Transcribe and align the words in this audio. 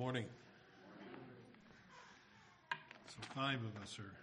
morning. 0.00 0.24
So 2.70 3.18
five 3.36 3.58
of 3.58 3.82
us 3.82 3.98
are 3.98 4.14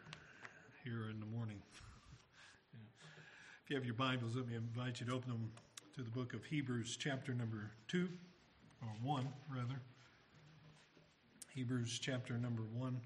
here 0.84 1.12
in 1.12 1.20
the 1.20 1.26
morning. 1.28 1.62
If 3.64 3.70
you 3.70 3.76
have 3.76 3.86
your 3.86 3.94
Bibles, 3.94 4.36
let 4.36 4.48
me 4.48 4.56
invite 4.56 5.00
you 5.00 5.06
to 5.06 5.14
open 5.14 5.30
them 5.30 5.52
to 5.96 6.02
the 6.02 6.10
book 6.10 6.34
of 6.34 6.44
Hebrews, 6.46 6.98
chapter 7.00 7.32
number 7.32 7.70
two, 7.88 8.10
or 8.82 8.88
one, 9.04 9.28
rather. 9.56 9.80
Hebrews, 11.54 12.00
chapter 12.02 12.40
number 12.40 12.64
one. 12.74 13.00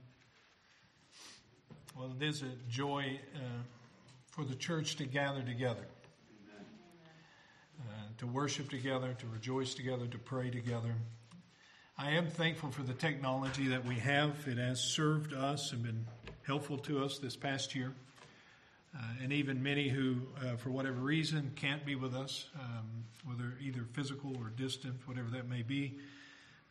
Well, 1.98 2.13
it 2.17 2.23
is 2.23 2.41
a 2.41 2.70
joy 2.70 3.20
uh, 3.35 3.40
for 4.27 4.45
the 4.45 4.55
church 4.55 4.95
to 4.95 5.03
gather 5.03 5.41
together, 5.41 5.88
uh, 7.81 7.84
to 8.20 8.27
worship 8.27 8.70
together, 8.70 9.13
to 9.20 9.27
rejoice 9.27 9.73
together, 9.73 10.08
to 10.08 10.17
pray 10.17 10.49
together. 10.49 10.95
I 12.04 12.14
am 12.14 12.32
thankful 12.32 12.72
for 12.72 12.82
the 12.82 12.96
technology 12.96 13.68
that 13.68 13.86
we 13.86 13.94
have. 13.94 14.48
It 14.48 14.58
has 14.58 14.82
served 14.82 15.36
us 15.36 15.72
and 15.72 15.84
been 15.84 16.08
helpful 16.41 16.80
to 16.80 17.05
us 17.05 17.20
this 17.20 17.36
past 17.36 17.76
year. 17.76 17.94
Uh, 18.98 19.04
and 19.22 19.32
even 19.32 19.62
many 19.62 19.88
who, 19.88 20.16
uh, 20.44 20.55
for 20.55 20.72
whatever 20.72 21.00
reason, 21.00 21.52
can't 21.55 21.86
be 21.86 21.94
with 21.94 22.16
us, 22.16 22.48
um, 22.60 23.05
whether 23.24 23.55
either 23.62 23.86
physical 23.94 24.36
or 24.38 24.50
distant, 24.50 24.96
whatever 25.05 25.30
that 25.30 25.48
may 25.48 25.62
be. 25.62 26.00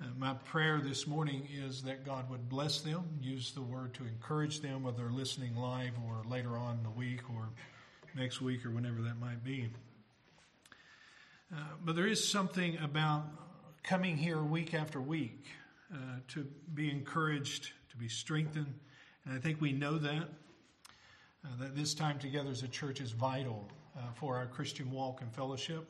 Uh, 0.03 0.07
my 0.19 0.35
prayer 0.35 0.81
this 0.83 1.07
morning 1.07 1.47
is 1.65 1.85
that 1.85 2.05
God 2.05 2.29
would 2.29 2.49
bless 2.49 2.81
them, 2.81 3.05
use 3.23 3.53
the 3.53 3.63
word 3.63 3.95
to 3.95 4.03
encourage 4.07 4.61
them, 4.61 4.83
whether 4.83 5.13
listening 5.13 5.55
live 5.55 5.93
or 6.05 6.25
later 6.29 6.59
on 6.59 6.79
in 6.79 6.83
the 6.83 6.91
week 6.91 7.21
or 7.31 7.51
next 8.17 8.41
week 8.41 8.67
or 8.67 8.71
whenever 8.73 9.01
that 9.03 9.21
might 9.21 9.45
be. 9.45 9.69
Uh, 11.55 11.59
but 11.85 11.95
there 11.95 12.09
is 12.09 12.29
something 12.29 12.79
about 12.79 13.27
coming 13.83 14.17
here 14.17 14.43
week 14.43 14.75
after 14.75 15.01
week 15.01 15.47
uh, 15.93 15.97
to 16.29 16.47
be 16.75 16.91
encouraged, 16.91 17.73
to 17.91 17.97
be 17.97 18.09
strengthened. 18.09 18.75
And 19.25 19.35
I 19.35 19.39
think 19.39 19.61
we 19.61 19.73
know 19.73 19.99
that. 19.99 20.29
Uh, 21.43 21.49
that 21.59 21.75
this 21.75 21.95
time 21.95 22.19
together 22.19 22.51
as 22.51 22.63
a 22.63 22.69
church 22.69 23.01
is 23.01 23.13
vital 23.13 23.67
uh, 23.97 24.03
for 24.15 24.37
our 24.37 24.47
Christian 24.47 24.91
walk 24.91 25.23
and 25.23 25.33
fellowship. 25.33 25.89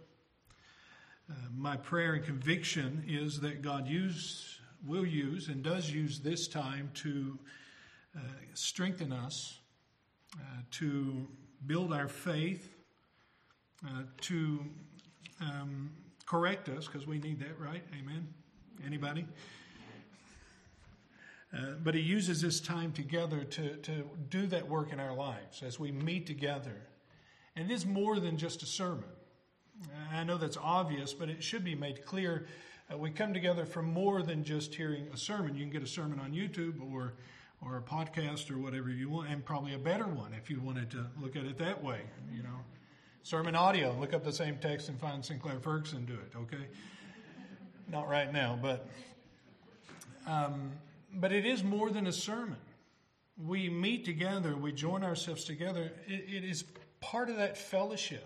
Uh, 1.28 1.34
my 1.56 1.76
prayer 1.76 2.14
and 2.14 2.24
conviction 2.24 3.02
is 3.08 3.40
that 3.40 3.60
God 3.60 3.88
use, 3.88 4.60
will 4.86 5.04
use 5.04 5.48
and 5.48 5.62
does 5.62 5.90
use 5.90 6.20
this 6.20 6.46
time 6.46 6.90
to 6.94 7.36
uh, 8.16 8.20
strengthen 8.54 9.12
us, 9.12 9.58
to 10.70 11.26
build 11.66 11.92
our 11.92 12.06
faith, 12.06 12.76
to 14.20 14.64
um, 15.40 15.90
correct 16.30 16.68
us 16.68 16.86
because 16.86 17.08
we 17.08 17.18
need 17.18 17.40
that, 17.40 17.58
right? 17.58 17.82
Amen. 18.00 18.28
Anybody? 18.86 19.26
Uh, 21.52 21.72
but 21.82 21.96
he 21.96 22.00
uses 22.00 22.40
this 22.40 22.60
time 22.60 22.92
together 22.92 23.42
to, 23.42 23.74
to 23.78 24.08
do 24.28 24.46
that 24.46 24.68
work 24.68 24.92
in 24.92 25.00
our 25.00 25.12
lives 25.12 25.64
as 25.64 25.80
we 25.80 25.90
meet 25.90 26.28
together. 26.28 26.76
And 27.56 27.68
it 27.68 27.74
is 27.74 27.84
more 27.84 28.20
than 28.20 28.36
just 28.36 28.62
a 28.62 28.66
sermon. 28.66 29.08
I 30.12 30.22
know 30.22 30.38
that's 30.38 30.56
obvious, 30.56 31.12
but 31.12 31.28
it 31.28 31.42
should 31.42 31.64
be 31.64 31.74
made 31.74 32.06
clear. 32.06 32.46
Uh, 32.92 32.96
we 32.96 33.10
come 33.10 33.34
together 33.34 33.66
for 33.66 33.82
more 33.82 34.22
than 34.22 34.44
just 34.44 34.72
hearing 34.72 35.08
a 35.12 35.16
sermon. 35.16 35.56
You 35.56 35.62
can 35.62 35.72
get 35.72 35.82
a 35.82 35.88
sermon 35.88 36.20
on 36.20 36.30
YouTube 36.30 36.80
or, 36.92 37.14
or 37.60 37.78
a 37.78 37.82
podcast 37.82 38.52
or 38.52 38.58
whatever 38.58 38.88
you 38.88 39.10
want, 39.10 39.30
and 39.30 39.44
probably 39.44 39.74
a 39.74 39.78
better 39.78 40.06
one 40.06 40.32
if 40.32 40.48
you 40.48 40.60
wanted 40.60 40.92
to 40.92 41.06
look 41.20 41.34
at 41.34 41.44
it 41.44 41.58
that 41.58 41.82
way, 41.82 42.02
you 42.32 42.44
know. 42.44 42.60
SermonAudio, 43.24 43.98
look 44.00 44.14
up 44.14 44.24
the 44.24 44.32
same 44.32 44.56
text 44.56 44.88
and 44.88 44.98
find 44.98 45.24
Sinclair 45.24 45.60
Ferguson, 45.60 46.06
do 46.06 46.14
it, 46.14 46.36
okay? 46.36 46.66
Not 47.88 48.08
right 48.08 48.32
now, 48.32 48.58
but 48.60 48.88
um, 50.26 50.72
but 51.14 51.32
it 51.32 51.44
is 51.44 51.64
more 51.64 51.90
than 51.90 52.06
a 52.06 52.12
sermon. 52.12 52.58
We 53.36 53.68
meet 53.68 54.04
together, 54.04 54.54
we 54.54 54.72
join 54.72 55.02
ourselves 55.02 55.44
together. 55.44 55.92
it, 56.06 56.24
it 56.28 56.44
is 56.44 56.64
part 57.00 57.30
of 57.30 57.36
that 57.36 57.56
fellowship, 57.56 58.24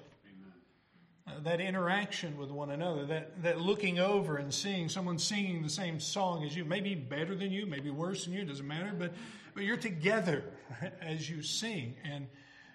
uh, 1.26 1.40
that 1.44 1.60
interaction 1.60 2.36
with 2.36 2.50
one 2.50 2.70
another, 2.70 3.06
that, 3.06 3.42
that 3.42 3.60
looking 3.60 3.98
over 3.98 4.36
and 4.36 4.52
seeing 4.52 4.88
someone 4.88 5.18
singing 5.18 5.62
the 5.62 5.70
same 5.70 6.00
song 6.00 6.44
as 6.44 6.54
you, 6.54 6.64
maybe 6.64 6.94
better 6.94 7.34
than 7.34 7.52
you, 7.52 7.64
maybe 7.64 7.90
worse 7.90 8.24
than 8.24 8.34
you, 8.34 8.44
doesn't 8.44 8.66
matter, 8.66 8.92
but, 8.98 9.12
but 9.54 9.62
you're 9.62 9.76
together 9.76 10.44
as 11.00 11.30
you 11.30 11.42
sing 11.42 11.94
and, 12.04 12.26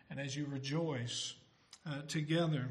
and 0.10 0.20
as 0.20 0.36
you 0.36 0.46
rejoice 0.46 1.36
uh, 1.86 2.02
together. 2.08 2.68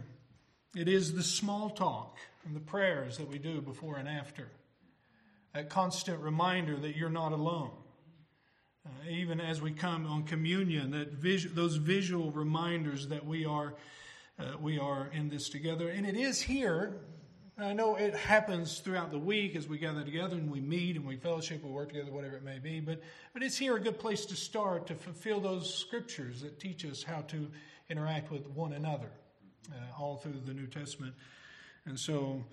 It 0.76 0.88
is 0.88 1.14
the 1.14 1.22
small 1.22 1.70
talk 1.70 2.18
and 2.44 2.54
the 2.54 2.60
prayers 2.60 3.18
that 3.18 3.28
we 3.28 3.38
do 3.38 3.60
before 3.60 3.96
and 3.96 4.08
after. 4.08 4.48
A 5.54 5.64
constant 5.64 6.20
reminder 6.20 6.76
that 6.76 6.96
you're 6.96 7.10
not 7.10 7.32
alone. 7.32 7.70
Uh, 8.86 9.10
even 9.10 9.40
as 9.40 9.60
we 9.60 9.72
come 9.72 10.06
on 10.06 10.22
communion, 10.24 10.90
that 10.92 11.12
vis- 11.12 11.46
those 11.52 11.76
visual 11.76 12.30
reminders 12.30 13.08
that 13.08 13.26
we 13.26 13.44
are, 13.44 13.74
uh, 14.38 14.56
we 14.60 14.78
are 14.78 15.10
in 15.12 15.28
this 15.28 15.48
together. 15.48 15.88
And 15.88 16.06
it 16.06 16.16
is 16.16 16.40
here. 16.40 17.00
I 17.58 17.72
know 17.72 17.96
it 17.96 18.14
happens 18.14 18.78
throughout 18.78 19.10
the 19.10 19.18
week 19.18 19.56
as 19.56 19.66
we 19.66 19.78
gather 19.78 20.04
together 20.04 20.36
and 20.36 20.50
we 20.50 20.60
meet 20.60 20.96
and 20.96 21.04
we 21.04 21.16
fellowship, 21.16 21.64
we 21.64 21.70
work 21.70 21.88
together, 21.88 22.12
whatever 22.12 22.36
it 22.36 22.44
may 22.44 22.60
be. 22.60 22.78
But, 22.78 23.00
but 23.32 23.42
it's 23.42 23.56
here 23.56 23.74
a 23.74 23.80
good 23.80 23.98
place 23.98 24.26
to 24.26 24.36
start 24.36 24.86
to 24.86 24.94
fulfill 24.94 25.40
those 25.40 25.74
scriptures 25.74 26.42
that 26.42 26.60
teach 26.60 26.84
us 26.84 27.02
how 27.02 27.22
to 27.22 27.50
interact 27.90 28.30
with 28.30 28.46
one 28.50 28.74
another 28.74 29.10
uh, 29.72 30.00
all 30.02 30.16
through 30.16 30.40
the 30.44 30.52
New 30.52 30.66
Testament. 30.66 31.14
And 31.86 31.98
so 31.98 32.44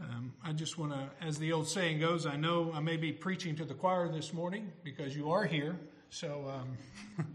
um, 0.00 0.32
I 0.44 0.52
just 0.52 0.78
want 0.78 0.92
to, 0.92 1.08
as 1.24 1.38
the 1.38 1.52
old 1.52 1.68
saying 1.68 2.00
goes, 2.00 2.26
I 2.26 2.36
know 2.36 2.72
I 2.74 2.80
may 2.80 2.96
be 2.96 3.12
preaching 3.12 3.54
to 3.56 3.64
the 3.64 3.74
choir 3.74 4.08
this 4.08 4.32
morning 4.32 4.72
because 4.82 5.14
you 5.14 5.30
are 5.30 5.44
here. 5.44 5.78
So 6.10 6.52
um, 6.52 7.26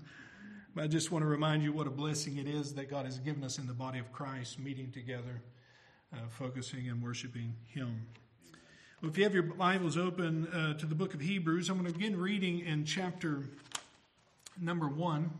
I 0.77 0.87
just 0.87 1.11
want 1.11 1.23
to 1.23 1.27
remind 1.27 1.63
you 1.63 1.71
what 1.71 1.87
a 1.87 1.91
blessing 1.91 2.37
it 2.37 2.47
is 2.47 2.73
that 2.75 2.89
God 2.89 3.05
has 3.05 3.17
given 3.19 3.43
us 3.43 3.57
in 3.57 3.67
the 3.67 3.73
body 3.73 3.99
of 3.99 4.11
Christ, 4.11 4.59
meeting 4.59 4.91
together, 4.91 5.41
uh, 6.13 6.17
focusing 6.29 6.89
and 6.89 7.01
worshiping 7.01 7.55
Him. 7.67 8.07
Well, 9.01 9.09
if 9.09 9.17
you 9.17 9.23
have 9.23 9.33
your 9.33 9.43
Bibles 9.43 9.97
open 9.97 10.47
uh, 10.47 10.73
to 10.79 10.85
the 10.85 10.95
book 10.95 11.13
of 11.13 11.21
Hebrews, 11.21 11.69
I'm 11.69 11.77
going 11.77 11.91
to 11.91 11.97
begin 11.97 12.19
reading 12.19 12.59
in 12.59 12.83
chapter 12.83 13.45
number 14.59 14.87
one 14.87 15.31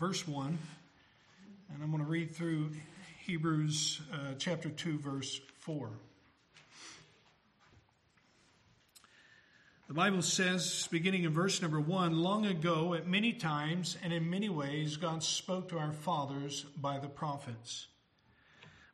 verse 0.00 0.26
1, 0.26 0.58
and 1.68 1.82
I'm 1.82 1.90
going 1.90 2.02
to 2.02 2.08
read 2.08 2.34
through 2.34 2.70
Hebrews 3.26 4.00
uh, 4.10 4.32
chapter 4.38 4.70
2, 4.70 4.98
verse 4.98 5.42
4. 5.58 5.90
The 9.88 9.92
Bible 9.94 10.22
says, 10.22 10.88
beginning 10.90 11.24
in 11.24 11.34
verse 11.34 11.60
number 11.60 11.78
1, 11.78 12.16
long 12.16 12.46
ago, 12.46 12.94
at 12.94 13.06
many 13.06 13.34
times 13.34 13.98
and 14.02 14.10
in 14.10 14.30
many 14.30 14.48
ways, 14.48 14.96
God 14.96 15.22
spoke 15.22 15.68
to 15.68 15.78
our 15.78 15.92
fathers 15.92 16.64
by 16.78 16.98
the 16.98 17.08
prophets. 17.08 17.88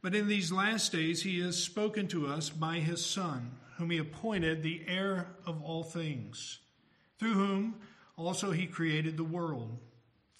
But 0.02 0.16
in 0.16 0.26
these 0.26 0.50
last 0.50 0.90
days, 0.90 1.22
he 1.22 1.38
has 1.42 1.56
spoken 1.56 2.08
to 2.08 2.26
us 2.26 2.50
by 2.50 2.78
his 2.80 3.06
Son, 3.06 3.52
whom 3.76 3.90
he 3.90 3.98
appointed 3.98 4.64
the 4.64 4.82
heir 4.88 5.28
of 5.46 5.62
all 5.62 5.84
things, 5.84 6.58
through 7.20 7.34
whom 7.34 7.76
also 8.16 8.50
he 8.50 8.66
created 8.66 9.16
the 9.16 9.22
world. 9.22 9.78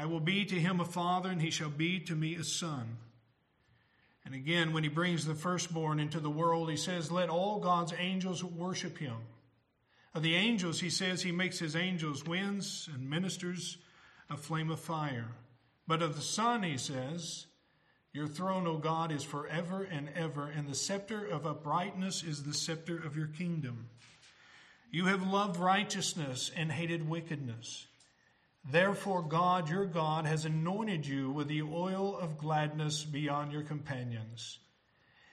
I 0.00 0.06
will 0.06 0.20
be 0.20 0.46
to 0.46 0.58
him 0.58 0.80
a 0.80 0.86
father, 0.86 1.28
and 1.28 1.42
he 1.42 1.50
shall 1.50 1.68
be 1.68 2.00
to 2.00 2.14
me 2.14 2.34
a 2.34 2.44
son. 2.44 2.96
And 4.24 4.34
again, 4.34 4.72
when 4.72 4.82
he 4.82 4.88
brings 4.88 5.26
the 5.26 5.34
firstborn 5.34 6.00
into 6.00 6.20
the 6.20 6.30
world, 6.30 6.70
he 6.70 6.78
says, 6.78 7.12
Let 7.12 7.28
all 7.28 7.60
God's 7.60 7.92
angels 7.98 8.42
worship 8.42 8.96
him. 8.96 9.16
Of 10.14 10.22
the 10.22 10.36
angels, 10.36 10.80
he 10.80 10.88
says, 10.88 11.20
He 11.20 11.32
makes 11.32 11.58
his 11.58 11.76
angels 11.76 12.24
winds 12.24 12.88
and 12.94 13.10
ministers 13.10 13.76
a 14.30 14.38
flame 14.38 14.70
of 14.70 14.80
fire. 14.80 15.32
But 15.86 16.00
of 16.00 16.16
the 16.16 16.22
Son, 16.22 16.62
he 16.62 16.78
says, 16.78 17.44
Your 18.14 18.26
throne, 18.26 18.66
O 18.66 18.78
God, 18.78 19.12
is 19.12 19.22
forever 19.22 19.82
and 19.82 20.08
ever, 20.16 20.46
and 20.46 20.66
the 20.66 20.74
scepter 20.74 21.26
of 21.26 21.46
uprightness 21.46 22.22
is 22.22 22.42
the 22.42 22.54
scepter 22.54 22.96
of 22.96 23.18
your 23.18 23.26
kingdom. 23.26 23.90
You 24.90 25.06
have 25.06 25.26
loved 25.26 25.58
righteousness 25.58 26.50
and 26.56 26.72
hated 26.72 27.06
wickedness. 27.06 27.86
Therefore, 28.64 29.22
God, 29.22 29.68
your 29.70 29.86
God, 29.86 30.26
has 30.26 30.44
anointed 30.44 31.06
you 31.06 31.30
with 31.30 31.48
the 31.48 31.62
oil 31.62 32.16
of 32.16 32.38
gladness 32.38 33.04
beyond 33.04 33.52
your 33.52 33.62
companions. 33.62 34.58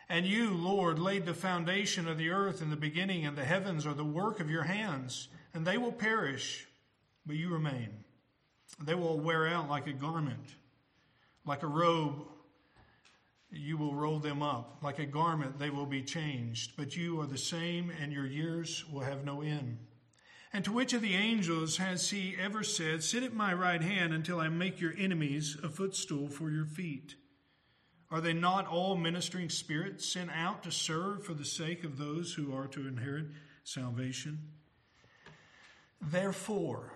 And 0.09 0.25
you, 0.25 0.53
Lord, 0.53 0.99
laid 0.99 1.25
the 1.25 1.33
foundation 1.33 2.07
of 2.07 2.17
the 2.17 2.29
earth 2.29 2.61
in 2.61 2.69
the 2.69 2.77
beginning, 2.77 3.25
and 3.25 3.37
the 3.37 3.43
heavens 3.43 3.85
are 3.85 3.93
the 3.93 4.05
work 4.05 4.39
of 4.39 4.49
your 4.49 4.63
hands, 4.63 5.27
and 5.53 5.67
they 5.67 5.77
will 5.77 5.91
perish, 5.91 6.65
but 7.25 7.35
you 7.35 7.49
remain. 7.49 7.89
They 8.81 8.95
will 8.95 9.19
wear 9.19 9.47
out 9.47 9.69
like 9.69 9.87
a 9.87 9.93
garment, 9.93 10.55
like 11.45 11.63
a 11.63 11.67
robe. 11.67 12.25
You 13.51 13.77
will 13.77 13.95
roll 13.95 14.19
them 14.19 14.41
up. 14.41 14.77
Like 14.81 14.99
a 14.99 15.05
garment, 15.05 15.59
they 15.59 15.69
will 15.69 15.85
be 15.85 16.03
changed. 16.03 16.73
But 16.77 16.95
you 16.95 17.19
are 17.19 17.25
the 17.25 17.37
same, 17.37 17.91
and 18.01 18.13
your 18.13 18.25
years 18.25 18.85
will 18.91 19.01
have 19.01 19.25
no 19.25 19.41
end. 19.41 19.77
And 20.53 20.63
to 20.65 20.71
which 20.71 20.93
of 20.93 21.01
the 21.01 21.15
angels 21.15 21.77
has 21.77 22.09
he 22.09 22.35
ever 22.41 22.63
said, 22.63 23.03
Sit 23.03 23.23
at 23.23 23.33
my 23.33 23.53
right 23.53 23.81
hand 23.81 24.13
until 24.13 24.39
I 24.39 24.47
make 24.47 24.79
your 24.79 24.93
enemies 24.97 25.57
a 25.61 25.69
footstool 25.69 26.29
for 26.29 26.49
your 26.49 26.65
feet? 26.65 27.15
Are 28.09 28.21
they 28.21 28.33
not 28.33 28.67
all 28.67 28.95
ministering 28.95 29.49
spirits 29.49 30.07
sent 30.07 30.31
out 30.31 30.63
to 30.63 30.71
serve 30.71 31.25
for 31.25 31.33
the 31.33 31.43
sake 31.43 31.83
of 31.83 31.97
those 31.97 32.33
who 32.33 32.55
are 32.55 32.67
to 32.67 32.87
inherit 32.87 33.27
salvation? 33.63 34.53
Therefore, 36.01 36.93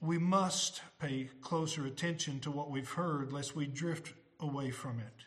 we 0.00 0.18
must 0.18 0.82
pay 0.98 1.30
closer 1.40 1.86
attention 1.86 2.40
to 2.40 2.50
what 2.50 2.70
we've 2.70 2.90
heard, 2.90 3.32
lest 3.32 3.54
we 3.54 3.66
drift 3.66 4.12
away 4.40 4.70
from 4.70 4.98
it. 4.98 5.26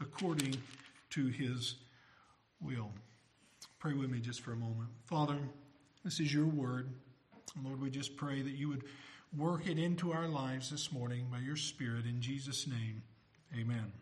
according 0.00 0.56
to 1.10 1.26
his 1.26 1.76
will. 2.60 2.90
Pray 3.78 3.94
with 3.94 4.10
me 4.10 4.20
just 4.20 4.40
for 4.40 4.52
a 4.52 4.56
moment. 4.56 4.90
Father, 5.06 5.38
this 6.04 6.20
is 6.20 6.32
your 6.32 6.46
word. 6.46 6.90
Lord, 7.64 7.80
we 7.80 7.90
just 7.90 8.16
pray 8.16 8.42
that 8.42 8.52
you 8.52 8.68
would 8.68 8.84
work 9.36 9.66
it 9.66 9.78
into 9.78 10.12
our 10.12 10.28
lives 10.28 10.70
this 10.70 10.92
morning 10.92 11.26
by 11.30 11.38
your 11.38 11.56
Spirit 11.56 12.04
in 12.04 12.20
Jesus' 12.20 12.66
name. 12.66 13.02
Amen. 13.58 13.92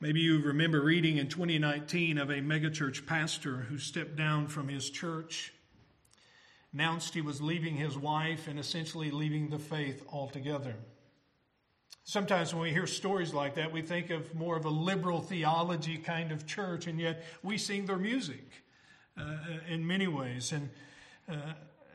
Maybe 0.00 0.20
you 0.20 0.40
remember 0.40 0.80
reading 0.80 1.16
in 1.18 1.28
2019 1.28 2.18
of 2.18 2.30
a 2.30 2.34
megachurch 2.34 3.04
pastor 3.04 3.56
who 3.68 3.78
stepped 3.78 4.16
down 4.16 4.46
from 4.46 4.68
his 4.68 4.90
church, 4.90 5.52
announced 6.72 7.14
he 7.14 7.20
was 7.20 7.42
leaving 7.42 7.74
his 7.74 7.98
wife, 7.98 8.46
and 8.46 8.60
essentially 8.60 9.10
leaving 9.10 9.48
the 9.48 9.58
faith 9.58 10.04
altogether. 10.12 10.76
Sometimes 12.08 12.54
when 12.54 12.62
we 12.62 12.70
hear 12.70 12.86
stories 12.86 13.34
like 13.34 13.56
that, 13.56 13.70
we 13.70 13.82
think 13.82 14.08
of 14.08 14.34
more 14.34 14.56
of 14.56 14.64
a 14.64 14.70
liberal 14.70 15.20
theology 15.20 15.98
kind 15.98 16.32
of 16.32 16.46
church, 16.46 16.86
and 16.86 16.98
yet 16.98 17.22
we 17.42 17.58
sing 17.58 17.84
their 17.84 17.98
music 17.98 18.50
uh, 19.18 19.36
in 19.68 19.86
many 19.86 20.06
ways. 20.06 20.52
And, 20.52 20.70
uh, 21.30 21.52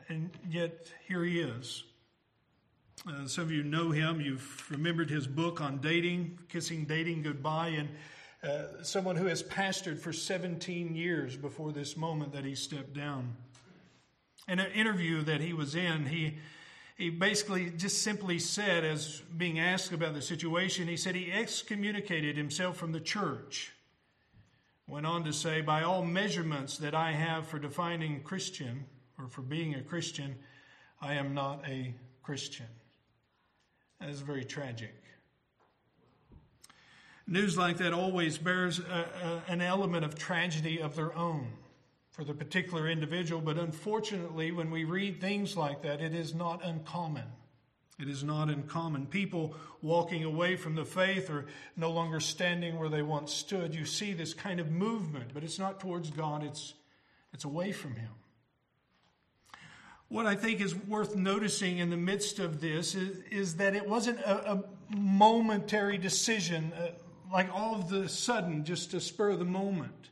and 0.09 0.29
yet 0.47 0.85
here 1.07 1.23
he 1.23 1.39
is. 1.39 1.83
Uh, 3.09 3.25
some 3.25 3.45
of 3.45 3.51
you 3.51 3.63
know 3.63 3.89
him. 3.89 4.21
You've 4.21 4.67
remembered 4.69 5.09
his 5.09 5.25
book 5.25 5.61
on 5.61 5.79
dating, 5.79 6.37
Kissing 6.47 6.85
Dating 6.85 7.23
Goodbye, 7.23 7.69
and 7.69 7.89
uh, 8.43 8.83
someone 8.83 9.15
who 9.15 9.25
has 9.25 9.41
pastored 9.41 9.97
for 9.97 10.13
17 10.13 10.93
years 10.95 11.35
before 11.35 11.71
this 11.71 11.97
moment 11.97 12.33
that 12.33 12.45
he 12.45 12.53
stepped 12.53 12.93
down. 12.93 13.35
In 14.47 14.59
an 14.59 14.71
interview 14.73 15.23
that 15.23 15.41
he 15.41 15.53
was 15.53 15.73
in, 15.73 16.05
he, 16.05 16.37
he 16.95 17.09
basically 17.09 17.71
just 17.71 18.01
simply 18.01 18.39
said, 18.39 18.85
as 18.85 19.21
being 19.35 19.59
asked 19.59 19.91
about 19.91 20.13
the 20.13 20.21
situation, 20.21 20.87
he 20.87 20.97
said 20.97 21.15
he 21.15 21.31
excommunicated 21.31 22.37
himself 22.37 22.77
from 22.77 22.91
the 22.91 22.99
church. 22.99 23.73
Went 24.87 25.05
on 25.05 25.23
to 25.23 25.33
say, 25.33 25.61
by 25.61 25.83
all 25.83 26.03
measurements 26.03 26.77
that 26.77 26.93
I 26.93 27.11
have 27.11 27.47
for 27.47 27.57
defining 27.57 28.21
Christian 28.21 28.85
or 29.17 29.27
for 29.27 29.41
being 29.41 29.75
a 29.75 29.81
Christian, 29.81 30.35
I 31.01 31.15
am 31.15 31.33
not 31.33 31.63
a 31.67 31.95
Christian. 32.21 32.67
That 33.99 34.09
is 34.09 34.21
very 34.21 34.45
tragic. 34.45 34.93
News 37.25 37.57
like 37.57 37.77
that 37.77 37.93
always 37.93 38.37
bears 38.37 38.79
a, 38.79 39.41
a, 39.47 39.51
an 39.51 39.61
element 39.61 40.03
of 40.03 40.15
tragedy 40.15 40.81
of 40.81 40.95
their 40.95 41.15
own 41.15 41.47
for 42.13 42.23
the 42.23 42.33
particular 42.33 42.87
individual, 42.87 43.41
but 43.41 43.57
unfortunately, 43.57 44.51
when 44.51 44.69
we 44.69 44.83
read 44.83 45.19
things 45.19 45.57
like 45.57 45.81
that, 45.81 45.99
it 45.99 46.13
is 46.13 46.35
not 46.35 46.63
uncommon. 46.63 47.25
It 47.99 48.07
is 48.07 48.23
not 48.23 48.49
uncommon. 48.49 49.07
People 49.07 49.55
walking 49.81 50.23
away 50.23 50.55
from 50.55 50.75
the 50.75 50.85
faith 50.85 51.31
or 51.31 51.47
no 51.75 51.89
longer 51.89 52.19
standing 52.19 52.77
where 52.77 52.89
they 52.89 53.01
once 53.01 53.33
stood. 53.33 53.73
You 53.73 53.85
see 53.85 54.13
this 54.13 54.35
kind 54.35 54.59
of 54.59 54.69
movement, 54.69 55.31
but 55.33 55.43
it's 55.43 55.57
not 55.57 55.79
towards 55.79 56.11
God, 56.11 56.43
it's, 56.43 56.75
it's 57.33 57.45
away 57.45 57.71
from 57.71 57.95
Him. 57.95 58.11
What 60.07 60.27
I 60.27 60.35
think 60.35 60.61
is 60.61 60.75
worth 60.75 61.15
noticing 61.15 61.79
in 61.79 61.89
the 61.89 61.97
midst 61.97 62.37
of 62.37 62.61
this 62.61 62.93
is, 62.93 63.23
is 63.31 63.55
that 63.55 63.75
it 63.75 63.89
wasn't 63.89 64.19
a, 64.19 64.51
a 64.51 64.63
momentary 64.95 65.97
decision, 65.97 66.71
uh, 66.73 66.89
like 67.31 67.51
all 67.51 67.73
of 67.73 67.89
the 67.89 68.07
sudden, 68.07 68.63
just 68.63 68.91
to 68.91 69.01
spur 69.01 69.35
the 69.35 69.45
moment. 69.45 70.11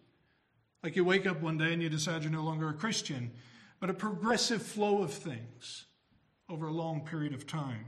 Like 0.84 0.96
you 0.96 1.06
wake 1.06 1.26
up 1.26 1.42
one 1.42 1.58
day 1.58 1.74
and 1.74 1.82
you 1.82 1.90
decide 1.90 2.24
you're 2.24 2.32
no 2.32 2.44
longer 2.44 2.70
a 2.70 2.74
Christian, 2.74 3.32
but 3.80 3.90
a 3.90 3.94
progressive 3.94 4.62
flow 4.62 5.04
of 5.04 5.14
things 5.14 5.86
over 6.50 6.68
a 6.68 6.74
long 6.74 7.02
period 7.02 7.34
of 7.34 7.46
time. 7.48 7.86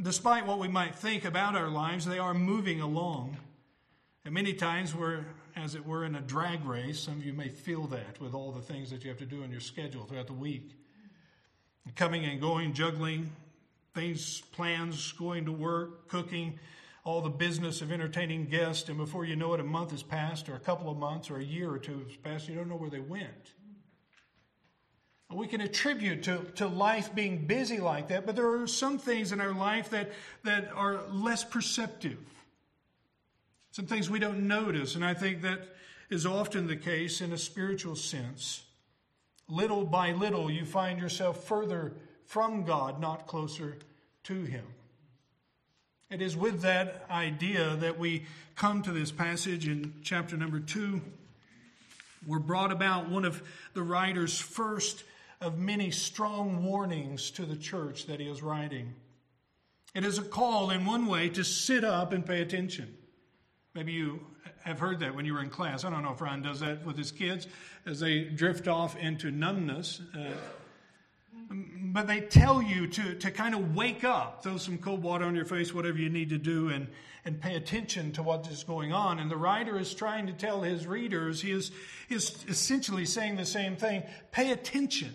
Despite 0.00 0.46
what 0.46 0.58
we 0.58 0.68
might 0.68 0.94
think 0.94 1.24
about 1.24 1.56
our 1.56 1.68
lives, 1.68 2.04
they 2.04 2.18
are 2.18 2.34
moving 2.34 2.80
along. 2.80 3.38
And 4.24 4.34
many 4.34 4.52
times 4.52 4.94
we're 4.94 5.24
as 5.56 5.74
it 5.74 5.86
were, 5.86 6.04
in 6.04 6.14
a 6.14 6.20
drag 6.20 6.64
race. 6.64 7.00
Some 7.00 7.14
of 7.14 7.24
you 7.24 7.32
may 7.32 7.48
feel 7.48 7.86
that 7.86 8.20
with 8.20 8.34
all 8.34 8.52
the 8.52 8.60
things 8.60 8.90
that 8.90 9.02
you 9.02 9.08
have 9.08 9.18
to 9.18 9.26
do 9.26 9.42
in 9.42 9.50
your 9.50 9.60
schedule 9.60 10.04
throughout 10.04 10.26
the 10.26 10.34
week. 10.34 10.72
Coming 11.94 12.24
and 12.24 12.40
going, 12.40 12.74
juggling 12.74 13.30
things, 13.94 14.42
plans, 14.52 15.12
going 15.12 15.46
to 15.46 15.52
work, 15.52 16.08
cooking, 16.08 16.58
all 17.06 17.22
the 17.22 17.30
business 17.30 17.80
of 17.80 17.90
entertaining 17.90 18.44
guests, 18.44 18.90
and 18.90 18.98
before 18.98 19.24
you 19.24 19.34
know 19.34 19.54
it, 19.54 19.60
a 19.60 19.64
month 19.64 19.92
has 19.92 20.02
passed, 20.02 20.50
or 20.50 20.54
a 20.56 20.60
couple 20.60 20.90
of 20.90 20.98
months, 20.98 21.30
or 21.30 21.38
a 21.38 21.44
year 21.44 21.70
or 21.70 21.78
two 21.78 22.04
has 22.06 22.16
passed. 22.16 22.48
You 22.48 22.54
don't 22.54 22.68
know 22.68 22.76
where 22.76 22.90
they 22.90 23.00
went. 23.00 23.52
We 25.32 25.46
can 25.46 25.62
attribute 25.62 26.24
to, 26.24 26.44
to 26.56 26.68
life 26.68 27.14
being 27.14 27.46
busy 27.46 27.78
like 27.78 28.08
that, 28.08 28.26
but 28.26 28.36
there 28.36 28.60
are 28.60 28.66
some 28.66 28.98
things 28.98 29.32
in 29.32 29.40
our 29.40 29.54
life 29.54 29.90
that, 29.90 30.12
that 30.44 30.70
are 30.74 31.02
less 31.10 31.42
perceptive 31.42 32.18
some 33.76 33.84
things 33.84 34.08
we 34.08 34.18
don't 34.18 34.48
notice, 34.48 34.94
and 34.94 35.04
I 35.04 35.12
think 35.12 35.42
that 35.42 35.76
is 36.08 36.24
often 36.24 36.66
the 36.66 36.76
case 36.76 37.20
in 37.20 37.34
a 37.34 37.36
spiritual 37.36 37.94
sense. 37.94 38.64
Little 39.50 39.84
by 39.84 40.12
little, 40.12 40.50
you 40.50 40.64
find 40.64 40.98
yourself 40.98 41.44
further 41.44 41.92
from 42.24 42.64
God, 42.64 43.02
not 43.02 43.26
closer 43.26 43.76
to 44.24 44.44
Him. 44.44 44.64
It 46.08 46.22
is 46.22 46.36
with 46.36 46.62
that 46.62 47.04
idea 47.10 47.74
that 47.76 47.98
we 47.98 48.26
come 48.54 48.82
to 48.82 48.92
this 48.92 49.10
passage 49.10 49.66
in 49.66 49.92
chapter 50.04 50.36
number 50.36 50.60
two. 50.60 51.02
We're 52.24 52.38
brought 52.38 52.70
about 52.70 53.10
one 53.10 53.24
of 53.24 53.42
the 53.74 53.82
writer's 53.82 54.38
first 54.38 55.02
of 55.40 55.58
many 55.58 55.90
strong 55.90 56.64
warnings 56.64 57.30
to 57.32 57.44
the 57.44 57.56
church 57.56 58.06
that 58.06 58.20
he 58.20 58.28
is 58.28 58.40
writing. 58.40 58.94
It 59.94 60.04
is 60.04 60.18
a 60.18 60.22
call, 60.22 60.70
in 60.70 60.86
one 60.86 61.06
way, 61.06 61.28
to 61.30 61.42
sit 61.42 61.82
up 61.82 62.12
and 62.12 62.24
pay 62.24 62.40
attention. 62.40 62.96
Maybe 63.74 63.92
you 63.92 64.20
have 64.62 64.78
heard 64.78 65.00
that 65.00 65.14
when 65.14 65.24
you 65.24 65.34
were 65.34 65.42
in 65.42 65.50
class. 65.50 65.84
I 65.84 65.90
don't 65.90 66.02
know 66.02 66.12
if 66.12 66.20
Ryan 66.20 66.42
does 66.42 66.60
that 66.60 66.86
with 66.86 66.96
his 66.96 67.10
kids 67.10 67.48
as 67.84 67.98
they 67.98 68.24
drift 68.24 68.68
off 68.68 68.96
into 68.96 69.30
numbness. 69.32 70.00
Uh, 70.14 70.30
but 71.50 72.06
they 72.06 72.20
tell 72.20 72.60
you 72.60 72.86
to, 72.88 73.14
to 73.14 73.30
kind 73.30 73.54
of 73.54 73.74
wake 73.74 74.04
up, 74.04 74.42
throw 74.42 74.56
some 74.56 74.78
cold 74.78 75.02
water 75.02 75.24
on 75.24 75.34
your 75.34 75.44
face, 75.44 75.72
whatever 75.72 75.98
you 75.98 76.10
need 76.10 76.28
to 76.30 76.38
do, 76.38 76.68
and, 76.68 76.88
and 77.24 77.40
pay 77.40 77.56
attention 77.56 78.12
to 78.12 78.22
what 78.22 78.46
is 78.48 78.64
going 78.64 78.92
on. 78.92 79.18
And 79.18 79.30
the 79.30 79.36
writer 79.36 79.78
is 79.78 79.94
trying 79.94 80.26
to 80.26 80.32
tell 80.32 80.60
his 80.60 80.86
readers, 80.86 81.40
he 81.40 81.50
is, 81.50 81.70
is 82.08 82.44
essentially 82.48 83.06
saying 83.06 83.36
the 83.36 83.46
same 83.46 83.76
thing 83.76 84.02
pay 84.30 84.52
attention. 84.52 85.12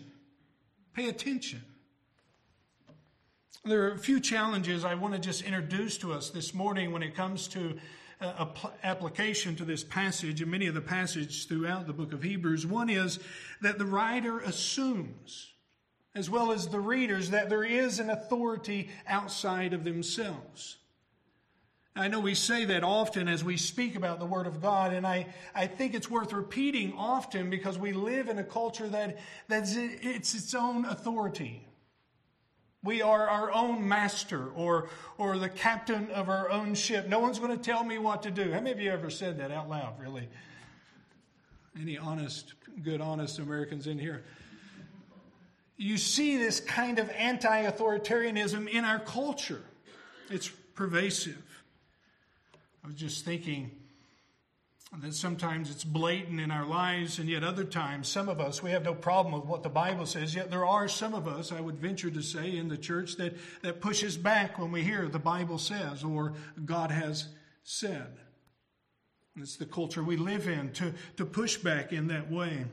Pay 0.94 1.08
attention. 1.08 1.63
There 3.63 3.84
are 3.84 3.92
a 3.92 4.00
few 4.00 4.20
challenges 4.20 4.84
I 4.84 4.96
want 4.96 5.13
to 5.13 5.20
just 5.20 5.44
introduce 5.44 6.00
to 6.00 6.13
us 6.13 6.32
this 6.32 6.54
morning 6.54 6.92
when 6.92 7.04
it 7.04 7.16
comes 7.16 7.48
to 7.50 7.78
uh, 8.20 8.46
application 8.84 9.56
to 9.56 9.66
this 9.66 9.84
passage 9.84 10.42
and 10.42 10.50
many 10.50 10.68
of 10.68 10.74
the 10.74 10.82
passages 10.82 11.46
throughout 11.46 11.86
the 11.86 11.94
book 11.94 12.12
of 12.12 12.24
Hebrews. 12.24 12.66
One 12.66 12.90
is 12.90 13.20
that 13.62 13.78
the 13.78 13.86
writer 13.86 14.40
assumes, 14.40 15.51
as 16.13 16.30
well 16.30 16.51
as 16.51 16.68
the 16.68 16.80
readers, 16.80 17.30
that 17.30 17.50
there 17.50 17.63
is 17.63 18.00
an 18.00 18.10
authority 18.10 18.89
outside 19.08 19.74
of 19.74 19.84
themselves. 19.84 20.77
I 21.96 22.08
know 22.08 22.22
we 22.22 22.36
say 22.36 22.65
that 22.65 22.84
often 22.84 23.27
as 23.27 23.44
we 23.44 23.58
speak 23.58 23.96
about 23.96 24.20
the 24.20 24.25
Word 24.25 24.48
of 24.48 24.62
God, 24.62 24.94
and 24.94 25.06
I, 25.06 25.27
I 25.53 25.68
think 25.68 25.94
it's 25.94 26.10
worth 26.10 26.32
repeating 26.32 26.94
often 26.98 27.50
because 27.50 27.77
we 27.77 27.91
live 27.91 28.30
in 28.30 28.38
a 28.38 28.44
culture 28.44 28.88
that 28.88 29.20
that's 29.50 29.75
it's 29.75 30.34
its 30.34 30.53
own 30.53 30.86
authority. 30.86 31.68
We 32.84 33.01
are 33.01 33.27
our 33.27 33.53
own 33.53 33.88
master 33.88 34.50
or, 34.56 34.89
or 35.18 35.38
the 35.38 35.50
captain 35.50 36.10
of 36.12 36.30
our 36.30 36.50
own 36.50 36.74
ship. 36.75 37.08
No 37.08 37.20
one's 37.20 37.38
going 37.38 37.56
to 37.56 37.63
tell 37.63 37.84
me 37.84 38.00
what 38.00 38.24
to 38.24 38.32
do. 38.32 38.51
How 38.51 38.60
many 38.60 38.72
of 38.72 38.80
you 38.80 38.89
ever 38.89 39.10
said 39.10 39.38
that 39.39 39.51
out 39.51 39.70
loud, 39.70 40.00
really? 40.00 40.27
Any 41.80 41.98
honest, 41.98 42.53
good, 42.82 43.00
honest 43.00 43.38
Americans 43.38 43.86
in 43.86 44.00
here? 44.00 44.24
You 45.78 45.98
see 45.98 46.38
this 46.38 46.60
kind 46.60 47.00
of 47.00 47.10
anti 47.12 47.63
authoritarianism 47.63 48.70
in 48.70 48.86
our 48.86 49.00
culture, 49.00 49.62
it's 50.30 50.50
pervasive. 50.75 51.44
I 52.84 52.88
was 52.88 52.96
just 52.96 53.25
thinking 53.25 53.72
that 55.00 55.13
sometimes 55.13 55.72
it's 55.72 55.86
blatant 55.86 56.42
in 56.42 56.51
our 56.51 56.66
lives, 56.66 57.18
and 57.18 57.30
yet 57.30 57.44
other 57.44 57.63
times, 57.63 58.10
some 58.10 58.28
of 58.28 58.42
us, 58.42 58.62
we 58.62 58.72
have 58.72 58.84
no 58.84 58.94
problem 58.94 59.34
with 59.34 59.46
what 59.46 59.63
the 59.63 59.70
Bible 59.70 60.06
says, 60.06 60.36
yet 60.36 60.50
there 60.50 60.66
are 60.66 60.90
some 60.90 61.13
of 61.13 61.28
us, 61.28 61.54
I 61.54 61.62
would 61.62 61.78
venture 61.78 62.12
to 62.12 62.22
say, 62.22 62.58
in 62.58 62.68
the 62.68 62.78
church 62.78 63.16
that, 63.16 63.36
that 63.62 63.80
pushes 63.80 64.18
back 64.18 64.60
when 64.60 64.72
we 64.72 64.84
hear 64.84 65.08
the 65.08 65.18
Bible 65.18 65.58
says 65.58 66.04
or 66.04 66.34
God 66.66 66.92
has 66.92 67.28
said. 67.63 68.18
It's 69.38 69.56
the 69.56 69.66
culture 69.66 70.04
we 70.04 70.18
live 70.18 70.50
in 70.50 70.74
to, 70.74 70.94
to 71.16 71.25
push 71.25 71.56
back 71.56 71.94
in 71.94 72.08
that 72.08 72.30
way. 72.30 72.66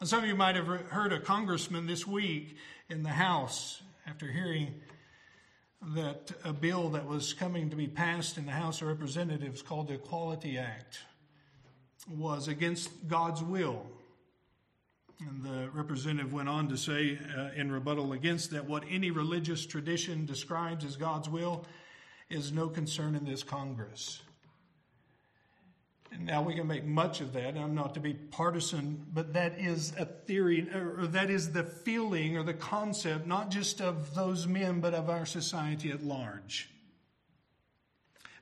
And 0.00 0.08
some 0.08 0.22
of 0.22 0.28
you 0.28 0.36
might 0.36 0.54
have 0.54 0.66
heard 0.66 1.12
a 1.12 1.18
congressman 1.18 1.86
this 1.86 2.06
week 2.06 2.56
in 2.88 3.02
the 3.02 3.08
House 3.08 3.82
after 4.06 4.30
hearing 4.30 4.74
that 5.94 6.30
a 6.44 6.52
bill 6.52 6.90
that 6.90 7.06
was 7.06 7.32
coming 7.32 7.70
to 7.70 7.76
be 7.76 7.88
passed 7.88 8.38
in 8.38 8.46
the 8.46 8.52
House 8.52 8.80
of 8.80 8.86
Representatives 8.86 9.60
called 9.60 9.88
the 9.88 9.94
Equality 9.94 10.56
Act 10.56 11.00
was 12.08 12.46
against 12.46 13.08
God's 13.08 13.42
will. 13.42 13.86
And 15.18 15.42
the 15.42 15.68
representative 15.70 16.32
went 16.32 16.48
on 16.48 16.68
to 16.68 16.76
say 16.76 17.18
uh, 17.36 17.48
in 17.56 17.72
rebuttal 17.72 18.12
against 18.12 18.52
that 18.52 18.66
what 18.66 18.84
any 18.88 19.10
religious 19.10 19.66
tradition 19.66 20.26
describes 20.26 20.84
as 20.84 20.94
God's 20.94 21.28
will 21.28 21.64
is 22.30 22.52
no 22.52 22.68
concern 22.68 23.16
in 23.16 23.24
this 23.24 23.42
Congress. 23.42 24.22
Now 26.20 26.42
we 26.42 26.54
can 26.54 26.66
make 26.66 26.84
much 26.84 27.20
of 27.20 27.32
that. 27.34 27.56
I'm 27.56 27.74
not 27.74 27.94
to 27.94 28.00
be 28.00 28.14
partisan, 28.14 29.06
but 29.12 29.34
that 29.34 29.58
is 29.58 29.92
a 29.98 30.04
theory, 30.04 30.68
or 30.74 31.06
that 31.08 31.30
is 31.30 31.52
the 31.52 31.64
feeling 31.64 32.36
or 32.36 32.42
the 32.42 32.54
concept, 32.54 33.26
not 33.26 33.50
just 33.50 33.80
of 33.80 34.14
those 34.14 34.46
men, 34.46 34.80
but 34.80 34.94
of 34.94 35.10
our 35.10 35.26
society 35.26 35.90
at 35.90 36.02
large. 36.02 36.70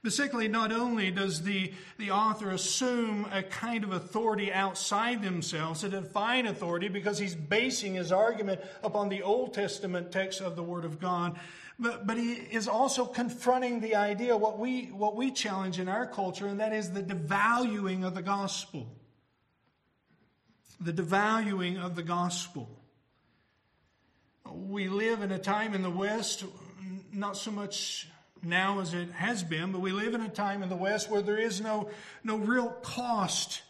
Basically, 0.02 0.46
not 0.46 0.70
only 0.70 1.10
does 1.10 1.42
the, 1.42 1.72
the 1.98 2.12
author 2.12 2.50
assume 2.50 3.26
a 3.32 3.42
kind 3.42 3.82
of 3.82 3.92
authority 3.92 4.52
outside 4.52 5.20
themselves, 5.20 5.82
a 5.82 5.88
divine 5.88 6.46
authority, 6.46 6.86
because 6.86 7.18
he's 7.18 7.34
basing 7.34 7.94
his 7.94 8.12
argument 8.12 8.60
upon 8.84 9.08
the 9.08 9.22
Old 9.22 9.52
Testament 9.52 10.12
text 10.12 10.40
of 10.40 10.54
the 10.54 10.62
Word 10.62 10.84
of 10.84 11.00
God, 11.00 11.36
but, 11.78 12.06
but 12.06 12.16
he 12.16 12.32
is 12.32 12.68
also 12.68 13.04
confronting 13.04 13.80
the 13.80 13.96
idea, 13.96 14.36
what 14.36 14.58
we, 14.58 14.86
what 14.86 15.14
we 15.14 15.30
challenge 15.30 15.78
in 15.78 15.88
our 15.88 16.06
culture, 16.06 16.46
and 16.46 16.60
that 16.60 16.72
is 16.72 16.90
the 16.90 17.02
devaluing 17.02 18.04
of 18.04 18.14
the 18.14 18.22
gospel. 18.22 18.86
The 20.80 20.92
devaluing 20.92 21.82
of 21.82 21.94
the 21.94 22.02
gospel. 22.02 22.70
We 24.50 24.88
live 24.88 25.22
in 25.22 25.32
a 25.32 25.38
time 25.38 25.74
in 25.74 25.82
the 25.82 25.90
West, 25.90 26.44
not 27.12 27.36
so 27.36 27.50
much 27.50 28.08
now 28.42 28.80
as 28.80 28.94
it 28.94 29.10
has 29.10 29.42
been, 29.42 29.72
but 29.72 29.80
we 29.80 29.92
live 29.92 30.14
in 30.14 30.20
a 30.20 30.28
time 30.28 30.62
in 30.62 30.68
the 30.68 30.76
West 30.76 31.10
where 31.10 31.22
there 31.22 31.38
is 31.38 31.60
no, 31.60 31.90
no 32.24 32.36
real 32.36 32.68
cost 32.68 33.62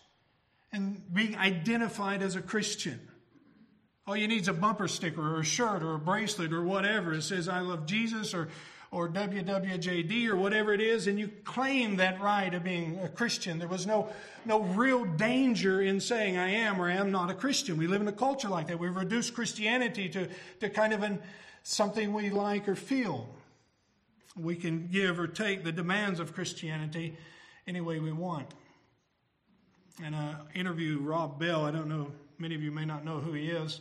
in 0.73 1.03
being 1.13 1.37
identified 1.37 2.23
as 2.23 2.37
a 2.37 2.43
Christian. 2.43 3.01
All 4.07 4.17
you 4.17 4.29
need 4.29 4.43
is 4.43 4.49
a 4.49 4.53
bumper 4.53 4.87
sticker 4.87 5.21
or 5.21 5.41
a 5.41 5.45
shirt 5.45 5.83
or 5.83 5.95
a 5.95 5.99
bracelet 5.99 6.53
or 6.53 6.63
whatever. 6.63 7.13
It 7.15 7.23
says, 7.23 7.49
I 7.49 7.59
love 7.59 7.87
Jesus 7.87 8.35
or, 8.35 8.49
or 8.93 9.09
WWJD 9.09 10.29
or 10.29 10.37
whatever 10.37 10.73
it 10.73 10.81
is, 10.81 11.09
and 11.09 11.19
you 11.19 11.29
claim 11.43 11.97
that 11.97 12.21
right 12.21 12.55
of 12.55 12.63
being 12.63 13.01
a 13.01 13.09
Christian. 13.09 13.59
There 13.59 13.67
was 13.67 13.85
no, 13.85 14.09
no 14.45 14.61
real 14.61 15.05
danger 15.05 15.83
in 15.83 15.99
saying, 15.99 16.37
I 16.37 16.51
am 16.51 16.81
or 16.81 16.89
I 16.89 16.95
am 16.95 17.11
not 17.11 17.33
a 17.33 17.35
Christian. 17.35 17.77
We 17.79 17.89
live 17.89 18.01
in 18.01 18.07
a 18.07 18.13
culture 18.13 18.49
like 18.49 18.69
that. 18.69 18.79
We've 18.79 18.95
reduced 18.95 19.35
Christianity 19.35 20.09
to, 20.11 20.29
to 20.61 20.71
kind 20.71 20.93
of 20.93 21.03
an, 21.03 21.19
something 21.65 22.13
we 22.13 22.31
like 22.31 22.69
or 22.69 22.77
feel. 22.77 23.29
We 24.37 24.55
can 24.55 24.87
give 24.87 25.19
or 25.19 25.27
take 25.27 25.65
the 25.65 25.73
demands 25.73 26.21
of 26.21 26.33
Christianity 26.33 27.17
any 27.67 27.81
way 27.81 27.99
we 27.99 28.13
want. 28.13 28.47
And 30.01 30.15
I 30.15 30.37
interview, 30.55 31.01
Rob 31.01 31.41
Bell, 31.41 31.65
I 31.65 31.73
don't 31.73 31.89
know, 31.89 32.13
many 32.39 32.55
of 32.55 32.63
you 32.63 32.71
may 32.71 32.85
not 32.85 33.05
know 33.05 33.19
who 33.19 33.33
he 33.33 33.51
is. 33.51 33.81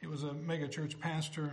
He 0.00 0.06
was 0.06 0.22
a 0.22 0.30
megachurch 0.30 0.98
pastor 1.00 1.52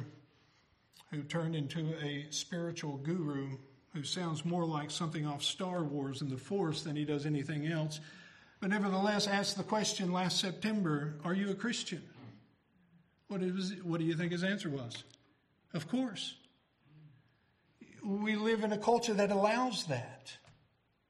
who 1.11 1.23
turned 1.23 1.55
into 1.55 1.95
a 2.03 2.25
spiritual 2.29 2.97
guru 2.97 3.57
who 3.93 4.03
sounds 4.03 4.43
more 4.43 4.65
like 4.65 4.91
something 4.91 5.25
off 5.25 5.41
Star 5.41 5.83
Wars 5.83 6.21
and 6.21 6.29
the 6.29 6.37
Force 6.37 6.83
than 6.83 6.95
he 6.95 7.05
does 7.05 7.25
anything 7.25 7.67
else. 7.67 8.01
But 8.59 8.69
nevertheless, 8.69 9.27
asked 9.27 9.57
the 9.57 9.63
question 9.63 10.11
last 10.11 10.39
September 10.39 11.15
Are 11.23 11.33
you 11.33 11.49
a 11.49 11.55
Christian? 11.55 12.03
What, 13.27 13.41
is, 13.41 13.73
what 13.83 13.99
do 13.99 14.05
you 14.05 14.15
think 14.15 14.31
his 14.31 14.43
answer 14.43 14.69
was? 14.69 15.03
Of 15.73 15.87
course. 15.87 16.35
We 18.03 18.35
live 18.35 18.63
in 18.63 18.71
a 18.71 18.77
culture 18.77 19.13
that 19.15 19.31
allows 19.31 19.85
that. 19.85 20.31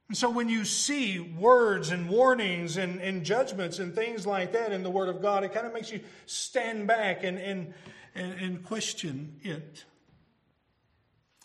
And 0.08 0.16
so 0.16 0.30
when 0.30 0.50
you 0.50 0.66
see 0.66 1.20
words 1.20 1.90
and 1.90 2.10
warnings 2.10 2.78
and, 2.78 3.02
and 3.02 3.24
judgments 3.24 3.80
and 3.80 3.94
things 3.94 4.28
like 4.28 4.54
that 4.54 4.72
in 4.72 4.84
the 4.84 4.90
Word 4.90 5.10
of 5.10 5.22
God, 5.22 5.44
it 5.44 5.54
kind 5.54 5.66
of 5.66 5.74
makes 5.74 5.92
you 5.92 6.00
stand 6.28 6.88
back 6.88 7.24
and, 7.24 7.40
and, 7.40 7.74
and, 8.14 8.34
and 8.40 8.64
question 8.64 9.40
it. 9.42 9.84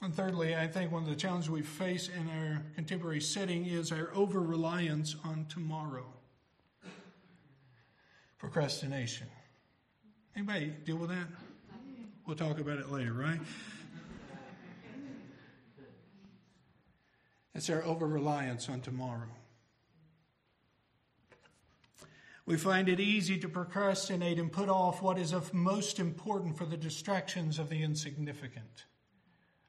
And 0.02 0.14
thirdly, 0.14 0.56
I 0.56 0.66
think 0.66 0.92
one 0.92 1.02
of 1.02 1.08
the 1.08 1.16
challenges 1.16 1.50
we 1.50 1.62
face 1.62 2.08
in 2.08 2.28
our 2.28 2.62
contemporary 2.74 3.20
setting 3.20 3.66
is 3.66 3.92
our 3.92 4.10
over 4.14 4.40
reliance 4.40 5.16
on 5.24 5.46
tomorrow. 5.48 6.06
Procrastination. 8.38 9.26
Anybody 10.34 10.72
deal 10.84 10.96
with 10.96 11.10
that? 11.10 11.26
We'll 12.26 12.36
talk 12.36 12.58
about 12.58 12.78
it 12.78 12.90
later, 12.90 13.12
right? 13.12 13.40
It's 17.54 17.68
our 17.70 17.82
over 17.84 18.06
reliance 18.06 18.68
on 18.68 18.80
tomorrow. 18.80 19.28
We 22.46 22.56
find 22.56 22.88
it 22.88 22.98
easy 22.98 23.38
to 23.38 23.48
procrastinate 23.48 24.38
and 24.38 24.50
put 24.50 24.68
off 24.68 25.02
what 25.02 25.18
is 25.18 25.32
of 25.32 25.54
most 25.54 26.00
important 26.00 26.56
for 26.56 26.64
the 26.64 26.76
distractions 26.76 27.58
of 27.58 27.68
the 27.68 27.82
insignificant. 27.82 28.86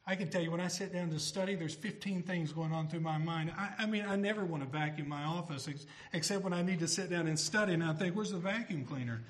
I 0.06 0.16
can 0.16 0.30
tell 0.30 0.42
you, 0.42 0.50
when 0.50 0.62
I 0.62 0.68
sit 0.68 0.92
down 0.92 1.12
to 1.12 1.20
study, 1.20 1.54
there's 1.56 1.76
15 1.76 2.24
things 2.24 2.52
going 2.52 2.74
on 2.74 2.88
through 2.88 3.02
my 3.02 3.20
mind. 3.20 3.54
I, 3.56 3.84
I 3.84 3.86
mean, 3.86 4.04
I 4.08 4.16
never 4.16 4.44
want 4.44 4.64
to 4.64 4.70
vacuum 4.70 5.08
my 5.08 5.24
office 5.24 5.68
ex- 5.68 5.86
except 6.12 6.44
when 6.44 6.54
I 6.54 6.64
need 6.64 6.80
to 6.80 6.88
sit 6.88 7.10
down 7.10 7.28
and 7.28 7.40
study, 7.40 7.74
and 7.74 7.84
I 7.84 7.94
think, 7.94 8.16
where's 8.16 8.32
the 8.32 8.40
vacuum 8.40 8.84
cleaner? 8.84 9.22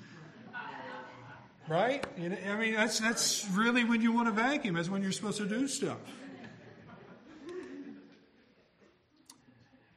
Right? 1.68 2.04
I 2.18 2.56
mean, 2.56 2.74
that's, 2.74 2.98
that's 3.00 3.46
really 3.52 3.84
when 3.84 4.00
you 4.00 4.12
want 4.12 4.28
to 4.28 4.32
vacuum, 4.32 4.74
that's 4.74 4.88
when 4.88 5.02
you're 5.02 5.12
supposed 5.12 5.38
to 5.38 5.46
do 5.46 5.68
stuff. 5.68 5.98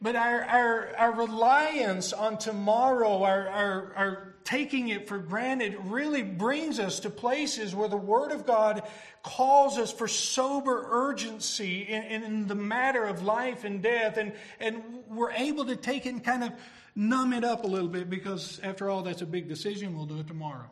But 0.05 0.15
our, 0.15 0.43
our, 0.43 0.89
our 1.00 1.12
reliance 1.13 2.13
on 2.13 2.38
tomorrow, 2.38 3.24
our, 3.24 3.47
our, 3.47 3.93
our 3.95 4.35
taking 4.43 4.89
it 4.89 5.07
for 5.07 5.17
granted, 5.17 5.75
really 5.85 6.21
brings 6.21 6.79
us 6.79 7.00
to 7.00 7.09
places 7.09 7.74
where 7.74 7.89
the 7.89 7.97
Word 7.97 8.31
of 8.31 8.45
God 8.45 8.83
calls 9.24 9.79
us 9.79 9.91
for 9.91 10.07
sober 10.07 10.85
urgency 10.91 11.81
in, 11.81 12.21
in 12.21 12.45
the 12.45 12.53
matter 12.53 13.03
of 13.03 13.24
life 13.24 13.63
and 13.63 13.81
death. 13.81 14.17
And, 14.17 14.33
and 14.59 14.83
we're 15.07 15.31
able 15.31 15.65
to 15.65 15.75
take 15.75 16.05
it 16.05 16.09
and 16.09 16.24
kind 16.24 16.43
of 16.43 16.51
numb 16.95 17.33
it 17.33 17.43
up 17.43 17.63
a 17.63 17.67
little 17.67 17.89
bit 17.89 18.07
because, 18.07 18.59
after 18.62 18.91
all, 18.91 19.01
that's 19.01 19.24
a 19.24 19.25
big 19.25 19.50
decision. 19.50 19.97
We'll 19.97 20.05
do 20.05 20.19
it 20.19 20.27
tomorrow. 20.27 20.69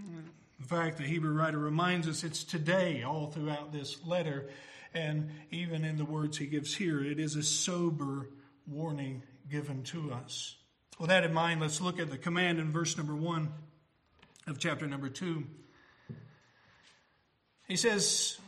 In 0.00 0.66
fact, 0.66 0.98
the 0.98 1.04
Hebrew 1.04 1.32
writer 1.32 1.58
reminds 1.58 2.08
us 2.08 2.24
it's 2.24 2.42
today 2.42 3.04
all 3.04 3.28
throughout 3.28 3.72
this 3.72 4.04
letter 4.04 4.48
and 4.94 5.30
even 5.50 5.84
in 5.84 5.96
the 5.96 6.04
words 6.04 6.38
he 6.38 6.46
gives 6.46 6.74
here, 6.74 7.02
it 7.02 7.18
is 7.18 7.36
a 7.36 7.42
sober 7.42 8.28
warning 8.66 9.22
given 9.50 9.82
to 9.84 10.12
us. 10.12 10.56
With 10.98 11.08
that 11.08 11.24
in 11.24 11.32
mind, 11.32 11.60
let's 11.60 11.80
look 11.80 11.98
at 11.98 12.10
the 12.10 12.18
command 12.18 12.58
in 12.58 12.72
verse 12.72 12.96
number 12.96 13.14
one 13.14 13.52
of 14.46 14.58
chapter 14.58 14.86
number 14.86 15.08
two. 15.08 15.44
He 17.66 17.76
says, 17.76 18.38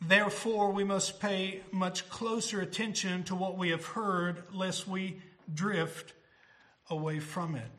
Therefore, 0.00 0.72
we 0.72 0.84
must 0.84 1.20
pay 1.20 1.62
much 1.70 2.08
closer 2.08 2.60
attention 2.60 3.22
to 3.24 3.34
what 3.34 3.56
we 3.56 3.70
have 3.70 3.84
heard, 3.84 4.42
lest 4.52 4.88
we 4.88 5.22
drift 5.52 6.12
away 6.90 7.20
from 7.20 7.54
it. 7.54 7.70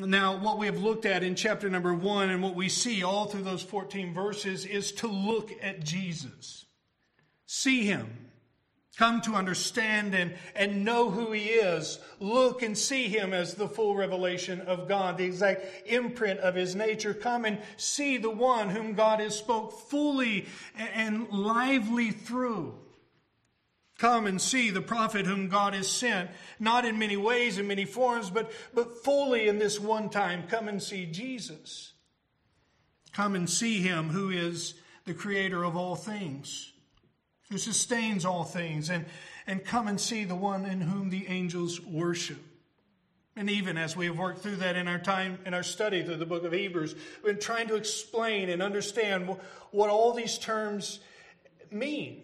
Now, 0.00 0.36
what 0.36 0.58
we 0.58 0.66
have 0.66 0.78
looked 0.78 1.06
at 1.06 1.22
in 1.22 1.34
chapter 1.34 1.68
number 1.68 1.92
one 1.92 2.30
and 2.30 2.42
what 2.42 2.54
we 2.54 2.68
see 2.68 3.02
all 3.02 3.26
through 3.26 3.42
those 3.42 3.62
14 3.62 4.14
verses 4.14 4.64
is 4.64 4.92
to 4.92 5.08
look 5.08 5.52
at 5.62 5.84
Jesus. 5.84 6.66
see 7.46 7.84
him, 7.84 8.30
come 8.96 9.20
to 9.22 9.34
understand 9.34 10.14
and, 10.14 10.34
and 10.54 10.84
know 10.84 11.10
who 11.10 11.32
he 11.32 11.46
is, 11.46 11.98
look 12.20 12.62
and 12.62 12.76
see 12.76 13.08
him 13.08 13.32
as 13.32 13.54
the 13.54 13.68
full 13.68 13.96
revelation 13.96 14.60
of 14.62 14.88
God, 14.88 15.16
the 15.16 15.24
exact 15.24 15.64
imprint 15.86 16.40
of 16.40 16.54
his 16.54 16.76
nature. 16.76 17.14
Come 17.14 17.44
and 17.44 17.58
see 17.76 18.18
the 18.18 18.30
one 18.30 18.68
whom 18.68 18.94
God 18.94 19.20
has 19.20 19.36
spoke 19.36 19.72
fully 19.88 20.46
and 20.76 21.28
lively 21.30 22.10
through. 22.10 22.74
Come 23.98 24.28
and 24.28 24.40
see 24.40 24.70
the 24.70 24.80
prophet 24.80 25.26
whom 25.26 25.48
God 25.48 25.74
has 25.74 25.88
sent, 25.88 26.30
not 26.60 26.84
in 26.84 27.00
many 27.00 27.16
ways, 27.16 27.58
in 27.58 27.66
many 27.66 27.84
forms, 27.84 28.30
but, 28.30 28.50
but 28.72 29.04
fully 29.04 29.48
in 29.48 29.58
this 29.58 29.80
one 29.80 30.08
time. 30.08 30.44
Come 30.46 30.68
and 30.68 30.80
see 30.80 31.04
Jesus. 31.04 31.92
Come 33.12 33.34
and 33.34 33.50
see 33.50 33.80
him 33.80 34.10
who 34.10 34.30
is 34.30 34.74
the 35.04 35.14
creator 35.14 35.64
of 35.64 35.76
all 35.76 35.96
things, 35.96 36.72
who 37.50 37.58
sustains 37.58 38.24
all 38.24 38.44
things, 38.44 38.88
and, 38.88 39.04
and 39.48 39.64
come 39.64 39.88
and 39.88 40.00
see 40.00 40.22
the 40.22 40.36
one 40.36 40.64
in 40.64 40.80
whom 40.80 41.10
the 41.10 41.26
angels 41.26 41.80
worship. 41.80 42.38
And 43.34 43.50
even 43.50 43.76
as 43.76 43.96
we 43.96 44.06
have 44.06 44.18
worked 44.18 44.42
through 44.42 44.56
that 44.56 44.76
in 44.76 44.86
our 44.86 44.98
time, 45.00 45.38
in 45.44 45.54
our 45.54 45.64
study 45.64 46.04
through 46.04 46.16
the 46.16 46.26
book 46.26 46.44
of 46.44 46.52
Hebrews, 46.52 46.94
we've 47.24 47.34
been 47.34 47.42
trying 47.42 47.66
to 47.68 47.74
explain 47.74 48.48
and 48.48 48.62
understand 48.62 49.28
what 49.72 49.90
all 49.90 50.12
these 50.12 50.38
terms 50.38 51.00
mean. 51.72 52.22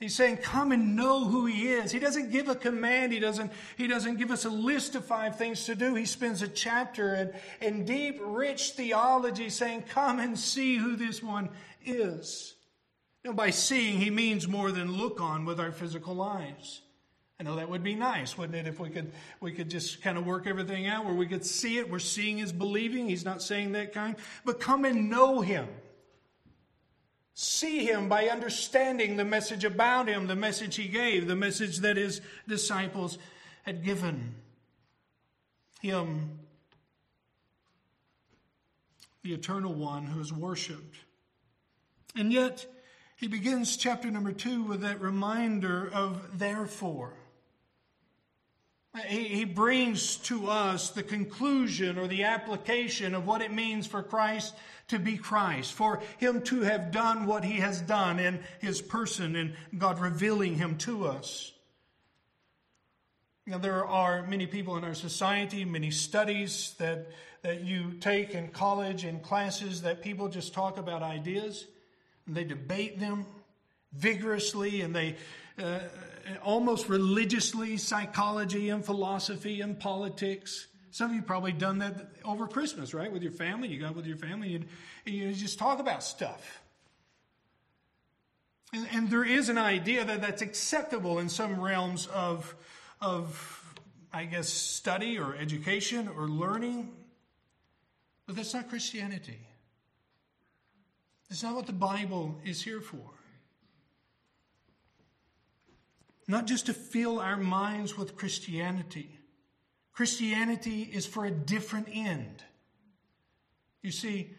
He's 0.00 0.14
saying, 0.14 0.38
come 0.38 0.72
and 0.72 0.96
know 0.96 1.24
who 1.24 1.46
he 1.46 1.68
is. 1.68 1.92
He 1.92 2.00
doesn't 2.00 2.32
give 2.32 2.48
a 2.48 2.56
command. 2.56 3.12
He 3.12 3.20
doesn't, 3.20 3.52
he 3.76 3.86
doesn't 3.86 4.16
give 4.16 4.30
us 4.30 4.44
a 4.44 4.50
list 4.50 4.96
of 4.96 5.04
five 5.04 5.36
things 5.36 5.64
to 5.66 5.74
do. 5.74 5.94
He 5.94 6.04
spends 6.04 6.42
a 6.42 6.48
chapter 6.48 7.14
in, 7.14 7.32
in 7.60 7.84
deep, 7.84 8.18
rich 8.20 8.72
theology 8.72 9.48
saying, 9.50 9.84
come 9.88 10.18
and 10.18 10.38
see 10.38 10.76
who 10.76 10.96
this 10.96 11.22
one 11.22 11.48
is. 11.84 12.54
Know, 13.24 13.32
by 13.32 13.50
seeing, 13.50 13.98
he 13.98 14.10
means 14.10 14.46
more 14.46 14.70
than 14.70 14.98
look 14.98 15.20
on 15.20 15.46
with 15.46 15.58
our 15.58 15.72
physical 15.72 16.20
eyes. 16.20 16.82
I 17.40 17.42
know 17.42 17.56
that 17.56 17.70
would 17.70 17.82
be 17.82 17.94
nice, 17.94 18.36
wouldn't 18.36 18.54
it, 18.54 18.68
if 18.68 18.78
we 18.78 18.90
could 18.90 19.12
we 19.40 19.52
could 19.52 19.70
just 19.70 20.02
kind 20.02 20.18
of 20.18 20.26
work 20.26 20.46
everything 20.46 20.86
out 20.86 21.04
where 21.04 21.14
we 21.14 21.26
could 21.26 21.44
see 21.44 21.78
it. 21.78 21.90
We're 21.90 21.98
seeing 21.98 22.38
is 22.38 22.52
believing. 22.52 23.08
He's 23.08 23.24
not 23.24 23.42
saying 23.42 23.72
that 23.72 23.92
kind. 23.92 24.16
But 24.44 24.60
come 24.60 24.84
and 24.84 25.08
know 25.08 25.40
him. 25.40 25.66
See 27.34 27.84
him 27.84 28.08
by 28.08 28.28
understanding 28.28 29.16
the 29.16 29.24
message 29.24 29.64
about 29.64 30.08
him, 30.08 30.28
the 30.28 30.36
message 30.36 30.76
he 30.76 30.86
gave, 30.86 31.26
the 31.26 31.34
message 31.34 31.78
that 31.78 31.96
his 31.96 32.20
disciples 32.46 33.18
had 33.64 33.84
given 33.84 34.36
him, 35.80 36.38
the 39.22 39.34
eternal 39.34 39.74
one 39.74 40.06
who 40.06 40.20
is 40.20 40.32
worshiped. 40.32 40.96
And 42.14 42.32
yet, 42.32 42.66
he 43.16 43.26
begins 43.26 43.76
chapter 43.76 44.10
number 44.10 44.32
two 44.32 44.62
with 44.62 44.82
that 44.82 45.00
reminder 45.00 45.90
of 45.92 46.38
therefore. 46.38 47.14
He 49.08 49.44
brings 49.44 50.16
to 50.16 50.48
us 50.48 50.90
the 50.90 51.02
conclusion 51.02 51.98
or 51.98 52.06
the 52.06 52.24
application 52.24 53.14
of 53.14 53.26
what 53.26 53.42
it 53.42 53.52
means 53.52 53.88
for 53.88 54.04
Christ 54.04 54.54
to 54.88 55.00
be 55.00 55.16
Christ, 55.16 55.72
for 55.72 56.00
him 56.18 56.42
to 56.42 56.60
have 56.60 56.92
done 56.92 57.26
what 57.26 57.44
he 57.44 57.54
has 57.54 57.80
done 57.80 58.20
in 58.20 58.38
his 58.60 58.80
person 58.80 59.34
and 59.34 59.54
God 59.76 59.98
revealing 59.98 60.54
him 60.54 60.76
to 60.78 61.06
us. 61.06 61.50
Now, 63.46 63.58
there 63.58 63.84
are 63.84 64.22
many 64.26 64.46
people 64.46 64.76
in 64.76 64.84
our 64.84 64.94
society, 64.94 65.64
many 65.64 65.90
studies 65.90 66.74
that, 66.78 67.08
that 67.42 67.62
you 67.62 67.94
take 68.00 68.34
in 68.34 68.48
college 68.48 69.04
and 69.04 69.22
classes 69.22 69.82
that 69.82 70.02
people 70.02 70.28
just 70.28 70.54
talk 70.54 70.78
about 70.78 71.02
ideas 71.02 71.66
and 72.26 72.36
they 72.36 72.44
debate 72.44 73.00
them 73.00 73.26
vigorously 73.92 74.82
and 74.82 74.94
they 74.94 75.16
uh, 75.62 75.80
almost 76.42 76.88
religiously 76.88 77.76
psychology 77.76 78.70
and 78.70 78.84
philosophy 78.84 79.60
and 79.60 79.78
politics. 79.78 80.66
Some 80.90 81.10
of 81.10 81.16
you 81.16 81.22
probably 81.22 81.52
done 81.52 81.78
that 81.78 82.12
over 82.24 82.46
Christmas, 82.46 82.94
right? 82.94 83.12
With 83.12 83.22
your 83.22 83.32
family. 83.32 83.68
You 83.68 83.80
got 83.80 83.96
with 83.96 84.06
your 84.06 84.16
family 84.16 84.54
and 84.54 84.66
you 85.04 85.32
just 85.32 85.58
talk 85.58 85.80
about 85.80 86.02
stuff. 86.02 86.62
And, 88.72 88.86
and 88.92 89.10
there 89.10 89.24
is 89.24 89.48
an 89.48 89.58
idea 89.58 90.04
that 90.04 90.20
that's 90.20 90.42
acceptable 90.42 91.18
in 91.18 91.28
some 91.28 91.60
realms 91.60 92.06
of, 92.06 92.54
of, 93.00 93.76
I 94.12 94.24
guess, 94.24 94.48
study 94.48 95.18
or 95.18 95.36
education 95.36 96.08
or 96.08 96.28
learning. 96.28 96.92
But 98.26 98.36
that's 98.36 98.54
not 98.54 98.68
Christianity. 98.68 99.38
It's 101.30 101.42
not 101.42 101.54
what 101.54 101.66
the 101.66 101.72
Bible 101.72 102.40
is 102.44 102.62
here 102.62 102.80
for. 102.80 103.10
Not 106.26 106.46
just 106.46 106.66
to 106.66 106.74
fill 106.74 107.20
our 107.20 107.36
minds 107.36 107.96
with 107.96 108.16
Christianity 108.16 109.18
Christianity 109.94 110.90
is 110.92 111.06
for 111.06 111.24
a 111.24 111.30
different 111.30 111.88
end. 111.90 112.42
You 113.80 113.92
see, 113.92 114.30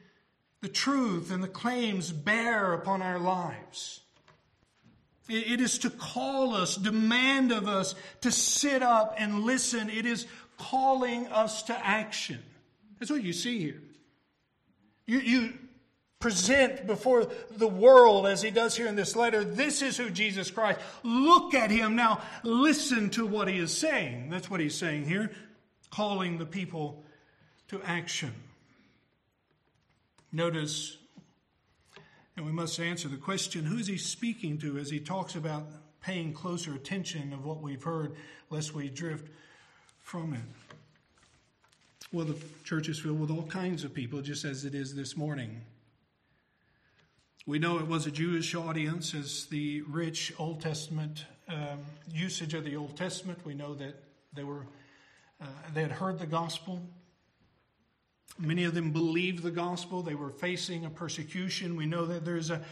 the 0.62 0.68
truth 0.68 1.32
and 1.32 1.42
the 1.42 1.48
claims 1.48 2.12
bear 2.12 2.74
upon 2.74 3.02
our 3.02 3.20
lives. 3.20 4.02
It 5.28 5.60
is 5.60 5.80
to 5.80 5.90
call 5.90 6.54
us, 6.54 6.76
demand 6.76 7.52
of 7.52 7.68
us 7.68 7.96
to 8.22 8.32
sit 8.32 8.84
up 8.84 9.16
and 9.18 9.44
listen. 9.44 9.90
It 9.90 10.06
is 10.06 10.28
calling 10.58 11.28
us 11.28 11.64
to 11.64 11.86
action. 11.86 12.40
That's 13.00 13.10
what 13.10 13.24
you 13.24 13.34
see 13.34 13.60
here. 13.60 13.82
You, 15.08 15.20
you 15.20 15.54
present 16.26 16.88
before 16.88 17.28
the 17.52 17.68
world, 17.68 18.26
as 18.26 18.42
he 18.42 18.50
does 18.50 18.76
here 18.76 18.88
in 18.88 18.96
this 18.96 19.16
letter, 19.16 19.44
this 19.44 19.84
is 19.84 19.96
who 19.96 20.10
Jesus 20.10 20.50
Christ. 20.50 20.80
Look 21.04 21.54
at 21.54 21.70
him 21.70 21.96
now. 21.96 22.20
Listen 22.42 23.12
to 23.12 23.28
what 23.28 23.48
he 23.48 23.60
is 23.60 23.72
saying. 23.78 24.32
That's 24.32 24.50
what 24.50 24.60
he's 24.60 24.74
saying 24.74 25.06
here 25.06 25.30
calling 25.92 26.40
the 26.40 26.46
people 26.48 27.04
to 27.68 27.80
action. 27.84 28.34
Notice, 30.32 30.98
and 32.36 32.44
we 32.44 32.52
must 32.52 32.80
answer 32.80 33.08
the 33.08 33.18
question 33.18 33.64
who 33.64 33.78
is 33.78 33.86
he 33.86 34.00
speaking 34.00 34.58
to 34.58 34.80
as 34.80 34.90
he 34.90 35.00
talks 35.00 35.36
about 35.36 35.68
paying 36.02 36.34
closer 36.34 36.74
attention 36.74 37.34
of 37.34 37.46
what 37.46 37.62
we've 37.62 37.84
heard, 37.84 38.16
lest 38.50 38.74
we 38.74 38.90
drift 38.90 39.30
from 40.00 40.34
it? 40.34 40.42
Well, 42.12 42.26
the 42.26 42.38
church 42.64 42.90
is 42.90 42.98
filled 42.98 43.20
with 43.20 43.30
all 43.30 43.44
kinds 43.44 43.84
of 43.84 43.94
people, 43.94 44.24
just 44.24 44.44
as 44.44 44.66
it 44.66 44.74
is 44.74 44.96
this 44.96 45.16
morning. 45.16 45.62
We 47.48 47.60
know 47.60 47.78
it 47.78 47.86
was 47.86 48.08
a 48.08 48.12
Jewish 48.12 48.56
audience, 48.56 49.14
as 49.14 49.46
the 49.46 49.82
rich 49.82 50.34
Old 50.40 50.62
Testament 50.62 51.26
um, 51.48 51.86
usage 52.12 52.56
of 52.56 52.64
the 52.64 52.76
Old 52.76 52.98
Testament. 52.98 53.38
We 53.46 53.54
know 53.54 53.76
that 53.76 54.04
they 54.34 54.44
were 54.44 54.66
uh, 55.40 55.46
they 55.76 55.84
had 55.84 55.92
heard 55.92 56.18
the 56.18 56.26
gospel. 56.26 56.82
Many 58.40 58.64
of 58.64 58.74
them 58.74 58.90
believed 58.90 59.44
the 59.44 59.52
gospel. 59.52 60.02
They 60.02 60.16
were 60.16 60.32
facing 60.32 60.86
a 60.86 60.90
persecution. 60.90 61.76
We 61.76 61.86
know 61.86 62.08
that 62.08 62.26
there's 62.26 62.50
a, 62.50 62.64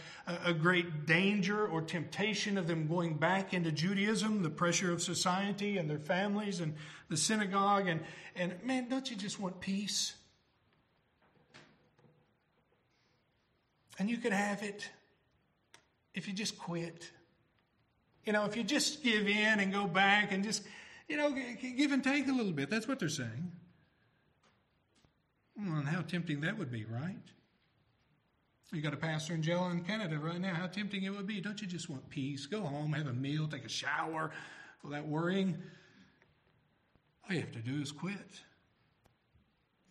a 0.44 0.52
great 0.52 1.06
danger 1.06 1.68
or 1.68 1.80
temptation 1.80 2.58
of 2.58 2.66
them 2.66 2.88
going 2.88 3.14
back 3.14 3.54
into 3.54 3.70
Judaism, 3.70 4.42
the 4.42 4.50
pressure 4.50 4.92
of 4.92 5.00
society 5.00 5.78
and 5.78 5.88
their 5.88 6.00
families 6.00 6.58
and 6.58 6.74
the 7.08 7.16
synagogue. 7.16 7.86
And, 7.86 8.00
and 8.34 8.56
man, 8.64 8.88
don't 8.88 9.08
you 9.08 9.16
just 9.16 9.38
want 9.38 9.60
peace? 9.60 10.14
And 13.98 14.10
you 14.10 14.16
could 14.16 14.32
have 14.32 14.62
it 14.62 14.88
if 16.14 16.26
you 16.26 16.34
just 16.34 16.58
quit. 16.58 17.10
You 18.24 18.32
know, 18.32 18.44
if 18.44 18.56
you 18.56 18.64
just 18.64 19.02
give 19.02 19.28
in 19.28 19.60
and 19.60 19.72
go 19.72 19.86
back 19.86 20.32
and 20.32 20.42
just 20.42 20.62
you 21.08 21.16
know, 21.16 21.30
give 21.30 21.92
and 21.92 22.02
take 22.02 22.28
a 22.28 22.32
little 22.32 22.52
bit. 22.52 22.70
That's 22.70 22.88
what 22.88 22.98
they're 22.98 23.08
saying. 23.08 23.52
Well, 25.56 25.78
and 25.78 25.88
how 25.88 26.00
tempting 26.00 26.40
that 26.40 26.58
would 26.58 26.70
be, 26.70 26.84
right? 26.84 27.16
You 28.72 28.82
got 28.82 28.94
a 28.94 28.96
pastor 28.96 29.34
in 29.34 29.42
jail 29.42 29.68
in 29.68 29.84
Canada 29.84 30.18
right 30.18 30.40
now. 30.40 30.52
How 30.52 30.66
tempting 30.66 31.04
it 31.04 31.10
would 31.10 31.28
be. 31.28 31.40
Don't 31.40 31.60
you 31.60 31.68
just 31.68 31.88
want 31.88 32.08
peace? 32.10 32.46
Go 32.46 32.62
home, 32.62 32.92
have 32.94 33.06
a 33.06 33.12
meal, 33.12 33.46
take 33.46 33.64
a 33.64 33.68
shower 33.68 34.32
without 34.82 35.06
worrying. 35.06 35.56
All 37.28 37.36
you 37.36 37.42
have 37.42 37.52
to 37.52 37.60
do 37.60 37.80
is 37.80 37.92
quit. 37.92 38.40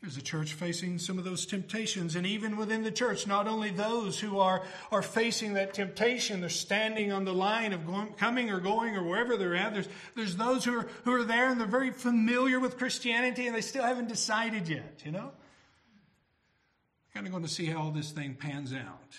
There's 0.03 0.17
a 0.17 0.21
church 0.21 0.51
facing 0.51 0.99
some 0.99 1.17
of 1.17 1.23
those 1.23 1.45
temptations. 1.45 2.17
And 2.17 2.27
even 2.27 2.57
within 2.57 2.83
the 2.83 2.91
church, 2.91 3.25
not 3.25 3.47
only 3.47 3.69
those 3.69 4.19
who 4.19 4.37
are, 4.37 4.61
are 4.91 5.01
facing 5.01 5.53
that 5.53 5.73
temptation, 5.73 6.41
they're 6.41 6.49
standing 6.49 7.13
on 7.13 7.23
the 7.23 7.33
line 7.33 7.71
of 7.71 7.87
going, 7.87 8.11
coming 8.15 8.49
or 8.49 8.59
going 8.59 8.97
or 8.97 9.03
wherever 9.03 9.37
they're 9.37 9.55
at. 9.55 9.73
There's, 9.73 9.87
there's 10.13 10.35
those 10.35 10.65
who 10.65 10.79
are, 10.79 10.87
who 11.05 11.13
are 11.13 11.23
there 11.23 11.49
and 11.49 11.57
they're 11.57 11.67
very 11.67 11.91
familiar 11.91 12.59
with 12.59 12.77
Christianity 12.77 13.47
and 13.47 13.55
they 13.55 13.61
still 13.61 13.85
haven't 13.85 14.09
decided 14.09 14.67
yet, 14.67 15.03
you 15.05 15.13
know? 15.13 15.31
Kind 17.13 17.25
of 17.25 17.31
going 17.31 17.45
to 17.45 17.49
see 17.49 17.67
how 17.67 17.89
this 17.91 18.11
thing 18.11 18.35
pans 18.37 18.73
out. 18.73 19.15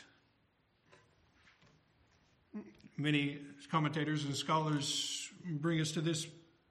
Many 2.99 3.39
commentators 3.71 4.27
and 4.27 4.37
scholars 4.37 5.31
bring 5.47 5.81
us 5.81 5.93
to 5.93 6.03
this 6.03 6.27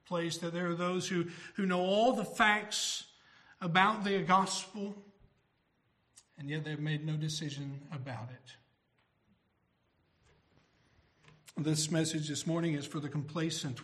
place 0.06 0.38
that 0.38 0.54
there 0.54 0.70
are 0.70 0.76
those 0.76 1.08
who, 1.08 1.26
who 1.56 1.66
know 1.66 1.82
all 1.82 2.14
the 2.14 2.26
facts 2.26 3.06
about 3.64 4.04
the 4.04 4.20
gospel, 4.20 4.94
and 6.38 6.50
yet 6.50 6.66
they've 6.66 6.80
made 6.80 7.06
no 7.06 7.16
decision 7.16 7.80
about 7.94 8.30
it. 8.30 8.56
This 11.64 11.90
message 11.90 12.28
this 12.28 12.46
morning 12.46 12.74
is 12.74 12.86
for 12.86 13.00
the 13.00 13.08
complacent 13.08 13.80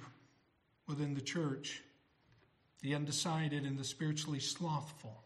within 0.88 1.14
the 1.14 1.22
church, 1.22 1.82
the 2.82 2.94
undecided 2.94 3.64
and 3.64 3.78
the 3.78 3.84
spiritually 3.84 4.40
slothful. 4.40 5.24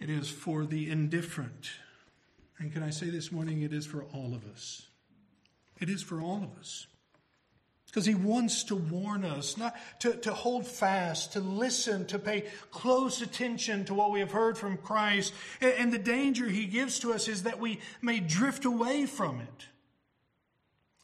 It 0.00 0.08
is 0.08 0.28
for 0.28 0.64
the 0.64 0.90
indifferent. 0.90 1.70
And 2.58 2.72
can 2.72 2.82
I 2.82 2.90
say 2.90 3.10
this 3.10 3.30
morning, 3.30 3.62
it 3.62 3.72
is 3.72 3.84
for 3.84 4.04
all 4.04 4.34
of 4.34 4.46
us. 4.46 4.86
It 5.80 5.90
is 5.90 6.02
for 6.02 6.20
all 6.20 6.42
of 6.42 6.58
us. 6.58 6.86
Because 7.94 8.06
he 8.06 8.16
wants 8.16 8.64
to 8.64 8.74
warn 8.74 9.24
us, 9.24 9.56
not 9.56 9.76
to, 10.00 10.14
to 10.14 10.34
hold 10.34 10.66
fast, 10.66 11.34
to 11.34 11.40
listen, 11.40 12.06
to 12.06 12.18
pay 12.18 12.46
close 12.72 13.22
attention 13.22 13.84
to 13.84 13.94
what 13.94 14.10
we 14.10 14.18
have 14.18 14.32
heard 14.32 14.58
from 14.58 14.78
Christ. 14.78 15.32
And, 15.60 15.72
and 15.74 15.92
the 15.92 15.98
danger 15.98 16.48
he 16.48 16.66
gives 16.66 16.98
to 16.98 17.12
us 17.12 17.28
is 17.28 17.44
that 17.44 17.60
we 17.60 17.78
may 18.02 18.18
drift 18.18 18.64
away 18.64 19.06
from 19.06 19.38
it. 19.40 19.68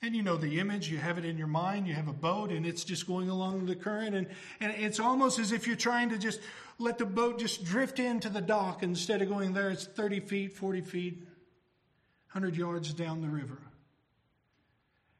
And 0.03 0.16
you 0.16 0.24
know 0.24 0.37
the 0.37 0.59
image, 0.59 0.90
you 0.90 0.98
have 0.98 1.16
it 1.16 1.24
in 1.24 1.38
your 1.38 1.46
mind, 1.46 1.87
you 1.87 1.94
have 1.94 2.09
a 2.09 2.12
boat 2.12 2.50
and 2.50 2.66
it's 2.66 2.83
just 2.83 3.07
going 3.07 3.29
along 3.29 3.66
the 3.66 3.76
current, 3.76 4.16
and, 4.16 4.26
and 4.59 4.72
it's 4.72 4.98
almost 4.98 5.38
as 5.38 5.53
if 5.53 5.68
you're 5.68 5.76
trying 5.76 6.09
to 6.09 6.18
just 6.18 6.40
let 6.81 6.98
the 6.98 7.07
boat 7.07 7.38
just 7.38 7.64
drift 7.64 8.00
into 8.00 8.29
the 8.29 8.40
dock 8.40 8.83
instead 8.83 9.22
of 9.22 9.29
going 9.29 9.53
there. 9.53 9.70
It's 9.70 9.85
30 9.87 10.18
feet, 10.18 10.57
40 10.57 10.81
feet, 10.81 11.18
100 12.33 12.57
yards 12.57 12.92
down 12.92 13.20
the 13.20 13.29
river. 13.29 13.59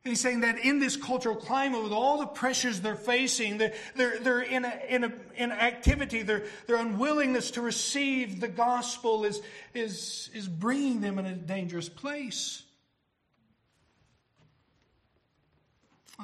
And 0.02 0.12
he's 0.12 0.20
saying 0.20 0.40
that 0.40 0.58
in 0.58 0.78
this 0.78 0.96
cultural 0.96 1.36
climate, 1.36 1.82
with 1.82 1.92
all 1.92 2.18
the 2.18 2.26
pressures 2.26 2.80
they're 2.80 2.96
facing, 2.96 3.58
they're, 3.58 3.74
they're, 3.96 4.18
they're 4.18 4.40
in, 4.40 4.64
a, 4.64 4.80
in, 4.88 5.04
a, 5.04 5.12
in 5.36 5.52
activity, 5.52 6.22
their, 6.22 6.44
their 6.66 6.76
unwillingness 6.76 7.50
to 7.52 7.60
receive 7.60 8.40
the 8.40 8.48
gospel 8.48 9.24
is, 9.24 9.42
is, 9.74 10.30
is 10.32 10.48
bringing 10.48 11.02
them 11.02 11.18
in 11.18 11.26
a 11.26 11.34
dangerous 11.34 11.90
place. 11.90 12.62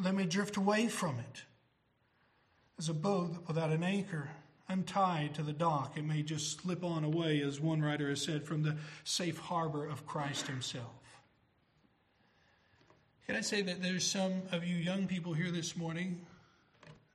They 0.02 0.12
may 0.12 0.24
drift 0.24 0.56
away 0.56 0.88
from 0.88 1.18
it. 1.18 1.42
As 2.78 2.88
a 2.88 2.94
boat 2.94 3.44
without 3.46 3.70
an 3.70 3.82
anchor, 3.82 4.30
untied 4.68 5.34
to 5.34 5.42
the 5.42 5.52
dock, 5.52 5.96
it 5.96 6.04
may 6.04 6.22
just 6.22 6.60
slip 6.60 6.82
on 6.82 7.04
away, 7.04 7.42
as 7.42 7.60
one 7.60 7.82
writer 7.82 8.08
has 8.08 8.22
said, 8.22 8.44
from 8.44 8.62
the 8.62 8.76
safe 9.04 9.38
harbor 9.38 9.86
of 9.86 10.06
Christ 10.06 10.46
Himself. 10.46 10.95
Can 13.26 13.34
I 13.34 13.40
say 13.40 13.60
that 13.62 13.82
there's 13.82 14.06
some 14.06 14.42
of 14.52 14.64
you 14.64 14.76
young 14.76 15.08
people 15.08 15.32
here 15.32 15.50
this 15.50 15.76
morning 15.76 16.24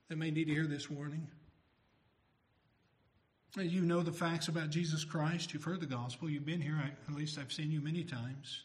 that 0.09 0.17
may 0.17 0.29
need 0.29 0.47
to 0.47 0.53
hear 0.53 0.67
this 0.67 0.89
warning? 0.89 1.25
You 3.57 3.81
know 3.81 4.01
the 4.01 4.11
facts 4.11 4.49
about 4.49 4.71
Jesus 4.71 5.05
Christ. 5.05 5.53
You've 5.53 5.63
heard 5.63 5.79
the 5.79 5.85
gospel. 5.85 6.29
You've 6.29 6.45
been 6.45 6.59
here. 6.59 6.77
I, 6.83 6.89
at 7.09 7.17
least 7.17 7.37
I've 7.37 7.53
seen 7.53 7.71
you 7.71 7.79
many 7.79 8.03
times. 8.03 8.63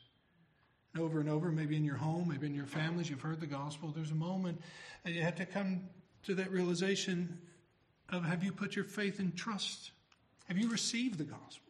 And 0.92 1.04
over 1.04 1.20
and 1.20 1.28
over, 1.28 1.52
maybe 1.52 1.76
in 1.76 1.84
your 1.84 1.96
home, 1.96 2.28
maybe 2.28 2.48
in 2.48 2.54
your 2.54 2.66
families, 2.66 3.08
you've 3.08 3.20
heard 3.20 3.40
the 3.40 3.46
gospel. 3.46 3.92
There's 3.94 4.10
a 4.10 4.16
moment 4.16 4.60
that 5.04 5.12
you 5.12 5.22
have 5.22 5.36
to 5.36 5.46
come 5.46 5.82
to 6.24 6.34
that 6.34 6.50
realization 6.50 7.38
of 8.08 8.24
have 8.24 8.42
you 8.42 8.50
put 8.50 8.74
your 8.74 8.84
faith 8.84 9.20
and 9.20 9.36
trust? 9.36 9.92
Have 10.48 10.58
you 10.58 10.68
received 10.68 11.18
the 11.18 11.24
gospel? 11.24 11.65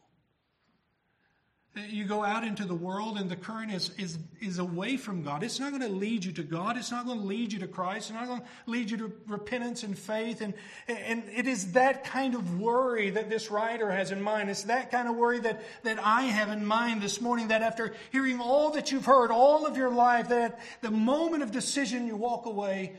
You 1.90 2.04
go 2.04 2.24
out 2.24 2.42
into 2.42 2.64
the 2.64 2.74
world 2.74 3.18
and 3.18 3.30
the 3.30 3.36
current 3.36 3.70
is, 3.70 3.90
is, 3.98 4.18
is 4.40 4.58
away 4.58 4.96
from 4.96 5.22
God. 5.22 5.42
It's 5.42 5.60
not 5.60 5.72
going 5.72 5.82
to 5.82 5.94
lead 5.94 6.24
you 6.24 6.32
to 6.32 6.42
God. 6.42 6.78
It's 6.78 6.90
not 6.90 7.04
going 7.04 7.20
to 7.20 7.26
lead 7.26 7.52
you 7.52 7.58
to 7.58 7.68
Christ. 7.68 8.08
It's 8.08 8.18
not 8.18 8.26
going 8.26 8.40
to 8.40 8.46
lead 8.66 8.90
you 8.90 8.96
to 8.96 9.12
repentance 9.26 9.82
and 9.82 9.98
faith. 9.98 10.40
And, 10.40 10.54
and 10.88 11.24
it 11.34 11.46
is 11.46 11.72
that 11.72 12.04
kind 12.04 12.34
of 12.34 12.58
worry 12.58 13.10
that 13.10 13.28
this 13.28 13.50
writer 13.50 13.90
has 13.90 14.10
in 14.10 14.22
mind. 14.22 14.48
It's 14.48 14.64
that 14.64 14.90
kind 14.90 15.06
of 15.06 15.16
worry 15.16 15.38
that, 15.40 15.62
that 15.82 15.98
I 16.02 16.22
have 16.22 16.48
in 16.48 16.64
mind 16.64 17.02
this 17.02 17.20
morning 17.20 17.48
that 17.48 17.60
after 17.60 17.94
hearing 18.10 18.40
all 18.40 18.70
that 18.70 18.90
you've 18.90 19.04
heard 19.04 19.30
all 19.30 19.66
of 19.66 19.76
your 19.76 19.90
life, 19.90 20.30
that 20.30 20.60
the 20.80 20.90
moment 20.90 21.42
of 21.42 21.52
decision 21.52 22.06
you 22.06 22.16
walk 22.16 22.46
away 22.46 22.94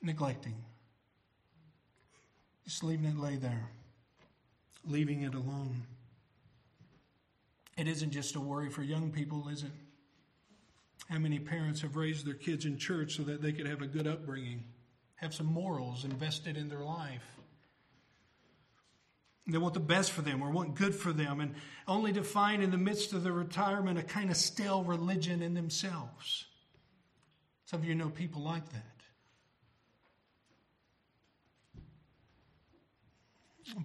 neglecting. 0.00 0.54
Just 2.64 2.82
leaving 2.82 3.06
it 3.06 3.18
lay 3.18 3.36
there, 3.36 3.70
leaving 4.86 5.22
it 5.22 5.34
alone. 5.34 5.82
It 7.78 7.86
isn't 7.86 8.10
just 8.10 8.34
a 8.34 8.40
worry 8.40 8.68
for 8.70 8.82
young 8.82 9.12
people, 9.12 9.48
is 9.48 9.62
it? 9.62 9.70
How 11.08 11.18
many 11.18 11.38
parents 11.38 11.80
have 11.82 11.94
raised 11.94 12.26
their 12.26 12.34
kids 12.34 12.64
in 12.64 12.76
church 12.76 13.16
so 13.16 13.22
that 13.22 13.40
they 13.40 13.52
could 13.52 13.66
have 13.66 13.82
a 13.82 13.86
good 13.86 14.08
upbringing, 14.08 14.64
have 15.14 15.32
some 15.32 15.46
morals 15.46 16.04
invested 16.04 16.56
in 16.56 16.68
their 16.68 16.84
life? 16.84 17.22
They 19.46 19.58
want 19.58 19.74
the 19.74 19.80
best 19.80 20.10
for 20.10 20.22
them 20.22 20.42
or 20.42 20.50
want 20.50 20.74
good 20.74 20.94
for 20.94 21.12
them, 21.12 21.40
and 21.40 21.54
only 21.86 22.12
to 22.14 22.24
find 22.24 22.62
in 22.64 22.72
the 22.72 22.76
midst 22.76 23.12
of 23.12 23.22
their 23.22 23.32
retirement 23.32 23.96
a 23.96 24.02
kind 24.02 24.28
of 24.28 24.36
stale 24.36 24.82
religion 24.82 25.40
in 25.40 25.54
themselves. 25.54 26.46
Some 27.64 27.80
of 27.80 27.86
you 27.86 27.94
know 27.94 28.10
people 28.10 28.42
like 28.42 28.68
that. 28.72 28.82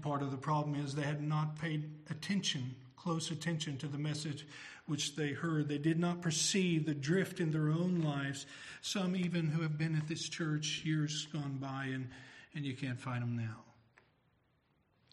Part 0.02 0.24
of 0.24 0.32
the 0.32 0.38
problem 0.38 0.76
is 0.76 0.96
they 0.96 1.04
had 1.04 1.22
not 1.22 1.60
paid 1.60 1.92
attention, 2.10 2.76
close 3.04 3.32
attention 3.32 3.78
to 3.78 3.88
the 3.88 3.98
message 3.98 4.48
which 4.86 5.16
they 5.16 5.30
heard. 5.30 5.68
They 5.68 5.78
did 5.78 6.00
not 6.00 6.22
perceive 6.22 6.86
the 6.86 6.94
drift 6.94 7.40
in 7.40 7.52
their 7.52 7.70
own 7.70 8.02
lives. 8.02 8.46
Some 8.82 9.16
even 9.16 9.48
who 9.48 9.62
have 9.62 9.78
been 9.78 9.96
at 9.96 10.08
this 10.08 10.28
church 10.30 10.84
years 10.86 11.28
gone 11.34 11.58
by, 11.60 11.90
and, 11.94 12.10
and 12.56 12.66
you 12.66 12.74
can't 12.74 13.00
find 13.00 13.22
them 13.22 13.36
now. 13.36 13.58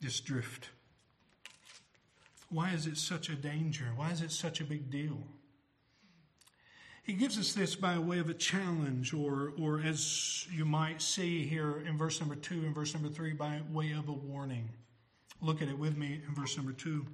This 0.00 0.20
drift. 0.20 0.70
Why 2.48 2.70
is 2.70 2.86
it 2.86 2.96
such 2.96 3.28
a 3.28 3.34
danger? 3.34 3.86
Why 3.96 4.10
is 4.10 4.22
it 4.22 4.32
such 4.32 4.60
a 4.60 4.64
big 4.64 4.90
deal? 4.90 5.18
He 7.02 7.14
gives 7.14 7.38
us 7.38 7.52
this 7.52 7.74
by 7.74 7.98
way 7.98 8.18
of 8.18 8.28
a 8.28 8.34
challenge, 8.34 9.12
or, 9.12 9.52
or 9.60 9.80
as 9.80 10.46
you 10.52 10.64
might 10.64 11.02
see 11.02 11.44
here 11.44 11.82
in 11.86 11.98
verse 11.98 12.20
number 12.20 12.36
two 12.36 12.60
and 12.60 12.74
verse 12.74 12.94
number 12.94 13.08
three, 13.08 13.32
by 13.32 13.60
way 13.72 13.92
of 13.92 14.08
a 14.08 14.12
warning. 14.12 14.68
Look 15.40 15.60
at 15.60 15.68
it 15.68 15.78
with 15.78 15.96
me 15.96 16.20
in 16.26 16.34
verse 16.34 16.56
number 16.56 16.72
two. 16.72 17.06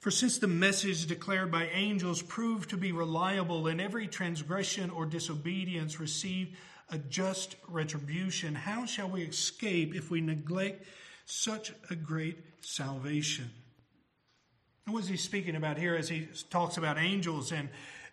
For 0.00 0.10
since 0.12 0.38
the 0.38 0.46
message 0.46 1.06
declared 1.06 1.50
by 1.50 1.66
angels 1.66 2.22
proved 2.22 2.70
to 2.70 2.76
be 2.76 2.92
reliable, 2.92 3.66
and 3.66 3.80
every 3.80 4.06
transgression 4.06 4.90
or 4.90 5.06
disobedience 5.06 5.98
received 5.98 6.56
a 6.90 6.98
just 6.98 7.56
retribution, 7.66 8.54
how 8.54 8.86
shall 8.86 9.10
we 9.10 9.22
escape 9.22 9.94
if 9.94 10.10
we 10.10 10.20
neglect 10.20 10.84
such 11.26 11.72
a 11.90 11.96
great 11.96 12.38
salvation? 12.60 13.50
What 14.86 15.00
is 15.00 15.08
he 15.08 15.16
speaking 15.16 15.56
about 15.56 15.76
here 15.76 15.96
as 15.96 16.08
he 16.08 16.28
talks 16.48 16.76
about 16.76 16.96
angels 16.96 17.52
and 17.52 17.68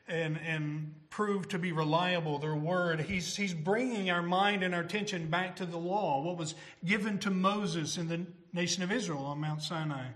and 0.08 0.38
and 0.46 0.94
prove 1.10 1.48
to 1.50 1.58
be 1.58 1.72
reliable 1.72 2.38
their 2.38 2.56
word 2.56 3.00
he's 3.00 3.36
he's 3.36 3.56
bringing 3.56 4.12
our 4.12 4.22
mind 4.22 4.62
and 4.62 4.76
our 4.76 4.82
attention 4.82 5.28
back 5.28 5.56
to 5.56 5.66
the 5.66 5.78
law 5.78 6.22
what 6.22 6.38
was 6.38 6.54
given 6.84 7.18
to 7.18 7.32
Moses 7.32 7.98
in 7.98 8.08
the 8.08 8.24
nation 8.54 8.84
of 8.84 8.92
Israel 8.92 9.26
on 9.26 9.40
Mount 9.40 9.64
Sinai 9.64 10.10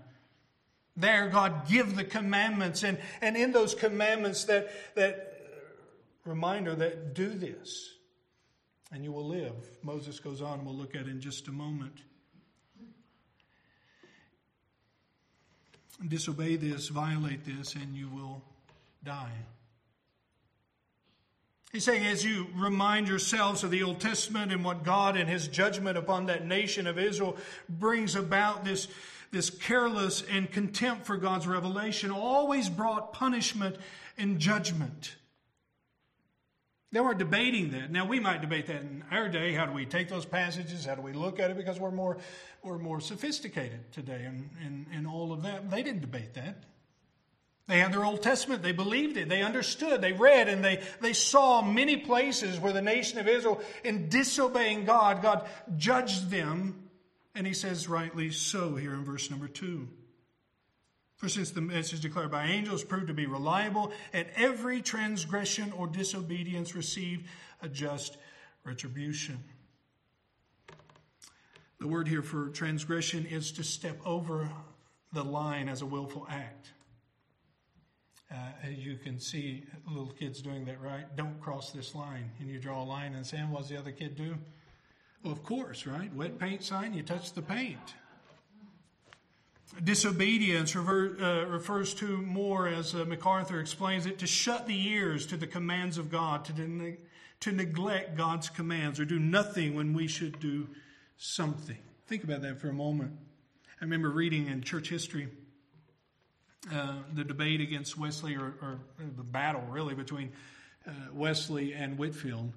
there 1.00 1.28
God 1.28 1.68
give 1.68 1.96
the 1.96 2.04
commandments. 2.04 2.82
And 2.82 2.98
and 3.20 3.36
in 3.36 3.52
those 3.52 3.74
commandments 3.74 4.44
that 4.44 4.94
that 4.94 5.26
reminder 6.24 6.74
that 6.74 7.14
do 7.14 7.30
this 7.30 7.94
and 8.92 9.04
you 9.04 9.12
will 9.12 9.26
live. 9.26 9.54
Moses 9.82 10.18
goes 10.18 10.42
on 10.42 10.64
we'll 10.64 10.74
look 10.74 10.94
at 10.94 11.06
in 11.06 11.20
just 11.20 11.48
a 11.48 11.52
moment. 11.52 11.98
Disobey 16.06 16.56
this, 16.56 16.88
violate 16.88 17.44
this, 17.44 17.74
and 17.74 17.94
you 17.94 18.08
will 18.08 18.42
die. 19.04 19.32
He's 21.72 21.84
saying, 21.84 22.04
as 22.06 22.24
you 22.24 22.48
remind 22.56 23.06
yourselves 23.06 23.62
of 23.62 23.70
the 23.70 23.82
Old 23.82 24.00
Testament 24.00 24.50
and 24.50 24.64
what 24.64 24.82
God 24.82 25.16
and 25.16 25.28
His 25.28 25.46
judgment 25.46 25.96
upon 25.96 26.26
that 26.26 26.46
nation 26.46 26.86
of 26.86 26.98
Israel 26.98 27.36
brings 27.68 28.16
about 28.16 28.64
this, 28.64 28.88
this 29.30 29.50
careless 29.50 30.22
and 30.30 30.50
contempt 30.50 31.06
for 31.06 31.16
God's 31.16 31.46
revelation, 31.46 32.10
always 32.10 32.68
brought 32.68 33.12
punishment 33.12 33.76
and 34.18 34.38
judgment. 34.38 35.16
They 36.92 37.00
weren't 37.00 37.18
debating 37.18 37.70
that. 37.70 37.92
Now 37.92 38.04
we 38.04 38.18
might 38.18 38.40
debate 38.40 38.66
that 38.66 38.82
in 38.82 39.04
our 39.12 39.28
day. 39.28 39.52
How 39.52 39.66
do 39.66 39.72
we 39.72 39.86
take 39.86 40.08
those 40.08 40.24
passages? 40.24 40.84
How 40.84 40.96
do 40.96 41.02
we 41.02 41.12
look 41.12 41.38
at 41.38 41.50
it? 41.50 41.56
Because 41.56 41.78
we're 41.78 41.92
more 41.92 42.18
we're 42.62 42.78
more 42.78 43.00
sophisticated 43.00 43.92
today 43.92 44.24
and, 44.24 44.50
and, 44.64 44.86
and 44.92 45.06
all 45.06 45.32
of 45.32 45.42
that. 45.44 45.70
They 45.70 45.82
didn't 45.82 46.00
debate 46.00 46.34
that. 46.34 46.64
They 47.68 47.78
had 47.78 47.92
their 47.92 48.04
Old 48.04 48.22
Testament. 48.22 48.62
They 48.62 48.72
believed 48.72 49.16
it. 49.16 49.28
They 49.28 49.42
understood. 49.42 50.02
They 50.02 50.12
read 50.12 50.48
and 50.48 50.64
they, 50.64 50.82
they 51.00 51.12
saw 51.12 51.62
many 51.62 51.96
places 51.98 52.58
where 52.58 52.72
the 52.72 52.82
nation 52.82 53.20
of 53.20 53.28
Israel, 53.28 53.62
in 53.84 54.08
disobeying 54.08 54.84
God, 54.84 55.22
God 55.22 55.48
judged 55.76 56.30
them. 56.30 56.89
And 57.34 57.46
he 57.46 57.54
says, 57.54 57.88
rightly 57.88 58.30
so, 58.30 58.74
here 58.76 58.92
in 58.92 59.04
verse 59.04 59.30
number 59.30 59.48
two. 59.48 59.88
For 61.16 61.28
since 61.28 61.50
the 61.50 61.60
message 61.60 62.00
declared 62.00 62.30
by 62.30 62.46
angels 62.46 62.82
proved 62.82 63.08
to 63.08 63.14
be 63.14 63.26
reliable, 63.26 63.92
and 64.12 64.26
every 64.36 64.80
transgression 64.80 65.70
or 65.72 65.86
disobedience 65.86 66.74
received 66.74 67.26
a 67.62 67.68
just 67.68 68.16
retribution. 68.64 69.38
The 71.78 71.88
word 71.88 72.08
here 72.08 72.22
for 72.22 72.48
transgression 72.48 73.26
is 73.26 73.52
to 73.52 73.64
step 73.64 73.98
over 74.04 74.50
the 75.12 75.24
line 75.24 75.68
as 75.68 75.82
a 75.82 75.86
willful 75.86 76.26
act. 76.30 76.72
Uh, 78.32 78.68
you 78.68 78.96
can 78.96 79.18
see 79.18 79.64
little 79.88 80.12
kids 80.12 80.40
doing 80.40 80.64
that, 80.64 80.80
right? 80.80 81.04
Don't 81.16 81.40
cross 81.40 81.72
this 81.72 81.94
line. 81.94 82.30
And 82.38 82.48
you 82.48 82.58
draw 82.58 82.82
a 82.82 82.84
line 82.84 83.14
and 83.14 83.26
say, 83.26 83.38
what 83.38 83.62
does 83.62 83.70
the 83.70 83.78
other 83.78 83.92
kid 83.92 84.16
do? 84.16 84.36
Of 85.24 85.42
course, 85.42 85.86
right? 85.86 86.12
Wet 86.14 86.38
paint 86.38 86.62
sign, 86.62 86.94
you 86.94 87.02
touch 87.02 87.32
the 87.32 87.42
paint. 87.42 87.94
Disobedience 89.84 90.74
rever, 90.74 91.16
uh, 91.20 91.44
refers 91.44 91.94
to 91.94 92.18
more, 92.18 92.66
as 92.66 92.94
uh, 92.94 93.04
MacArthur 93.04 93.60
explains 93.60 94.06
it, 94.06 94.18
to 94.18 94.26
shut 94.26 94.66
the 94.66 94.88
ears 94.88 95.26
to 95.26 95.36
the 95.36 95.46
commands 95.46 95.96
of 95.96 96.10
God, 96.10 96.44
to, 96.46 96.96
to 97.40 97.52
neglect 97.52 98.16
God's 98.16 98.48
commands, 98.48 98.98
or 98.98 99.04
do 99.04 99.18
nothing 99.18 99.74
when 99.74 99.94
we 99.94 100.08
should 100.08 100.40
do 100.40 100.66
something. 101.18 101.78
Think 102.06 102.24
about 102.24 102.42
that 102.42 102.60
for 102.60 102.68
a 102.68 102.72
moment. 102.72 103.12
I 103.80 103.84
remember 103.84 104.10
reading 104.10 104.48
in 104.48 104.62
church 104.62 104.88
history 104.88 105.28
uh, 106.74 106.94
the 107.14 107.24
debate 107.24 107.60
against 107.60 107.96
Wesley, 107.96 108.36
or, 108.36 108.54
or, 108.60 108.80
the 109.16 109.22
battle 109.22 109.62
really 109.70 109.94
between 109.94 110.32
uh, 110.86 110.90
Wesley 111.12 111.72
and 111.72 111.96
Whitefield. 111.96 112.52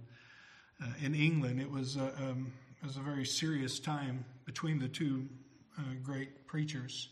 In 1.02 1.16
England. 1.16 1.62
It 1.62 1.70
was, 1.70 1.98
um, 1.98 2.52
it 2.82 2.86
was 2.86 2.98
a 2.98 3.02
very 3.02 3.26
serious 3.26 3.80
time 3.80 4.26
between 4.46 4.80
the 4.80 4.88
two 4.88 5.28
uh, 5.78 5.82
great 6.04 6.48
preachers. 6.48 7.10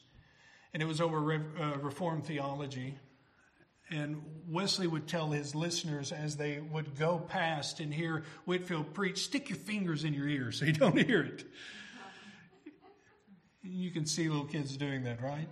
And 0.74 0.82
it 0.82 0.86
was 0.86 1.02
over 1.02 1.20
Re- 1.20 1.40
uh, 1.60 1.78
Reformed 1.80 2.26
theology. 2.26 2.98
And 3.90 4.22
Wesley 4.48 4.88
would 4.88 5.08
tell 5.08 5.32
his 5.32 5.54
listeners 5.54 6.12
as 6.12 6.38
they 6.38 6.60
would 6.60 6.98
go 6.98 7.20
past 7.20 7.82
and 7.82 7.94
hear 7.94 8.24
Whitefield 8.46 8.94
preach, 8.94 9.24
stick 9.24 9.50
your 9.50 9.58
fingers 9.58 10.06
in 10.06 10.14
your 10.14 10.28
ears 10.28 10.60
so 10.60 10.66
you 10.66 10.74
don't 10.74 10.98
hear 11.06 11.24
it. 11.24 11.44
You 13.64 13.92
can 13.92 14.06
see 14.06 14.30
little 14.30 14.46
kids 14.46 14.76
doing 14.78 15.04
that, 15.04 15.22
right? 15.22 15.48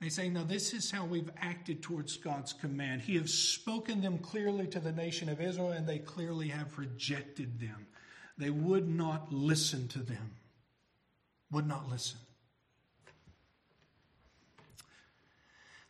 They 0.00 0.08
say, 0.10 0.28
No, 0.28 0.44
this 0.44 0.74
is 0.74 0.90
how 0.90 1.04
we've 1.04 1.30
acted 1.40 1.82
towards 1.82 2.16
God's 2.16 2.52
command. 2.52 3.02
He 3.02 3.16
has 3.16 3.32
spoken 3.32 4.02
them 4.02 4.18
clearly 4.18 4.66
to 4.68 4.80
the 4.80 4.92
nation 4.92 5.28
of 5.28 5.40
Israel, 5.40 5.72
and 5.72 5.86
they 5.86 5.98
clearly 5.98 6.48
have 6.48 6.78
rejected 6.78 7.58
them. 7.60 7.86
They 8.38 8.50
would 8.50 8.88
not 8.88 9.32
listen 9.32 9.88
to 9.88 10.00
them 10.00 10.32
would 11.50 11.66
not 11.66 11.88
listen. 11.88 12.18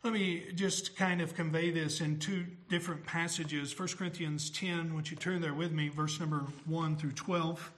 Let 0.03 0.13
me 0.13 0.45
just 0.55 0.95
kind 0.95 1.21
of 1.21 1.35
convey 1.35 1.71
this 1.71 1.99
in 1.99 2.19
two 2.19 2.45
different 2.69 3.03
passages. 3.05 3.77
1 3.77 3.89
Corinthians 3.97 4.49
10, 4.51 4.93
would 4.93 5.09
you 5.09 5.17
turn 5.17 5.41
there 5.41 5.53
with 5.53 5.71
me, 5.71 5.89
verse 5.89 6.19
number 6.19 6.45
1 6.65 6.95
through 6.95 7.13
12. 7.13 7.71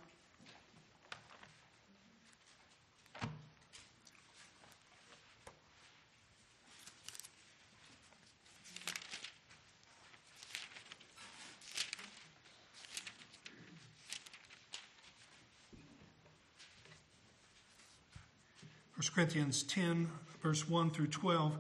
1 19.00 19.08
Corinthians 19.16 19.64
10, 19.64 20.10
verse 20.44 20.68
1 20.68 20.90
through 20.90 21.08
12, 21.08 21.58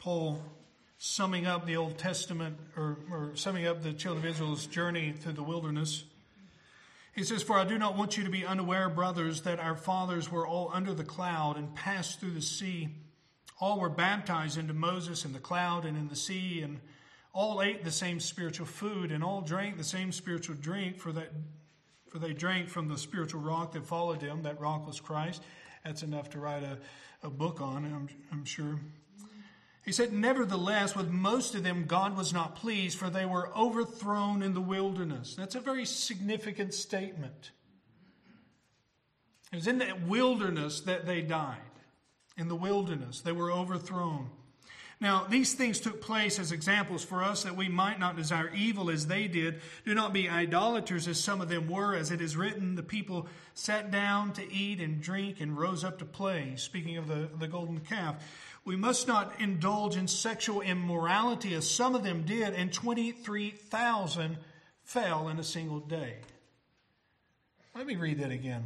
Paul 0.00 0.42
summing 0.98 1.46
up 1.46 1.64
the 1.64 1.76
Old 1.76 1.96
Testament 1.96 2.56
or, 2.76 2.98
or 3.08 3.30
summing 3.36 3.64
up 3.64 3.84
the 3.84 3.92
children 3.92 4.26
of 4.26 4.34
Israel's 4.34 4.66
journey 4.66 5.12
through 5.12 5.34
the 5.34 5.42
wilderness. 5.44 6.02
He 7.14 7.22
says, 7.22 7.44
For 7.44 7.56
I 7.56 7.64
do 7.64 7.78
not 7.78 7.96
want 7.96 8.16
you 8.16 8.24
to 8.24 8.30
be 8.30 8.44
unaware, 8.44 8.88
brothers, 8.88 9.42
that 9.42 9.60
our 9.60 9.76
fathers 9.76 10.32
were 10.32 10.44
all 10.44 10.68
under 10.74 10.92
the 10.92 11.04
cloud 11.04 11.56
and 11.56 11.72
passed 11.76 12.18
through 12.18 12.32
the 12.32 12.42
sea. 12.42 12.88
All 13.60 13.78
were 13.78 13.88
baptized 13.88 14.58
into 14.58 14.74
Moses 14.74 15.24
in 15.24 15.32
the 15.32 15.38
cloud 15.38 15.84
and 15.84 15.96
in 15.96 16.08
the 16.08 16.16
sea, 16.16 16.60
and 16.62 16.80
all 17.32 17.62
ate 17.62 17.84
the 17.84 17.92
same 17.92 18.18
spiritual 18.18 18.66
food, 18.66 19.12
and 19.12 19.22
all 19.22 19.42
drank 19.42 19.76
the 19.76 19.84
same 19.84 20.10
spiritual 20.10 20.56
drink, 20.56 20.98
for 20.98 21.12
that 21.12 21.30
for 22.08 22.18
they 22.18 22.32
drank 22.32 22.68
from 22.68 22.88
the 22.88 22.98
spiritual 22.98 23.40
rock 23.42 23.74
that 23.74 23.86
followed 23.86 24.18
them. 24.18 24.42
That 24.42 24.60
rock 24.60 24.84
was 24.88 24.98
Christ. 24.98 25.40
That's 25.84 26.02
enough 26.02 26.30
to 26.30 26.38
write 26.38 26.62
a, 26.62 26.78
a 27.22 27.30
book 27.30 27.60
on, 27.60 27.84
I'm, 27.84 28.08
I'm 28.32 28.44
sure. 28.44 28.78
He 29.84 29.92
said, 29.92 30.12
Nevertheless, 30.12 30.94
with 30.94 31.08
most 31.08 31.54
of 31.54 31.62
them, 31.62 31.84
God 31.86 32.16
was 32.16 32.32
not 32.32 32.56
pleased, 32.56 32.98
for 32.98 33.10
they 33.10 33.24
were 33.24 33.50
overthrown 33.56 34.42
in 34.42 34.54
the 34.54 34.60
wilderness. 34.60 35.34
That's 35.34 35.54
a 35.54 35.60
very 35.60 35.86
significant 35.86 36.74
statement. 36.74 37.52
It 39.52 39.56
was 39.56 39.66
in 39.66 39.78
that 39.78 40.06
wilderness 40.06 40.82
that 40.82 41.06
they 41.06 41.22
died. 41.22 41.56
In 42.36 42.48
the 42.48 42.56
wilderness, 42.56 43.20
they 43.20 43.32
were 43.32 43.50
overthrown. 43.50 44.30
Now, 45.00 45.24
these 45.26 45.54
things 45.54 45.80
took 45.80 46.02
place 46.02 46.38
as 46.38 46.52
examples 46.52 47.02
for 47.02 47.22
us 47.22 47.44
that 47.44 47.56
we 47.56 47.68
might 47.68 47.98
not 47.98 48.16
desire 48.16 48.52
evil 48.54 48.90
as 48.90 49.06
they 49.06 49.28
did. 49.28 49.62
Do 49.86 49.94
not 49.94 50.12
be 50.12 50.28
idolaters 50.28 51.08
as 51.08 51.18
some 51.18 51.40
of 51.40 51.48
them 51.48 51.68
were, 51.68 51.94
as 51.94 52.10
it 52.10 52.20
is 52.20 52.36
written, 52.36 52.74
the 52.74 52.82
people 52.82 53.26
sat 53.54 53.90
down 53.90 54.34
to 54.34 54.52
eat 54.52 54.78
and 54.78 55.00
drink 55.00 55.40
and 55.40 55.56
rose 55.56 55.84
up 55.84 55.98
to 56.00 56.04
play. 56.04 56.52
Speaking 56.56 56.98
of 56.98 57.08
the, 57.08 57.30
the 57.38 57.48
golden 57.48 57.80
calf. 57.80 58.16
We 58.62 58.76
must 58.76 59.08
not 59.08 59.40
indulge 59.40 59.96
in 59.96 60.06
sexual 60.06 60.60
immorality 60.60 61.54
as 61.54 61.68
some 61.68 61.94
of 61.94 62.02
them 62.02 62.24
did, 62.24 62.52
and 62.52 62.70
23,000 62.70 64.36
fell 64.84 65.28
in 65.30 65.38
a 65.38 65.44
single 65.44 65.80
day. 65.80 66.16
Let 67.74 67.86
me 67.86 67.96
read 67.96 68.18
that 68.20 68.32
again. 68.32 68.64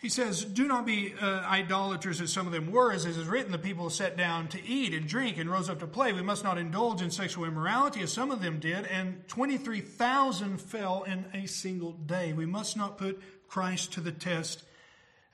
He 0.00 0.08
says, 0.08 0.44
Do 0.44 0.68
not 0.68 0.86
be 0.86 1.12
uh, 1.20 1.40
idolaters 1.40 2.20
as 2.20 2.32
some 2.32 2.46
of 2.46 2.52
them 2.52 2.70
were, 2.70 2.92
as 2.92 3.04
it 3.04 3.16
is 3.16 3.26
written, 3.26 3.50
the 3.50 3.58
people 3.58 3.90
sat 3.90 4.16
down 4.16 4.46
to 4.48 4.64
eat 4.64 4.94
and 4.94 5.08
drink 5.08 5.38
and 5.38 5.50
rose 5.50 5.68
up 5.68 5.80
to 5.80 5.88
play. 5.88 6.12
We 6.12 6.22
must 6.22 6.44
not 6.44 6.56
indulge 6.56 7.02
in 7.02 7.10
sexual 7.10 7.44
immorality 7.44 8.00
as 8.02 8.12
some 8.12 8.30
of 8.30 8.40
them 8.40 8.60
did, 8.60 8.86
and 8.86 9.26
23,000 9.26 10.60
fell 10.60 11.02
in 11.02 11.24
a 11.34 11.46
single 11.46 11.92
day. 11.92 12.32
We 12.32 12.46
must 12.46 12.76
not 12.76 12.96
put 12.96 13.20
Christ 13.48 13.92
to 13.94 14.00
the 14.00 14.12
test 14.12 14.62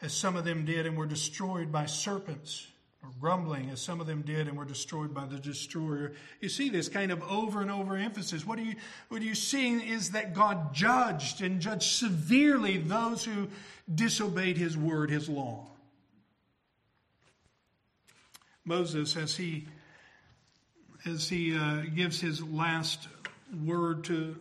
as 0.00 0.14
some 0.14 0.34
of 0.34 0.44
them 0.44 0.64
did 0.64 0.86
and 0.86 0.96
were 0.96 1.06
destroyed 1.06 1.70
by 1.70 1.84
serpents 1.84 2.66
grumbling 3.20 3.70
as 3.70 3.80
some 3.80 4.00
of 4.00 4.06
them 4.06 4.22
did 4.22 4.48
and 4.48 4.56
were 4.56 4.64
destroyed 4.64 5.14
by 5.14 5.26
the 5.26 5.38
destroyer. 5.38 6.12
You 6.40 6.48
see 6.48 6.68
this 6.68 6.88
kind 6.88 7.10
of 7.10 7.22
over 7.22 7.60
and 7.60 7.70
over 7.70 7.96
emphasis. 7.96 8.46
What 8.46 8.58
are 8.58 8.62
you, 8.62 8.74
what 9.08 9.20
are 9.22 9.24
you 9.24 9.34
seeing 9.34 9.80
is 9.80 10.10
that 10.10 10.34
God 10.34 10.74
judged 10.74 11.40
and 11.40 11.60
judged 11.60 11.90
severely 11.90 12.78
those 12.78 13.24
who 13.24 13.48
disobeyed 13.92 14.56
his 14.56 14.76
word, 14.76 15.10
his 15.10 15.28
law. 15.28 15.66
Moses, 18.64 19.16
as 19.16 19.36
he, 19.36 19.66
as 21.06 21.28
he 21.28 21.56
uh, 21.56 21.82
gives 21.94 22.20
his 22.20 22.42
last 22.42 23.08
word 23.64 24.04
to 24.04 24.36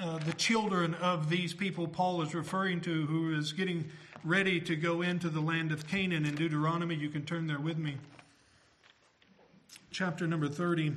uh, 0.00 0.18
the 0.18 0.32
children 0.32 0.94
of 0.94 1.28
these 1.28 1.52
people 1.52 1.86
Paul 1.86 2.22
is 2.22 2.34
referring 2.34 2.80
to, 2.82 3.06
who 3.06 3.36
is 3.36 3.52
getting 3.52 3.90
ready 4.24 4.60
to 4.60 4.76
go 4.76 5.02
into 5.02 5.30
the 5.30 5.40
land 5.40 5.72
of 5.72 5.86
Canaan 5.86 6.26
in 6.26 6.34
Deuteronomy. 6.34 6.94
You 6.94 7.08
can 7.08 7.24
turn 7.24 7.46
there 7.46 7.58
with 7.58 7.78
me. 7.78 7.96
Chapter 9.90 10.26
number 10.26 10.48
30. 10.48 10.92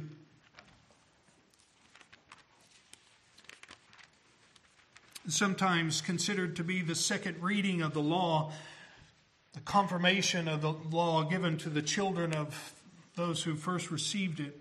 Sometimes 5.28 6.02
considered 6.02 6.58
to 6.58 6.64
be 6.66 6.82
the 6.82 6.96
second 6.96 7.42
reading 7.42 7.82
of 7.82 7.94
the 7.94 8.02
law, 8.02 8.52
the 9.54 9.62
confirmation 9.62 10.50
of 10.50 10.62
the 10.62 10.74
law 10.92 11.24
given 11.24 11.58
to 11.60 11.70
the 11.70 11.82
children 11.82 12.34
of 12.34 12.74
those 13.16 13.44
who 13.44 13.56
first 13.56 13.90
received 13.90 14.42
it. 14.42 14.60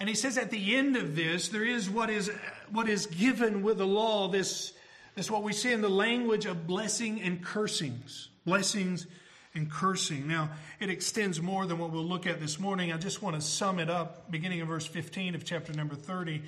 And 0.00 0.08
he 0.08 0.14
says 0.14 0.38
at 0.38 0.50
the 0.50 0.74
end 0.74 0.96
of 0.96 1.14
this, 1.14 1.48
there 1.48 1.64
is 1.64 1.88
what 1.88 2.08
is, 2.08 2.30
what 2.72 2.88
is 2.88 3.06
given 3.06 3.62
with 3.62 3.78
the 3.78 3.86
law, 3.86 4.28
this, 4.28 4.72
this 5.14 5.30
what 5.30 5.42
we 5.42 5.52
see 5.52 5.72
in 5.72 5.80
the 5.80 5.88
language 5.88 6.46
of 6.46 6.66
blessing 6.66 7.20
and 7.22 7.44
cursings. 7.44 8.28
Blessings 8.44 9.06
and 9.54 9.70
cursing. 9.70 10.28
Now, 10.28 10.50
it 10.78 10.90
extends 10.90 11.40
more 11.40 11.66
than 11.66 11.78
what 11.78 11.90
we'll 11.90 12.04
look 12.04 12.26
at 12.26 12.40
this 12.40 12.58
morning. 12.58 12.92
I 12.92 12.96
just 12.96 13.22
want 13.22 13.36
to 13.36 13.42
sum 13.42 13.78
it 13.78 13.90
up, 13.90 14.30
beginning 14.30 14.60
in 14.60 14.66
verse 14.66 14.86
15 14.86 15.34
of 15.34 15.44
chapter 15.44 15.72
number 15.72 15.94
30. 15.94 16.42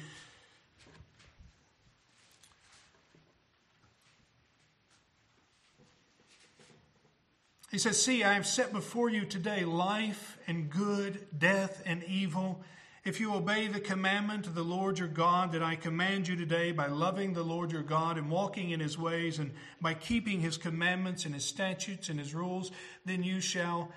He 7.72 7.78
says, 7.78 8.00
See, 8.00 8.22
I 8.22 8.34
have 8.34 8.46
set 8.46 8.70
before 8.70 9.08
you 9.08 9.24
today 9.24 9.64
life 9.64 10.38
and 10.46 10.68
good, 10.68 11.26
death 11.36 11.82
and 11.86 12.04
evil. 12.04 12.62
If 13.04 13.18
you 13.18 13.34
obey 13.34 13.66
the 13.66 13.80
commandment 13.80 14.46
of 14.46 14.54
the 14.54 14.62
Lord 14.62 14.98
your 15.00 15.08
God 15.08 15.52
that 15.52 15.62
I 15.62 15.74
command 15.74 16.28
you 16.28 16.36
today 16.36 16.70
by 16.70 16.86
loving 16.86 17.32
the 17.32 17.42
Lord 17.42 17.72
your 17.72 17.82
God 17.82 18.16
and 18.16 18.30
walking 18.30 18.70
in 18.70 18.78
his 18.78 18.96
ways 18.96 19.40
and 19.40 19.52
by 19.80 19.94
keeping 19.94 20.40
his 20.40 20.56
commandments 20.56 21.24
and 21.24 21.34
his 21.34 21.44
statutes 21.44 22.08
and 22.08 22.18
his 22.18 22.32
rules, 22.32 22.70
then 23.04 23.24
you 23.24 23.40
shall. 23.40 23.90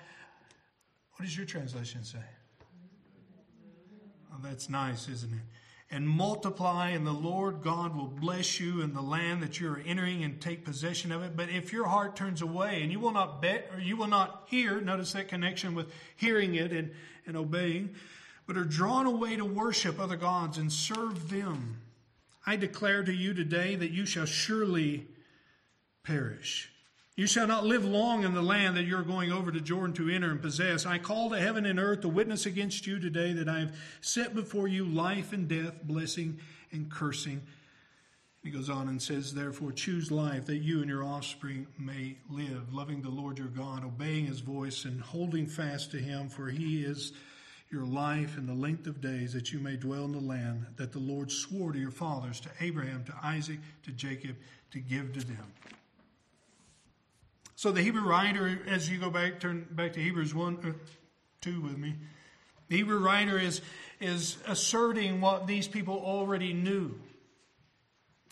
What 1.12 1.24
does 1.24 1.36
your 1.36 1.46
translation 1.46 2.02
say? 2.02 2.18
Oh, 4.32 4.38
that's 4.42 4.68
nice, 4.68 5.08
isn't 5.08 5.32
it? 5.32 5.44
and 5.90 6.08
multiply, 6.08 6.90
and 6.90 7.06
the 7.06 7.12
Lord 7.12 7.62
God 7.62 7.94
will 7.94 8.08
bless 8.08 8.58
you 8.58 8.80
in 8.80 8.92
the 8.92 9.00
land 9.00 9.42
that 9.42 9.60
you 9.60 9.70
are 9.70 9.80
entering 9.86 10.24
and 10.24 10.40
take 10.40 10.64
possession 10.64 11.12
of 11.12 11.22
it. 11.22 11.36
But 11.36 11.48
if 11.48 11.72
your 11.72 11.86
heart 11.86 12.16
turns 12.16 12.42
away 12.42 12.82
and 12.82 12.90
you 12.90 12.98
will 12.98 13.12
not 13.12 13.40
bet 13.40 13.70
or 13.72 13.78
you 13.78 13.96
will 13.96 14.08
not 14.08 14.46
hear, 14.48 14.80
notice 14.80 15.12
that 15.12 15.28
connection 15.28 15.76
with 15.76 15.92
hearing 16.16 16.56
it 16.56 16.72
and, 16.72 16.90
and 17.24 17.36
obeying, 17.36 17.94
but 18.46 18.56
are 18.56 18.64
drawn 18.64 19.06
away 19.06 19.36
to 19.36 19.44
worship 19.44 19.98
other 19.98 20.16
gods 20.16 20.58
and 20.58 20.72
serve 20.72 21.28
them, 21.30 21.80
I 22.46 22.56
declare 22.56 23.02
to 23.02 23.12
you 23.12 23.34
today 23.34 23.74
that 23.74 23.90
you 23.90 24.06
shall 24.06 24.26
surely 24.26 25.06
perish. 26.04 26.70
You 27.16 27.26
shall 27.26 27.46
not 27.46 27.64
live 27.64 27.84
long 27.84 28.24
in 28.24 28.34
the 28.34 28.42
land 28.42 28.76
that 28.76 28.84
you're 28.84 29.02
going 29.02 29.32
over 29.32 29.50
to 29.50 29.60
Jordan 29.60 29.94
to 29.94 30.10
enter 30.10 30.30
and 30.30 30.40
possess. 30.40 30.84
I 30.84 30.98
call 30.98 31.30
to 31.30 31.40
heaven 31.40 31.64
and 31.64 31.80
earth 31.80 32.02
to 32.02 32.08
witness 32.08 32.44
against 32.44 32.86
you 32.86 33.00
today 33.00 33.32
that 33.32 33.48
I 33.48 33.60
have 33.60 33.76
set 34.02 34.34
before 34.34 34.68
you 34.68 34.84
life 34.84 35.32
and 35.32 35.48
death, 35.48 35.82
blessing 35.82 36.38
and 36.72 36.90
cursing. 36.90 37.40
He 38.44 38.50
goes 38.50 38.70
on 38.70 38.88
and 38.88 39.02
says, 39.02 39.34
Therefore, 39.34 39.72
choose 39.72 40.12
life 40.12 40.46
that 40.46 40.58
you 40.58 40.80
and 40.80 40.88
your 40.88 41.02
offspring 41.02 41.66
may 41.78 42.16
live, 42.30 42.72
loving 42.72 43.00
the 43.02 43.08
Lord 43.08 43.38
your 43.38 43.48
God, 43.48 43.82
obeying 43.82 44.26
his 44.26 44.40
voice, 44.40 44.84
and 44.84 45.00
holding 45.00 45.46
fast 45.46 45.90
to 45.92 45.98
him, 45.98 46.28
for 46.28 46.48
he 46.48 46.84
is 46.84 47.12
your 47.70 47.84
life 47.84 48.36
and 48.36 48.48
the 48.48 48.54
length 48.54 48.86
of 48.86 49.00
days 49.00 49.32
that 49.32 49.52
you 49.52 49.58
may 49.58 49.76
dwell 49.76 50.04
in 50.04 50.12
the 50.12 50.20
land 50.20 50.66
that 50.76 50.92
the 50.92 50.98
Lord 50.98 51.30
swore 51.30 51.72
to 51.72 51.78
your 51.78 51.90
fathers, 51.90 52.40
to 52.40 52.48
Abraham, 52.60 53.04
to 53.04 53.14
Isaac, 53.22 53.58
to 53.84 53.90
Jacob, 53.90 54.36
to 54.70 54.78
give 54.78 55.12
to 55.14 55.20
them. 55.26 55.52
So 57.56 57.72
the 57.72 57.82
Hebrew 57.82 58.06
writer, 58.06 58.60
as 58.68 58.90
you 58.90 58.98
go 58.98 59.10
back, 59.10 59.40
turn 59.40 59.66
back 59.70 59.94
to 59.94 60.00
Hebrews 60.00 60.34
1, 60.34 60.58
uh, 60.64 60.72
2 61.40 61.60
with 61.60 61.78
me, 61.78 61.94
the 62.68 62.76
Hebrew 62.76 62.98
writer 62.98 63.38
is, 63.38 63.62
is 64.00 64.36
asserting 64.46 65.20
what 65.20 65.46
these 65.46 65.66
people 65.66 65.94
already 65.94 66.52
knew. 66.52 66.94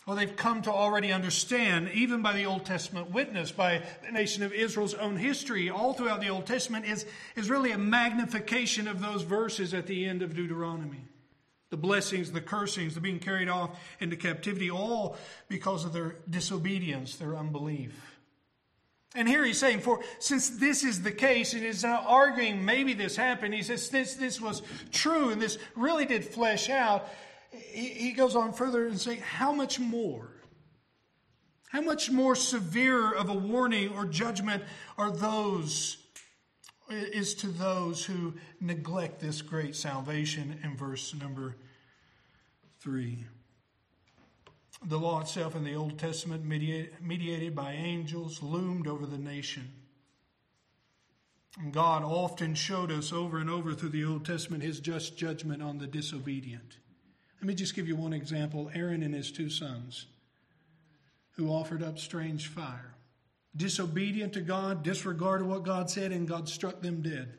Well, 0.05 0.15
they've 0.15 0.35
come 0.35 0.61
to 0.63 0.71
already 0.71 1.11
understand, 1.11 1.89
even 1.91 2.21
by 2.21 2.33
the 2.33 2.45
Old 2.45 2.63
Testament 2.63 3.09
witness, 3.09 3.51
by 3.51 3.81
the 4.05 4.11
nation 4.11 4.43
of 4.43 4.53
Israel's 4.53 4.93
own 4.93 5.17
history, 5.17 5.71
all 5.71 5.93
throughout 5.93 6.21
the 6.21 6.29
Old 6.29 6.45
Testament, 6.45 6.85
is, 6.85 7.07
is 7.35 7.49
really 7.49 7.71
a 7.71 7.77
magnification 7.77 8.87
of 8.87 9.01
those 9.01 9.23
verses 9.23 9.73
at 9.73 9.87
the 9.87 10.05
end 10.05 10.21
of 10.21 10.35
Deuteronomy. 10.35 11.05
The 11.71 11.77
blessings, 11.77 12.31
the 12.31 12.41
cursings, 12.41 12.93
the 12.93 13.01
being 13.01 13.17
carried 13.17 13.49
off 13.49 13.79
into 13.99 14.15
captivity, 14.15 14.69
all 14.69 15.17
because 15.47 15.85
of 15.85 15.93
their 15.93 16.17
disobedience, 16.29 17.15
their 17.15 17.35
unbelief. 17.35 18.15
And 19.15 19.27
here 19.27 19.43
he's 19.43 19.57
saying, 19.57 19.79
for 19.79 20.01
since 20.19 20.49
this 20.49 20.83
is 20.83 21.01
the 21.01 21.11
case, 21.11 21.55
is 21.55 21.83
not 21.83 22.03
arguing 22.05 22.63
maybe 22.63 22.93
this 22.93 23.15
happened. 23.15 23.53
He 23.53 23.63
says 23.63 23.87
since 23.87 24.13
this 24.13 24.39
was 24.39 24.61
true 24.91 25.29
and 25.29 25.41
this 25.41 25.57
really 25.75 26.05
did 26.05 26.25
flesh 26.25 26.69
out. 26.69 27.07
He, 27.55 28.11
goes 28.11 28.35
on 28.35 28.53
further 28.53 28.87
and 28.87 28.99
saying, 28.99 29.21
how 29.21 29.51
much 29.51 29.79
more? 29.79 30.29
How 31.69 31.81
much 31.81 32.09
more 32.09 32.35
severe 32.35 33.11
of 33.11 33.29
a 33.29 33.33
warning 33.33 33.89
or 33.89 34.05
judgment 34.05 34.63
are 34.97 35.11
those 35.11 35.97
is 36.89 37.33
to 37.33 37.47
those 37.47 38.05
who 38.05 38.35
neglect 38.61 39.19
this 39.19 39.41
great 39.41 39.75
salvation 39.75 40.59
in 40.63 40.77
verse 40.77 41.15
number 41.15 41.55
three 42.79 43.25
the 44.83 44.99
law 44.99 45.21
itself 45.21 45.55
in 45.55 45.63
the 45.63 45.75
Old 45.75 45.97
Testament, 45.97 46.45
mediated 46.45 47.55
by 47.55 47.73
angels, 47.73 48.43
loomed 48.43 48.87
over 48.87 49.05
the 49.05 49.17
nation. 49.17 49.71
And 51.59 51.73
God 51.73 52.03
often 52.03 52.53
showed 52.53 52.91
us 52.91 53.13
over 53.13 53.37
and 53.37 53.49
over 53.49 53.73
through 53.73 53.89
the 53.89 54.05
Old 54.05 54.25
Testament 54.25 54.63
his 54.63 54.79
just 54.79 55.17
judgment 55.17 55.63
on 55.63 55.77
the 55.77 55.87
disobedient. 55.87 56.77
Let 57.45 57.49
me 57.49 57.53
just 57.53 57.75
give 57.75 57.87
you 57.87 57.95
one 57.95 58.11
example 58.11 58.71
Aaron 58.73 59.03
and 59.03 59.13
his 59.13 59.31
two 59.31 59.51
sons, 59.51 60.07
who 61.33 61.49
offered 61.49 61.83
up 61.83 61.99
strange 61.99 62.47
fire. 62.47 62.95
Disobedient 63.55 64.33
to 64.33 64.41
God, 64.41 64.81
disregarded 64.81 65.45
what 65.45 65.61
God 65.61 65.87
said, 65.87 66.11
and 66.11 66.27
God 66.27 66.49
struck 66.49 66.81
them 66.81 67.03
dead. 67.03 67.37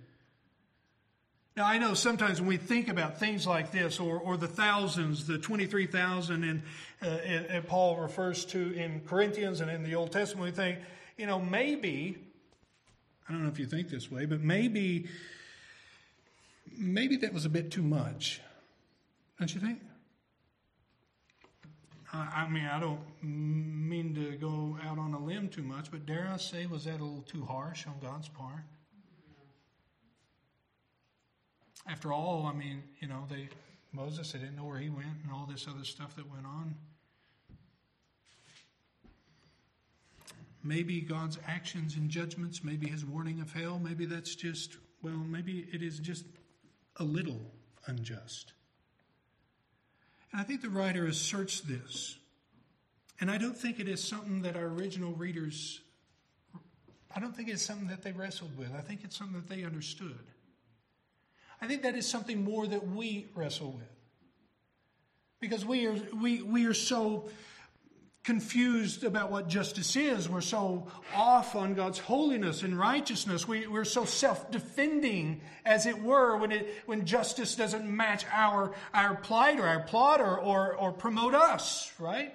Now, 1.57 1.67
I 1.67 1.79
know 1.79 1.95
sometimes 1.95 2.41
when 2.41 2.47
we 2.47 2.57
think 2.57 2.87
about 2.87 3.19
things 3.19 3.49
like 3.49 3.73
this, 3.73 3.99
or, 3.99 4.21
or 4.21 4.37
the 4.37 4.47
thousands, 4.47 5.27
the 5.27 5.39
23,000, 5.39 6.45
and, 6.45 6.63
uh, 7.03 7.61
Paul 7.67 7.97
refers 7.97 8.45
to 8.45 8.75
in 8.75 9.01
Corinthians 9.09 9.61
and 9.61 9.69
in 9.69 9.83
the 9.83 9.97
Old 9.97 10.13
Testament, 10.13 10.45
we 10.45 10.53
think, 10.53 10.79
you 11.19 11.27
know, 11.27 11.41
maybe, 11.41 12.17
I 13.29 13.33
don't 13.33 13.43
know 13.43 13.49
if 13.49 13.59
you 13.59 13.67
think 13.67 13.89
this 13.89 14.09
way, 14.09 14.25
but 14.25 14.41
maybe, 14.41 15.09
maybe 16.79 17.17
that 17.17 17.35
was 17.35 17.45
a 17.45 17.51
bit 17.51 17.73
too 17.73 17.83
much. 17.83 18.41
Don't 19.41 19.53
you 19.53 19.61
think? 19.61 19.81
I, 22.13 22.49
mean, 22.49 22.65
I 22.65 22.79
don't 22.81 23.01
mean 23.23 24.15
to 24.15 24.37
go 24.37 24.79
out 24.85 24.99
on 24.99 25.13
a 25.13 25.19
limb 25.19 25.49
too 25.49 25.63
much, 25.63 25.91
but 25.91 26.07
dare 26.07 26.31
I 26.33 26.37
say, 26.37 26.67
was 26.67 26.85
that 26.85 27.01
a 27.01 27.05
little 27.05 27.23
too 27.23 27.45
harsh 27.45 27.87
on 27.87 27.95
God's 28.01 28.29
part? 28.29 28.63
after 31.89 32.13
all, 32.13 32.47
I 32.47 32.57
mean, 32.57 32.83
you 33.01 33.09
know, 33.09 33.25
they 33.29 33.49
Moses, 33.93 34.33
they 34.33 34.39
didn't 34.39 34.57
know 34.57 34.65
where 34.65 34.79
he 34.79 34.91
went 34.91 35.23
and 35.23 35.33
all 35.33 35.49
this 35.51 35.67
other 35.69 35.85
stuff 35.85 36.17
that 36.17 36.31
went 36.31 36.45
on. 36.45 36.75
Maybe 40.63 41.01
God's 41.01 41.39
actions 41.47 41.95
and 41.95 42.11
judgments, 42.11 42.63
maybe 42.63 42.89
his 42.89 43.05
warning 43.05 43.41
of 43.41 43.53
hell, 43.53 43.81
maybe 43.83 44.05
that's 44.05 44.35
just, 44.35 44.77
well, 45.01 45.15
maybe 45.15 45.67
it 45.73 45.83
is 45.83 45.99
just 45.99 46.25
a 46.97 47.05
little 47.05 47.41
unjust. 47.87 48.53
And 50.33 50.41
I 50.41 50.45
think 50.45 50.63
the 50.63 50.71
writer 50.71 51.07
asserts 51.07 51.61
this. 51.61 52.17
And 53.21 53.31
I 53.31 53.39
don't 53.39 53.57
think 53.57 53.81
it 53.81 53.89
is 53.89 54.03
something 54.03 54.43
that 54.43 54.57
our 54.57 54.67
original 54.67 55.13
readers, 55.13 55.81
I 57.15 57.21
don't 57.21 57.35
think 57.35 57.49
it's 57.49 57.63
something 57.63 57.89
that 57.89 58.03
they 58.03 58.13
wrestled 58.13 58.57
with. 58.59 58.75
I 58.77 58.81
think 58.81 59.05
it's 59.05 59.17
something 59.17 59.41
that 59.41 59.49
they 59.49 59.65
understood. 59.65 60.19
I 61.61 61.67
think 61.67 61.83
that 61.83 61.97
is 61.97 62.07
something 62.07 62.45
more 62.45 62.67
that 62.67 62.87
we 62.89 63.27
wrestle 63.35 63.73
with. 63.73 63.89
Because 65.41 65.65
we 65.65 65.87
are, 65.87 65.97
we, 66.21 66.43
we 66.43 66.67
are 66.67 66.75
so 66.75 67.29
confused 68.27 69.05
about 69.05 69.31
what 69.31 69.49
justice 69.49 69.95
is. 69.95 70.29
We're 70.29 70.41
so 70.41 70.89
off 71.15 71.55
on 71.55 71.75
God's 71.75 72.01
holiness 72.01 72.65
and 72.65 72.77
righteousness. 72.77 73.47
We, 73.47 73.69
we're 73.69 73.85
so 73.85 74.05
self 74.05 74.51
defending, 74.51 75.41
as 75.65 75.87
it 75.87 76.03
were, 76.03 76.37
when, 76.37 76.51
it, 76.51 76.83
when 76.87 77.07
justice 77.07 77.55
doesn't 77.55 77.89
match 77.89 78.27
our, 78.33 78.75
our 78.93 79.15
plight 79.15 79.61
or 79.61 79.67
our 79.69 79.79
plot 79.79 80.21
or, 80.21 80.37
or, 80.41 80.75
or 80.75 80.93
promote 80.93 81.35
us, 81.35 81.93
right? 82.01 82.35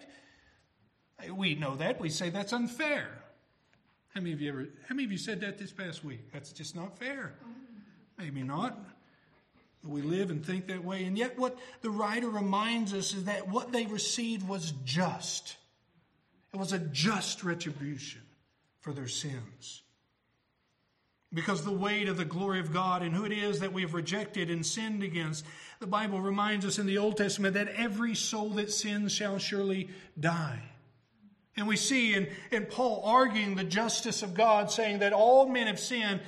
We 1.30 1.56
know 1.56 1.76
that. 1.76 2.00
We 2.00 2.08
say 2.08 2.30
that's 2.30 2.54
unfair. 2.54 3.10
How 4.16 4.22
many 4.22 4.32
of 4.32 4.40
you 4.40 4.50
ever, 4.50 4.70
how 4.88 4.96
many 4.96 5.04
of 5.04 5.12
you 5.12 5.18
said 5.18 5.42
that 5.42 5.58
this 5.58 5.74
past 5.74 6.06
week? 6.06 6.32
That's 6.32 6.54
just 6.54 6.74
not 6.74 6.98
fair. 6.98 7.34
Maybe 8.18 8.44
not. 8.44 8.80
We 9.84 10.02
live 10.04 10.30
and 10.30 10.46
think 10.46 10.68
that 10.68 10.86
way. 10.86 11.04
And 11.04 11.18
yet, 11.18 11.38
what 11.38 11.58
the 11.82 11.90
writer 11.90 12.30
reminds 12.30 12.94
us 12.94 13.14
is 13.14 13.26
that 13.26 13.50
what 13.50 13.74
they 13.74 13.88
received 13.88 14.48
was 14.48 14.72
just. 14.86 15.58
It 16.54 16.58
was 16.58 16.74
a 16.74 16.80
just 16.80 17.44
retribution 17.44 18.22
for 18.80 18.94
their 18.94 19.08
sins. 19.08 19.84
Because 21.34 21.64
the 21.64 21.72
weight 21.72 22.10
of 22.10 22.18
the 22.18 22.26
glory 22.26 22.60
of 22.60 22.74
God 22.74 23.04
and 23.04 23.16
who 23.16 23.24
it 23.24 23.32
is 23.32 23.62
that 23.62 23.72
we 23.72 23.84
have 23.84 23.94
rejected 23.94 24.50
and 24.50 24.66
sinned 24.66 25.02
against, 25.02 25.46
the 25.80 25.88
Bible 25.88 26.20
reminds 26.20 26.66
us 26.66 26.78
in 26.78 26.88
the 26.88 26.98
Old 26.98 27.16
Testament 27.16 27.54
that 27.54 27.70
every 27.70 28.16
soul 28.16 28.50
that 28.52 28.72
sins 28.72 29.14
shall 29.14 29.38
surely 29.38 29.90
die. 30.20 30.62
And 31.56 31.68
we 31.68 31.78
see 31.78 32.14
in, 32.14 32.28
in 32.52 32.66
Paul 32.66 33.02
arguing 33.06 33.56
the 33.56 33.64
justice 33.64 34.24
of 34.24 34.34
God, 34.34 34.72
saying 34.72 35.00
that 35.00 35.14
all 35.14 35.48
men 35.48 35.68
have 35.68 35.80
sinned 35.80 36.20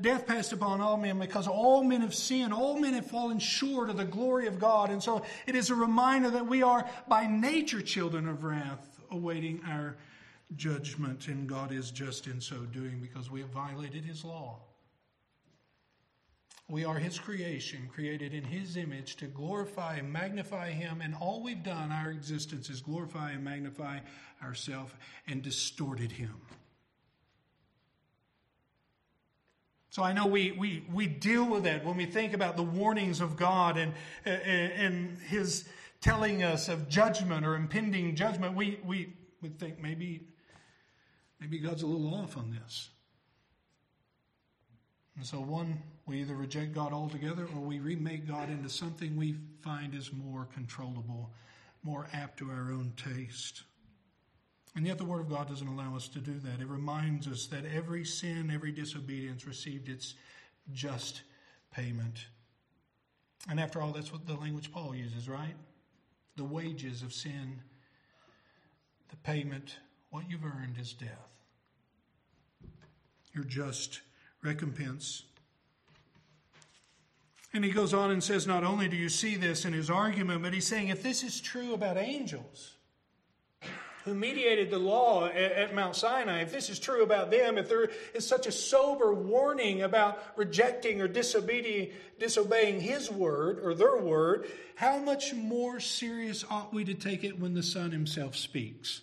death 0.00 0.26
passed 0.26 0.52
upon 0.52 0.80
all 0.80 0.96
men 0.96 1.18
because 1.18 1.46
all 1.46 1.84
men 1.84 2.00
have 2.00 2.14
sinned. 2.14 2.54
All 2.54 2.78
men 2.78 2.94
have 2.94 3.06
fallen 3.06 3.38
short 3.38 3.90
of 3.90 3.96
the 3.96 4.04
glory 4.04 4.46
of 4.46 4.58
God. 4.58 4.90
And 4.90 5.02
so 5.02 5.22
it 5.46 5.54
is 5.54 5.70
a 5.70 5.74
reminder 5.74 6.30
that 6.30 6.46
we 6.46 6.62
are 6.62 6.88
by 7.06 7.26
nature 7.26 7.82
children 7.82 8.26
of 8.26 8.44
wrath, 8.44 8.93
awaiting 9.14 9.60
our 9.66 9.96
judgment. 10.56 11.28
And 11.28 11.48
God 11.48 11.72
is 11.72 11.90
just 11.90 12.26
in 12.26 12.40
so 12.40 12.56
doing 12.56 13.00
because 13.00 13.30
we 13.30 13.40
have 13.40 13.50
violated 13.50 14.04
his 14.04 14.24
law. 14.24 14.60
We 16.68 16.84
are 16.84 16.96
his 16.96 17.18
creation, 17.18 17.90
created 17.92 18.32
in 18.32 18.44
his 18.44 18.76
image 18.76 19.16
to 19.16 19.26
glorify 19.26 19.96
and 19.96 20.10
magnify 20.10 20.70
him. 20.70 21.02
And 21.02 21.14
all 21.14 21.42
we've 21.42 21.62
done, 21.62 21.92
our 21.92 22.10
existence, 22.10 22.70
is 22.70 22.80
glorify 22.80 23.32
and 23.32 23.44
magnify 23.44 24.00
ourselves 24.42 24.92
and 25.26 25.42
distorted 25.42 26.12
him. 26.12 26.40
So 29.94 30.02
I 30.02 30.12
know 30.12 30.26
we, 30.26 30.50
we, 30.50 30.84
we 30.92 31.06
deal 31.06 31.48
with 31.48 31.62
that 31.64 31.84
when 31.84 31.96
we 31.96 32.06
think 32.06 32.32
about 32.32 32.56
the 32.56 32.64
warnings 32.64 33.20
of 33.20 33.36
God 33.36 33.76
and, 33.76 33.92
and 34.24 35.18
His 35.20 35.68
telling 36.04 36.42
us 36.42 36.68
of 36.68 36.86
judgment 36.86 37.46
or 37.46 37.56
impending 37.56 38.14
judgment. 38.14 38.54
We, 38.54 38.78
we, 38.84 39.14
we 39.40 39.48
think 39.48 39.80
maybe, 39.80 40.26
maybe 41.40 41.58
God's 41.58 41.82
a 41.82 41.86
little 41.86 42.14
off 42.14 42.36
on 42.36 42.50
this. 42.50 42.90
And 45.16 45.24
so, 45.24 45.38
one, 45.38 45.82
we 46.06 46.20
either 46.20 46.34
reject 46.34 46.74
God 46.74 46.92
altogether 46.92 47.48
or 47.54 47.60
we 47.60 47.78
remake 47.78 48.28
God 48.28 48.50
into 48.50 48.68
something 48.68 49.16
we 49.16 49.36
find 49.62 49.94
is 49.94 50.12
more 50.12 50.46
controllable, 50.52 51.32
more 51.82 52.06
apt 52.12 52.38
to 52.40 52.50
our 52.50 52.70
own 52.70 52.92
taste. 52.96 53.62
And 54.76 54.86
yet, 54.86 54.98
the 54.98 55.04
Word 55.04 55.20
of 55.20 55.30
God 55.30 55.48
doesn't 55.48 55.66
allow 55.66 55.96
us 55.96 56.08
to 56.08 56.18
do 56.18 56.38
that. 56.40 56.60
It 56.60 56.68
reminds 56.68 57.26
us 57.28 57.46
that 57.46 57.64
every 57.64 58.04
sin, 58.04 58.50
every 58.52 58.72
disobedience 58.72 59.46
received 59.46 59.88
its 59.88 60.14
just 60.70 61.22
payment. 61.72 62.26
And 63.48 63.58
after 63.58 63.80
all, 63.80 63.92
that's 63.92 64.12
what 64.12 64.26
the 64.26 64.34
language 64.34 64.70
Paul 64.70 64.94
uses, 64.94 65.30
right? 65.30 65.54
The 66.36 66.44
wages 66.44 67.02
of 67.02 67.12
sin, 67.12 67.60
the 69.08 69.16
payment, 69.16 69.78
what 70.10 70.28
you've 70.28 70.44
earned 70.44 70.76
is 70.80 70.92
death. 70.92 71.08
Your 73.32 73.44
just 73.44 74.00
recompense. 74.42 75.24
And 77.52 77.64
he 77.64 77.70
goes 77.70 77.94
on 77.94 78.10
and 78.10 78.22
says, 78.22 78.46
not 78.46 78.64
only 78.64 78.88
do 78.88 78.96
you 78.96 79.08
see 79.08 79.36
this 79.36 79.64
in 79.64 79.72
his 79.72 79.88
argument, 79.88 80.42
but 80.42 80.52
he's 80.52 80.66
saying 80.66 80.88
if 80.88 81.02
this 81.02 81.22
is 81.22 81.40
true 81.40 81.72
about 81.72 81.96
angels, 81.96 82.73
who 84.04 84.14
mediated 84.14 84.70
the 84.70 84.78
law 84.78 85.26
at, 85.26 85.74
Mount 85.74 85.96
Sinai, 85.96 86.42
if 86.42 86.52
this 86.52 86.68
is 86.68 86.78
true 86.78 87.02
about 87.02 87.30
them, 87.30 87.56
if 87.56 87.70
there 87.70 87.90
is 88.14 88.26
such 88.26 88.46
a 88.46 88.52
sober 88.52 89.14
warning 89.14 89.82
about 89.82 90.22
rejecting 90.36 91.00
or 91.00 91.08
disobeying, 91.08 91.90
disobeying 92.18 92.80
his 92.80 93.10
word 93.10 93.58
or 93.60 93.74
their 93.74 93.96
word, 93.96 94.46
how 94.74 94.98
much 94.98 95.32
more 95.32 95.80
serious 95.80 96.44
ought 96.50 96.74
we 96.74 96.84
to 96.84 96.92
take 96.92 97.24
it 97.24 97.40
when 97.40 97.54
the 97.54 97.62
Son 97.62 97.92
himself 97.92 98.36
speaks? 98.36 99.00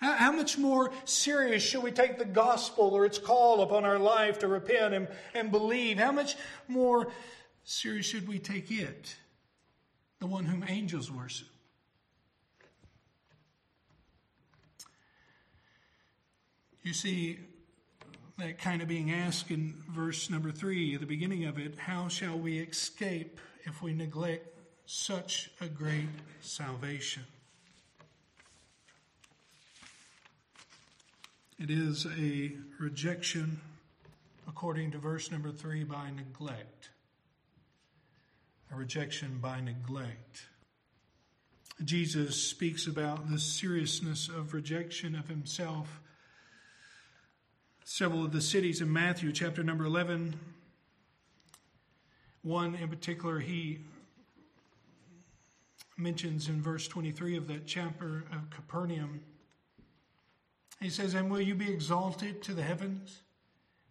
How, 0.00 0.12
how 0.12 0.32
much 0.32 0.56
more 0.56 0.92
serious 1.04 1.64
should 1.64 1.82
we 1.82 1.90
take 1.90 2.18
the 2.18 2.24
gospel 2.24 2.94
or 2.94 3.04
its 3.04 3.18
call 3.18 3.62
upon 3.62 3.84
our 3.84 3.98
life 3.98 4.38
to 4.40 4.48
repent 4.48 4.94
and, 4.94 5.08
and 5.34 5.50
believe? 5.50 5.98
How 5.98 6.12
much 6.12 6.36
more 6.68 7.08
serious 7.64 8.06
should 8.06 8.28
we 8.28 8.38
take 8.38 8.70
it, 8.70 9.16
the 10.20 10.28
one 10.28 10.44
whom 10.44 10.64
angels 10.68 11.10
worship? 11.10 11.48
You 16.88 16.94
see 16.94 17.38
that 18.38 18.56
kind 18.56 18.80
of 18.80 18.88
being 18.88 19.12
asked 19.12 19.50
in 19.50 19.74
verse 19.90 20.30
number 20.30 20.50
three, 20.50 20.96
the 20.96 21.04
beginning 21.04 21.44
of 21.44 21.58
it 21.58 21.74
how 21.76 22.08
shall 22.08 22.38
we 22.38 22.60
escape 22.60 23.40
if 23.64 23.82
we 23.82 23.92
neglect 23.92 24.58
such 24.86 25.50
a 25.60 25.66
great 25.66 26.08
salvation? 26.40 27.24
It 31.58 31.68
is 31.68 32.06
a 32.06 32.52
rejection, 32.80 33.60
according 34.48 34.92
to 34.92 34.98
verse 34.98 35.30
number 35.30 35.52
three, 35.52 35.84
by 35.84 36.08
neglect. 36.16 36.88
A 38.72 38.76
rejection 38.76 39.40
by 39.42 39.60
neglect. 39.60 40.46
Jesus 41.84 42.42
speaks 42.42 42.86
about 42.86 43.30
the 43.30 43.38
seriousness 43.38 44.30
of 44.30 44.54
rejection 44.54 45.14
of 45.14 45.28
himself. 45.28 46.00
Several 47.90 48.22
of 48.22 48.32
the 48.32 48.42
cities 48.42 48.82
in 48.82 48.92
Matthew, 48.92 49.32
chapter 49.32 49.62
number 49.62 49.86
11, 49.86 50.38
one 52.42 52.74
in 52.74 52.86
particular, 52.86 53.38
he 53.38 53.78
mentions 55.96 56.50
in 56.50 56.60
verse 56.60 56.86
23 56.86 57.38
of 57.38 57.48
that 57.48 57.66
chapter 57.66 58.26
of 58.30 58.50
Capernaum. 58.50 59.22
He 60.82 60.90
says, 60.90 61.14
And 61.14 61.30
will 61.30 61.40
you 61.40 61.54
be 61.54 61.72
exalted 61.72 62.42
to 62.42 62.52
the 62.52 62.62
heavens? 62.62 63.22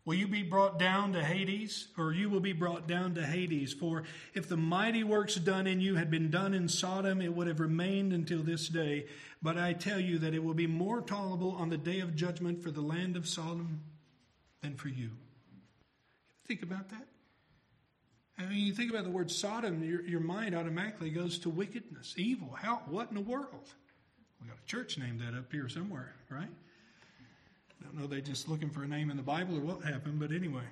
Will 0.08 0.16
you 0.16 0.30
be 0.30 0.42
brought 0.42 0.80
down 0.80 1.12
to 1.14 1.22
Hades? 1.22 1.90
Or 1.98 2.14
you 2.14 2.30
will 2.30 2.40
be 2.40 2.54
brought 2.54 2.88
down 2.88 3.16
to 3.16 3.26
Hades? 3.26 3.74
For 3.74 4.04
if 4.34 4.48
the 4.48 4.56
mighty 4.56 5.04
works 5.04 5.36
done 5.36 5.68
in 5.68 5.82
you 5.82 5.96
had 5.96 6.10
been 6.10 6.32
done 6.32 6.54
in 6.54 6.70
Sodom, 6.70 7.22
it 7.22 7.36
would 7.36 7.48
have 7.48 7.60
remained 7.60 8.14
until 8.14 8.42
this 8.42 8.70
day. 8.70 9.08
But 9.42 9.58
I 9.58 9.74
tell 9.74 10.00
you 10.00 10.18
that 10.20 10.34
it 10.34 10.42
will 10.42 10.54
be 10.54 10.66
more 10.66 11.02
tolerable 11.02 11.52
on 11.60 11.70
the 11.70 11.78
day 11.78 12.00
of 12.00 12.16
judgment 12.16 12.64
for 12.64 12.72
the 12.72 12.80
land 12.80 13.18
of 13.18 13.28
Sodom 13.28 13.82
than 14.62 14.76
for 14.76 14.88
you. 14.88 15.10
Think 16.48 16.64
about 16.64 16.88
that. 16.92 17.06
I 18.40 18.46
mean, 18.46 18.66
you 18.66 18.72
think 18.72 18.92
about 18.92 19.04
the 19.04 19.10
word 19.10 19.30
Sodom, 19.30 19.84
your, 19.84 20.04
your 20.04 20.22
mind 20.22 20.56
automatically 20.56 21.10
goes 21.10 21.38
to 21.40 21.50
wickedness, 21.50 22.14
evil. 22.16 22.58
How? 22.58 22.82
What 22.88 23.10
in 23.10 23.16
the 23.16 23.22
world? 23.22 23.74
We 24.42 24.48
got 24.48 24.56
a 24.58 24.68
church 24.68 24.98
named 24.98 25.20
that 25.20 25.38
up 25.38 25.52
here 25.52 25.68
somewhere, 25.68 26.14
right? 26.30 26.48
I 27.82 27.86
don't 27.86 27.98
know, 27.98 28.08
they 28.08 28.22
just 28.22 28.50
looking 28.50 28.70
for 28.70 28.84
a 28.84 28.88
name 28.88 29.10
in 29.10 29.18
the 29.18 29.24
Bible 29.24 29.58
or 29.58 29.62
what 29.62 29.84
happened, 29.84 30.20
but 30.20 30.32
anyway. 30.32 30.64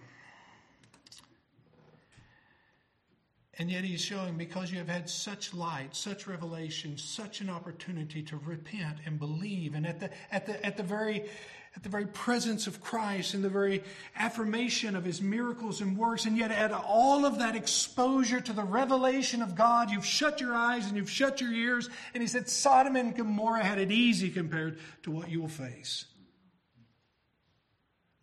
And 3.58 3.72
yet 3.72 3.86
he's 3.86 4.02
showing 4.02 4.36
because 4.36 4.72
you 4.72 4.80
have 4.80 4.90
had 4.90 5.10
such 5.10 5.54
light, 5.54 5.96
such 5.96 6.28
revelation, 6.28 6.98
such 6.98 7.40
an 7.40 7.50
opportunity 7.50 8.22
to 8.24 8.38
repent 8.38 8.98
and 9.06 9.18
believe, 9.18 9.76
and 9.76 9.88
at 9.88 10.00
the 10.02 10.10
at 10.30 10.46
the 10.46 10.66
at 10.66 10.76
the 10.76 10.84
very 10.84 11.30
at 11.76 11.84
the 11.84 11.90
very 11.90 12.06
presence 12.06 12.68
of 12.68 12.82
Christ 12.82 13.34
and 13.34 13.44
the 13.44 13.50
very 13.50 13.84
affirmation 14.16 14.96
of 14.96 15.04
his 15.04 15.22
miracles 15.22 15.82
and 15.82 15.98
works, 15.98 16.26
and 16.26 16.38
yet 16.38 16.52
at 16.52 16.72
all 16.72 17.26
of 17.26 17.40
that 17.40 17.56
exposure 17.56 18.40
to 18.42 18.54
the 18.54 18.64
revelation 18.64 19.42
of 19.42 19.56
God, 19.56 19.90
you've 19.90 20.06
shut 20.06 20.40
your 20.40 20.54
eyes 20.54 20.88
and 20.88 20.96
you've 20.96 21.10
shut 21.10 21.42
your 21.42 21.52
ears. 21.52 21.90
And 22.14 22.22
he 22.22 22.28
said, 22.28 22.48
Sodom 22.48 22.96
and 22.96 23.16
Gomorrah 23.16 23.64
had 23.64 23.78
it 23.78 23.92
easy 23.92 24.30
compared 24.30 24.80
to 25.04 25.12
what 25.12 25.30
you 25.30 25.42
will 25.42 25.50
face. 25.50 26.06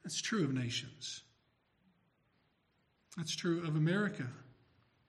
That's 0.05 0.20
true 0.20 0.44
of 0.44 0.53
nations. 0.53 1.22
That's 3.16 3.36
true 3.36 3.64
of 3.66 3.76
America, 3.76 4.26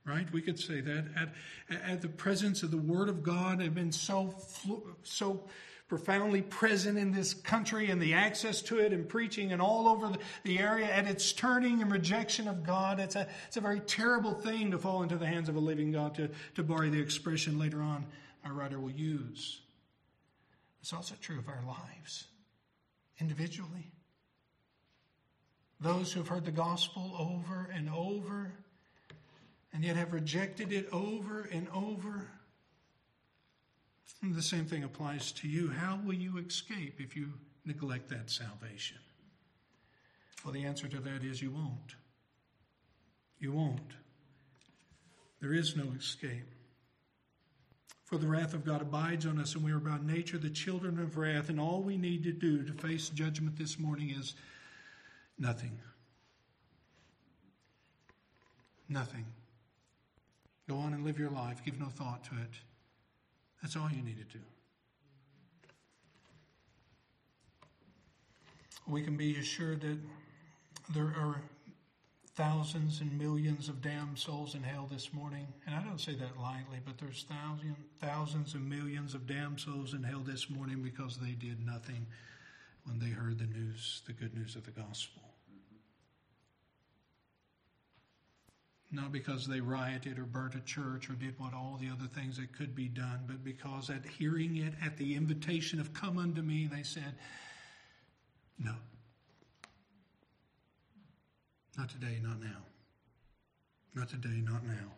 right? 0.05 0.31
We 0.31 0.41
could 0.41 0.59
say 0.59 0.81
that 0.81 1.05
at, 1.15 1.81
at 1.89 2.01
the 2.01 2.09
presence 2.09 2.63
of 2.63 2.71
the 2.71 2.77
Word 2.77 3.09
of 3.09 3.23
God 3.23 3.61
have 3.61 3.73
been 3.73 3.91
so 3.91 4.35
so 5.03 5.47
profoundly 5.87 6.41
present 6.41 6.97
in 6.97 7.11
this 7.11 7.33
country 7.33 7.91
and 7.91 8.01
the 8.01 8.13
access 8.13 8.61
to 8.63 8.79
it 8.79 8.93
and 8.93 9.07
preaching 9.07 9.51
and 9.51 9.61
all 9.61 9.87
over 9.87 10.07
the, 10.09 10.17
the 10.43 10.57
area 10.57 10.87
at 10.87 11.05
its 11.07 11.31
turning 11.33 11.81
and 11.81 11.91
rejection 11.91 12.47
of 12.47 12.63
God. 12.63 12.99
It's 12.99 13.15
a, 13.15 13.27
it's 13.47 13.57
a 13.57 13.61
very 13.61 13.79
terrible 13.79 14.33
thing 14.33 14.71
to 14.71 14.79
fall 14.79 15.03
into 15.03 15.17
the 15.17 15.27
hands 15.27 15.49
of 15.49 15.55
a 15.55 15.59
living 15.59 15.91
God, 15.91 16.15
to, 16.15 16.31
to 16.55 16.63
borrow 16.63 16.89
the 16.89 16.99
expression 16.99 17.59
later 17.59 17.81
on 17.81 18.07
our 18.43 18.53
writer 18.53 18.79
will 18.79 18.91
use. 18.91 19.61
It's 20.81 20.93
also 20.93 21.15
true 21.21 21.37
of 21.37 21.47
our 21.47 21.63
lives, 21.65 22.25
individually 23.19 23.92
those 25.83 26.13
who 26.13 26.21
have 26.21 26.29
heard 26.29 26.45
the 26.45 26.51
gospel 26.51 27.15
over 27.19 27.69
and 27.73 27.89
over 27.89 28.53
and 29.73 29.83
yet 29.83 29.95
have 29.95 30.13
rejected 30.13 30.71
it 30.71 30.87
over 30.91 31.47
and 31.51 31.67
over. 31.73 32.29
And 34.21 34.35
the 34.35 34.41
same 34.41 34.65
thing 34.65 34.83
applies 34.83 35.31
to 35.33 35.47
you. 35.47 35.69
How 35.69 35.99
will 36.05 36.13
you 36.13 36.37
escape 36.37 36.99
if 36.99 37.15
you 37.15 37.33
neglect 37.65 38.09
that 38.09 38.29
salvation? 38.29 38.97
Well, 40.43 40.53
the 40.53 40.65
answer 40.65 40.87
to 40.87 40.99
that 40.99 41.23
is 41.23 41.41
you 41.41 41.51
won't. 41.51 41.95
You 43.39 43.51
won't. 43.51 43.93
There 45.41 45.53
is 45.53 45.75
no 45.75 45.91
escape. 45.97 46.47
For 48.05 48.17
the 48.17 48.27
wrath 48.27 48.53
of 48.53 48.63
God 48.63 48.81
abides 48.81 49.25
on 49.25 49.39
us, 49.39 49.55
and 49.55 49.63
we 49.63 49.71
are 49.71 49.79
by 49.79 49.97
nature 50.01 50.37
the 50.37 50.49
children 50.49 50.99
of 50.99 51.17
wrath, 51.17 51.49
and 51.49 51.59
all 51.59 51.81
we 51.81 51.97
need 51.97 52.23
to 52.23 52.31
do 52.31 52.63
to 52.63 52.73
face 52.73 53.09
judgment 53.09 53.57
this 53.57 53.79
morning 53.79 54.11
is 54.11 54.35
Nothing. 55.37 55.79
Nothing. 58.87 59.25
Go 60.69 60.77
on 60.77 60.93
and 60.93 61.03
live 61.03 61.19
your 61.19 61.31
life. 61.31 61.63
Give 61.65 61.79
no 61.79 61.87
thought 61.87 62.23
to 62.25 62.31
it. 62.35 62.51
That's 63.61 63.75
all 63.75 63.89
you 63.89 64.01
need 64.01 64.17
to 64.17 64.37
do. 64.37 64.43
We 68.87 69.01
can 69.01 69.15
be 69.15 69.37
assured 69.37 69.81
that 69.81 69.97
there 70.93 71.13
are 71.17 71.41
thousands 72.35 72.99
and 73.01 73.17
millions 73.17 73.69
of 73.69 73.81
damned 73.81 74.17
souls 74.17 74.55
in 74.55 74.63
hell 74.63 74.89
this 74.91 75.13
morning. 75.13 75.47
And 75.65 75.75
I 75.75 75.83
don't 75.83 75.99
say 75.99 76.15
that 76.15 76.39
lightly, 76.41 76.79
but 76.83 76.97
there's 76.97 77.25
thousands, 77.29 77.77
thousands 78.01 78.55
and 78.55 78.67
millions 78.67 79.13
of 79.13 79.27
damned 79.27 79.59
souls 79.59 79.93
in 79.93 80.03
hell 80.03 80.23
this 80.25 80.49
morning 80.49 80.81
because 80.81 81.17
they 81.17 81.31
did 81.31 81.65
nothing 81.65 82.05
when 82.85 82.99
they 82.99 83.09
heard 83.09 83.39
the 83.39 83.45
news, 83.45 84.01
the 84.05 84.13
good 84.13 84.33
news 84.33 84.55
of 84.55 84.65
the 84.65 84.71
gospel. 84.71 85.21
Not 88.91 89.11
because 89.11 89.47
they 89.47 89.59
rioted 89.59 90.19
or 90.19 90.23
burnt 90.23 90.53
a 90.53 90.59
church 90.59 91.09
or 91.09 91.13
did 91.13 91.39
what 91.39 91.53
all 91.53 91.79
the 91.81 91.89
other 91.89 92.07
things 92.07 92.37
that 92.37 92.55
could 92.55 92.75
be 92.75 92.87
done, 92.87 93.21
but 93.25 93.43
because 93.43 93.89
at 93.89 94.05
hearing 94.05 94.57
it 94.57 94.73
at 94.85 94.97
the 94.97 95.15
invitation 95.15 95.79
of 95.79 95.93
come 95.93 96.19
unto 96.19 96.43
me, 96.43 96.69
they 96.71 96.83
said, 96.83 97.15
No. 98.59 98.75
Not 101.75 101.89
today, 101.89 102.19
not 102.21 102.39
now. 102.39 102.61
Not 103.95 104.09
today, 104.09 104.41
not 104.43 104.63
now. 104.63 104.91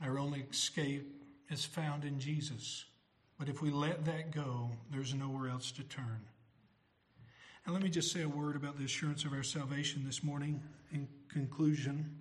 Our 0.00 0.18
only 0.18 0.44
escape 0.50 1.22
is 1.50 1.64
found 1.64 2.04
in 2.04 2.20
Jesus. 2.20 2.84
But 3.38 3.48
if 3.48 3.60
we 3.60 3.70
let 3.70 4.04
that 4.04 4.30
go, 4.30 4.70
there's 4.90 5.14
nowhere 5.14 5.48
else 5.48 5.72
to 5.72 5.82
turn. 5.82 6.20
And 7.64 7.74
let 7.74 7.82
me 7.82 7.88
just 7.88 8.12
say 8.12 8.22
a 8.22 8.28
word 8.28 8.56
about 8.56 8.78
the 8.78 8.84
assurance 8.84 9.24
of 9.24 9.32
our 9.32 9.42
salvation 9.42 10.02
this 10.04 10.22
morning 10.22 10.62
in 10.92 11.08
conclusion. 11.28 12.16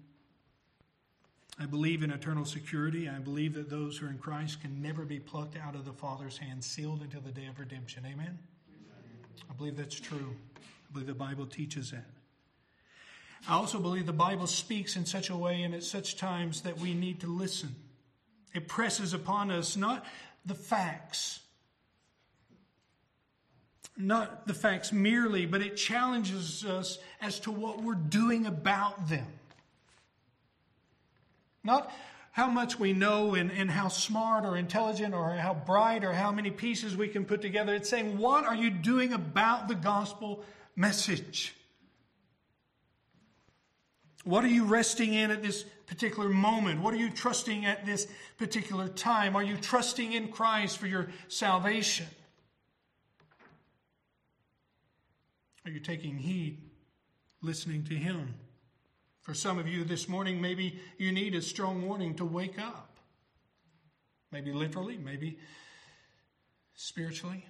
I 1.60 1.66
believe 1.66 2.02
in 2.02 2.12
eternal 2.12 2.46
security. 2.46 3.08
I 3.08 3.20
believe 3.20 3.54
that 3.54 3.70
those 3.70 3.98
who 3.98 4.08
are 4.08 4.10
in 4.10 4.18
Christ 4.18 4.62
can 4.62 4.82
never 4.82 5.06
be 5.06 5.20
plucked 5.20 5.56
out 5.56 5.76
of 5.76 5.86
the 5.86 5.94
Father's 5.94 6.38
hand, 6.38 6.64
sealed 6.64 7.02
until 7.02 7.22
the 7.22 7.32
day 7.32 7.46
of 7.46 7.60
redemption. 7.60 8.04
Amen? 8.06 8.20
Amen. 8.20 8.40
I 9.50 9.54
believe 9.54 9.76
that's 9.76 10.00
true. 10.00 10.36
I 10.56 10.94
believe 10.94 11.08
the 11.08 11.14
Bible 11.14 11.46
teaches 11.46 11.92
that. 11.92 12.06
I 13.48 13.56
also 13.56 13.80
believe 13.80 14.06
the 14.06 14.14
Bible 14.14 14.48
speaks 14.48 14.96
in 14.96 15.06
such 15.06 15.30
a 15.30 15.36
way 15.36 15.62
and 15.64 15.76
at 15.76 15.84
such 15.84 16.18
times 16.18 16.62
that 16.62 16.80
we 16.80 16.94
need 16.94 17.20
to 17.20 17.28
listen. 17.28 17.76
It 18.56 18.68
presses 18.68 19.14
upon 19.14 19.52
us 19.52 19.76
not 19.76 20.06
the 20.46 20.56
facts, 20.56 21.40
not 23.98 24.48
the 24.48 24.54
facts 24.54 24.92
merely, 24.92 25.46
but 25.46 25.62
it 25.62 25.78
challenges 25.78 26.66
us 26.66 26.98
as 27.22 27.40
to 27.42 27.52
what 27.52 27.82
we're 27.82 27.94
doing 27.94 28.46
about 28.46 29.08
them. 29.08 29.28
Not 31.64 31.92
how 32.32 32.48
much 32.48 32.80
we 32.80 32.94
know 32.94 33.36
and, 33.36 33.52
and 33.52 33.70
how 33.70 33.88
smart 33.88 34.44
or 34.44 34.58
intelligent 34.58 35.14
or 35.14 35.30
how 35.32 35.54
bright 35.54 36.04
or 36.04 36.12
how 36.12 36.32
many 36.32 36.50
pieces 36.50 36.98
we 36.98 37.08
can 37.08 37.26
put 37.26 37.42
together. 37.42 37.76
It's 37.76 37.90
saying, 37.90 38.18
what 38.18 38.44
are 38.44 38.56
you 38.56 38.72
doing 38.72 39.14
about 39.14 39.68
the 39.68 39.76
gospel 39.76 40.44
message? 40.76 41.56
What 44.24 44.44
are 44.44 44.50
you 44.50 44.66
resting 44.66 45.14
in 45.14 45.32
at 45.32 45.44
this 45.44 45.64
particular 45.86 46.30
moment? 46.30 46.82
What 46.82 46.94
are 46.94 46.98
you 46.98 47.10
trusting 47.10 47.66
at 47.66 47.86
this 47.86 48.08
particular 48.38 48.88
time? 48.88 49.36
Are 49.36 49.44
you 49.44 49.58
trusting 49.58 50.14
in 50.14 50.30
Christ 50.30 50.78
for 50.78 50.88
your 50.88 51.10
salvation? 51.28 52.08
Are 55.66 55.72
you 55.72 55.80
taking 55.80 56.18
heed, 56.18 56.62
listening 57.42 57.84
to 57.86 57.96
Him? 57.96 58.36
For 59.22 59.34
some 59.34 59.58
of 59.58 59.68
you 59.68 59.86
this 59.86 60.10
morning, 60.10 60.42
maybe 60.42 60.80
you 60.98 61.12
need 61.12 61.36
a 61.36 61.42
strong 61.42 61.86
warning 61.86 62.16
to 62.16 62.26
wake 62.26 62.60
up. 62.60 62.98
Maybe 64.32 64.52
literally, 64.52 64.98
maybe 64.98 65.38
spiritually. 66.76 67.46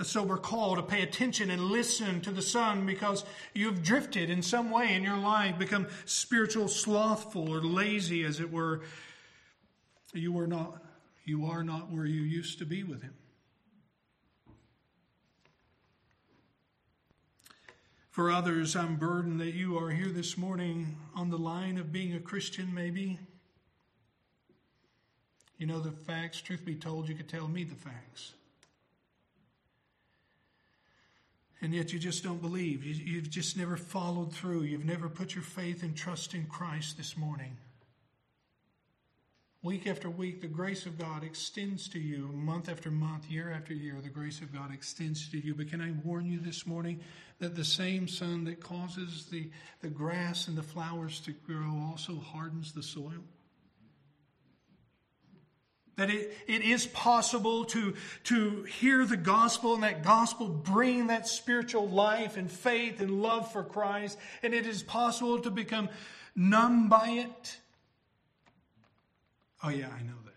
A 0.00 0.04
sober 0.04 0.36
call 0.36 0.76
to 0.76 0.82
pay 0.82 1.02
attention 1.02 1.50
and 1.50 1.60
listen 1.60 2.20
to 2.20 2.30
the 2.30 2.42
Son 2.42 2.86
because 2.86 3.24
you've 3.52 3.82
drifted 3.82 4.30
in 4.30 4.42
some 4.42 4.70
way 4.70 4.94
in 4.94 5.02
your 5.02 5.16
life, 5.16 5.58
become 5.58 5.88
spiritual 6.04 6.68
slothful 6.68 7.52
or 7.52 7.60
lazy, 7.60 8.24
as 8.24 8.38
it 8.38 8.52
were. 8.52 8.82
You 10.14 10.38
are 10.38 10.46
not, 10.46 10.84
you 11.24 11.46
are 11.46 11.64
not 11.64 11.90
where 11.90 12.06
you 12.06 12.22
used 12.22 12.60
to 12.60 12.64
be 12.64 12.84
with 12.84 13.02
Him. 13.02 13.14
For 18.10 18.30
others, 18.30 18.74
I'm 18.74 18.96
burdened 18.96 19.40
that 19.40 19.54
you 19.54 19.78
are 19.78 19.90
here 19.90 20.10
this 20.10 20.36
morning 20.36 20.96
on 21.14 21.30
the 21.30 21.38
line 21.38 21.76
of 21.76 21.92
being 21.92 22.14
a 22.14 22.20
Christian, 22.20 22.72
maybe. 22.72 23.18
You 25.56 25.66
know 25.66 25.80
the 25.80 25.92
facts. 25.92 26.40
Truth 26.40 26.64
be 26.64 26.74
told, 26.74 27.08
you 27.08 27.14
could 27.14 27.28
tell 27.28 27.48
me 27.48 27.64
the 27.64 27.74
facts. 27.74 28.32
And 31.60 31.74
yet 31.74 31.92
you 31.92 31.98
just 31.98 32.22
don't 32.22 32.40
believe. 32.40 32.84
You, 32.84 33.16
have 33.16 33.30
just 33.30 33.56
never 33.56 33.76
followed 33.76 34.32
through. 34.32 34.62
You've 34.62 34.84
never 34.84 35.08
put 35.08 35.34
your 35.34 35.42
faith 35.42 35.82
and 35.82 35.96
trust 35.96 36.34
in 36.34 36.46
Christ 36.46 36.96
this 36.96 37.16
morning. 37.16 37.56
Week 39.62 39.88
after 39.88 40.08
week, 40.08 40.40
the 40.40 40.46
grace 40.46 40.86
of 40.86 40.96
God 40.96 41.24
extends 41.24 41.88
to 41.88 41.98
you. 41.98 42.28
Month 42.32 42.68
after 42.68 42.92
month, 42.92 43.28
year 43.28 43.50
after 43.50 43.74
year, 43.74 43.96
the 44.00 44.08
grace 44.08 44.40
of 44.40 44.52
God 44.52 44.72
extends 44.72 45.28
to 45.30 45.44
you. 45.44 45.52
But 45.52 45.68
can 45.68 45.80
I 45.80 45.90
warn 46.04 46.26
you 46.26 46.38
this 46.38 46.64
morning 46.64 47.00
that 47.40 47.56
the 47.56 47.64
same 47.64 48.06
sun 48.06 48.44
that 48.44 48.60
causes 48.60 49.26
the, 49.26 49.50
the 49.80 49.88
grass 49.88 50.46
and 50.46 50.56
the 50.56 50.62
flowers 50.62 51.18
to 51.20 51.32
grow 51.32 51.90
also 51.90 52.20
hardens 52.20 52.70
the 52.72 52.84
soil? 52.84 53.24
That 55.98 56.08
it, 56.08 56.32
it 56.46 56.62
is 56.62 56.86
possible 56.86 57.66
to, 57.66 57.94
to 58.24 58.62
hear 58.62 59.04
the 59.04 59.16
gospel 59.16 59.74
and 59.74 59.82
that 59.82 60.02
gospel 60.02 60.48
bring 60.48 61.08
that 61.08 61.28
spiritual 61.28 61.86
life 61.86 62.38
and 62.38 62.50
faith 62.50 63.02
and 63.02 63.22
love 63.22 63.52
for 63.52 63.62
Christ. 63.62 64.18
And 64.42 64.54
it 64.54 64.66
is 64.66 64.82
possible 64.82 65.38
to 65.40 65.50
become 65.50 65.90
numb 66.34 66.88
by 66.88 67.08
it 67.10 67.58
Oh, 69.62 69.70
yeah, 69.70 69.88
I 69.88 70.02
know 70.02 70.14
that. 70.24 70.32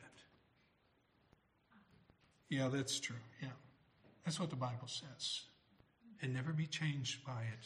Yeah, 2.50 2.70
that's 2.70 3.00
true. 3.00 3.18
Yeah. 3.42 3.50
That's 4.26 4.40
what 4.40 4.50
the 4.50 4.56
Bible 4.56 4.88
says. 4.88 5.42
And 6.22 6.34
never 6.34 6.54
be 6.54 6.66
changed 6.66 7.26
by 7.26 7.42
it, 7.42 7.66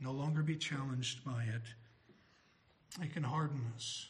no 0.00 0.12
longer 0.12 0.42
be 0.42 0.56
challenged 0.56 1.24
by 1.24 1.44
it. 1.44 3.02
It 3.02 3.12
can 3.12 3.22
harden 3.22 3.60
us. 3.74 4.08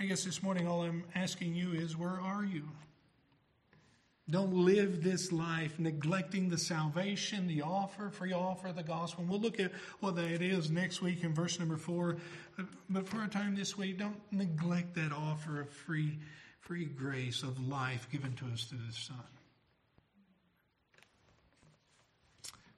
I 0.00 0.06
guess 0.06 0.24
this 0.24 0.42
morning 0.42 0.66
all 0.66 0.80
I'm 0.80 1.04
asking 1.14 1.54
you 1.54 1.72
is 1.72 1.94
where 1.94 2.18
are 2.18 2.42
you? 2.42 2.66
Don't 4.30 4.54
live 4.54 5.04
this 5.04 5.30
life 5.30 5.78
neglecting 5.78 6.48
the 6.48 6.56
salvation, 6.56 7.46
the 7.46 7.60
offer, 7.60 8.08
free 8.08 8.32
offer 8.32 8.68
of 8.68 8.76
the 8.76 8.82
gospel. 8.82 9.20
And 9.20 9.30
we'll 9.30 9.40
look 9.40 9.60
at 9.60 9.72
what 9.98 10.16
that 10.16 10.40
is 10.40 10.70
next 10.70 11.02
week 11.02 11.22
in 11.22 11.34
verse 11.34 11.58
number 11.58 11.76
four. 11.76 12.16
But 12.88 13.06
for 13.08 13.18
our 13.18 13.28
time 13.28 13.54
this 13.54 13.76
week, 13.76 13.98
don't 13.98 14.16
neglect 14.32 14.94
that 14.94 15.12
offer 15.12 15.60
of 15.60 15.68
free, 15.68 16.18
free 16.60 16.86
grace 16.86 17.42
of 17.42 17.60
life 17.68 18.08
given 18.10 18.32
to 18.36 18.46
us 18.46 18.64
through 18.64 18.78
the 18.86 18.94
Son. 18.94 19.16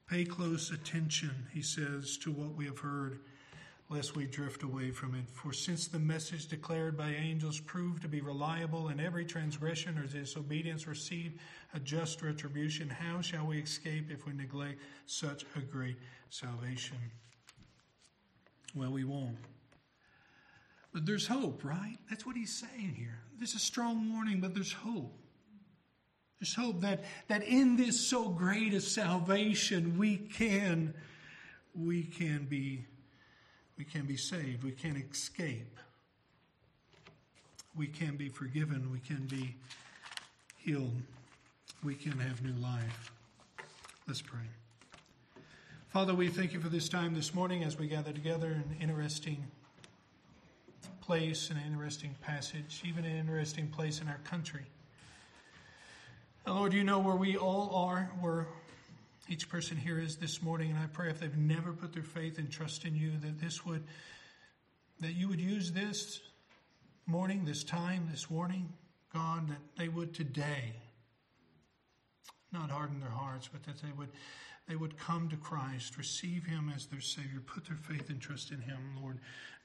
Pay 0.09 0.25
close 0.25 0.71
attention, 0.71 1.47
he 1.53 1.61
says, 1.61 2.17
to 2.17 2.31
what 2.31 2.53
we 2.55 2.65
have 2.65 2.79
heard 2.79 3.19
lest 3.93 4.15
we 4.15 4.25
drift 4.25 4.63
away 4.63 4.89
from 4.89 5.13
it. 5.13 5.25
For 5.31 5.53
since 5.53 5.87
the 5.87 5.99
message 5.99 6.47
declared 6.47 6.97
by 6.97 7.09
angels 7.09 7.59
proved 7.59 8.01
to 8.01 8.07
be 8.07 8.21
reliable, 8.21 8.87
and 8.87 8.99
every 8.99 9.23
transgression 9.23 9.99
or 9.99 10.07
disobedience 10.07 10.87
received 10.87 11.39
a 11.75 11.79
just 11.79 12.23
retribution, 12.23 12.89
how 12.89 13.21
shall 13.21 13.45
we 13.45 13.59
escape 13.59 14.09
if 14.09 14.25
we 14.25 14.33
neglect 14.33 14.79
such 15.05 15.45
a 15.55 15.59
great 15.59 15.97
salvation? 16.29 16.97
Well, 18.75 18.91
we 18.91 19.03
won't. 19.03 19.37
But 20.91 21.05
there's 21.05 21.27
hope, 21.27 21.63
right? 21.63 21.97
That's 22.09 22.25
what 22.25 22.35
he's 22.35 22.53
saying 22.53 22.95
here. 22.97 23.19
This 23.39 23.49
is 23.49 23.55
a 23.57 23.59
strong 23.59 24.11
warning, 24.11 24.41
but 24.41 24.55
there's 24.55 24.73
hope. 24.73 25.13
There's 26.39 26.55
hope 26.55 26.81
that, 26.81 27.03
that 27.27 27.43
in 27.43 27.77
this 27.77 28.07
so 28.07 28.29
great 28.29 28.73
a 28.73 28.81
salvation 28.81 29.97
we 29.97 30.17
can 30.17 30.95
we 31.75 32.03
can 32.03 32.45
be 32.45 32.85
we 33.77 33.83
can 33.83 34.05
be 34.05 34.17
saved. 34.17 34.63
We 34.63 34.71
can 34.71 34.95
escape. 35.11 35.77
We 37.75 37.87
can 37.87 38.15
be 38.15 38.29
forgiven. 38.29 38.91
We 38.91 38.99
can 38.99 39.25
be 39.25 39.55
healed. 40.57 41.01
We 41.83 41.95
can 41.95 42.19
have 42.19 42.43
new 42.43 42.53
life. 42.61 43.11
Let's 44.07 44.21
pray. 44.21 44.39
Father, 45.89 46.13
we 46.13 46.29
thank 46.29 46.53
you 46.53 46.59
for 46.59 46.69
this 46.69 46.89
time 46.89 47.13
this 47.13 47.33
morning 47.33 47.63
as 47.63 47.77
we 47.77 47.87
gather 47.87 48.11
together 48.11 48.47
an 48.47 48.77
interesting 48.79 49.45
place, 51.01 51.49
an 51.49 51.59
interesting 51.67 52.15
passage, 52.21 52.81
even 52.85 53.05
an 53.05 53.15
interesting 53.15 53.67
place 53.67 54.01
in 54.01 54.07
our 54.07 54.19
country. 54.23 54.65
Lord, 56.47 56.73
you 56.73 56.83
know 56.83 56.99
where 56.99 57.15
we 57.15 57.37
all 57.37 57.73
are, 57.75 58.11
where 58.21 58.47
each 59.29 59.49
person 59.49 59.77
here 59.77 59.99
is 59.99 60.17
this 60.17 60.41
morning, 60.41 60.71
and 60.71 60.79
I 60.79 60.87
pray 60.87 61.09
if 61.09 61.19
they've 61.19 61.35
never 61.35 61.71
put 61.71 61.93
their 61.93 62.03
faith 62.03 62.37
and 62.37 62.51
trust 62.51 62.85
in 62.85 62.95
you, 62.95 63.11
that 63.21 63.39
this 63.39 63.65
would, 63.65 63.83
that 64.99 65.13
you 65.13 65.29
would 65.29 65.39
use 65.39 65.71
this 65.71 66.19
morning, 67.05 67.45
this 67.45 67.63
time, 67.63 68.07
this 68.11 68.29
warning, 68.29 68.73
God, 69.13 69.47
that 69.49 69.61
they 69.77 69.87
would 69.87 70.13
today 70.13 70.75
not 72.51 72.69
harden 72.69 72.99
their 72.99 73.09
hearts, 73.09 73.49
but 73.51 73.63
that 73.63 73.81
they 73.81 73.91
would 73.97 74.09
they 74.67 74.75
would 74.77 74.97
come 74.97 75.27
to 75.29 75.35
Christ, 75.35 75.97
receive 75.97 76.45
Him 76.45 76.71
as 76.73 76.85
their 76.85 77.01
Savior, 77.01 77.41
put 77.45 77.65
their 77.65 77.75
faith 77.75 78.09
and 78.09 78.21
trust 78.21 78.51
in 78.51 78.61
Him, 78.61 78.97
Lord. 79.01 79.19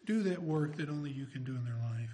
Do 0.06 0.24
that 0.24 0.42
work 0.42 0.76
that 0.76 0.88
only 0.88 1.11
you 1.11 1.26
can 1.26 1.44
do 1.44 1.54
in 1.54 1.64
their 1.64 1.78
life. 1.92 2.11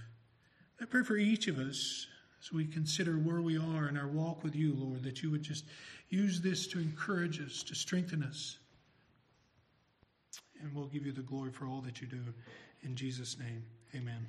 I 0.81 0.85
pray 0.85 1.03
for 1.03 1.17
each 1.17 1.49
of 1.49 1.59
us 1.59 2.07
as 2.45 2.53
we 2.53 2.67
consider 2.67 3.13
where 3.13 3.41
we 3.41 3.57
are 3.57 3.89
in 3.89 3.97
our 3.97 4.09
walk 4.09 4.45
with 4.45 4.55
you, 4.55 4.75
Lord, 4.75 5.03
that 5.05 5.23
you 5.23 5.31
would 5.31 5.43
just 5.43 5.65
use 6.11 6.41
this 6.41 6.67
to 6.69 6.79
encourage 6.79 7.41
us, 7.41 7.63
to 7.65 7.75
strengthen 7.75 8.23
us. 8.23 8.59
And 10.61 10.75
we'll 10.75 10.87
give 10.87 11.07
you 11.07 11.13
the 11.13 11.23
glory 11.23 11.51
for 11.53 11.67
all 11.67 11.81
that 11.83 12.01
you 12.01 12.07
do. 12.07 12.21
In 12.83 12.97
Jesus' 12.97 13.39
name, 13.39 13.65
amen. 13.95 14.27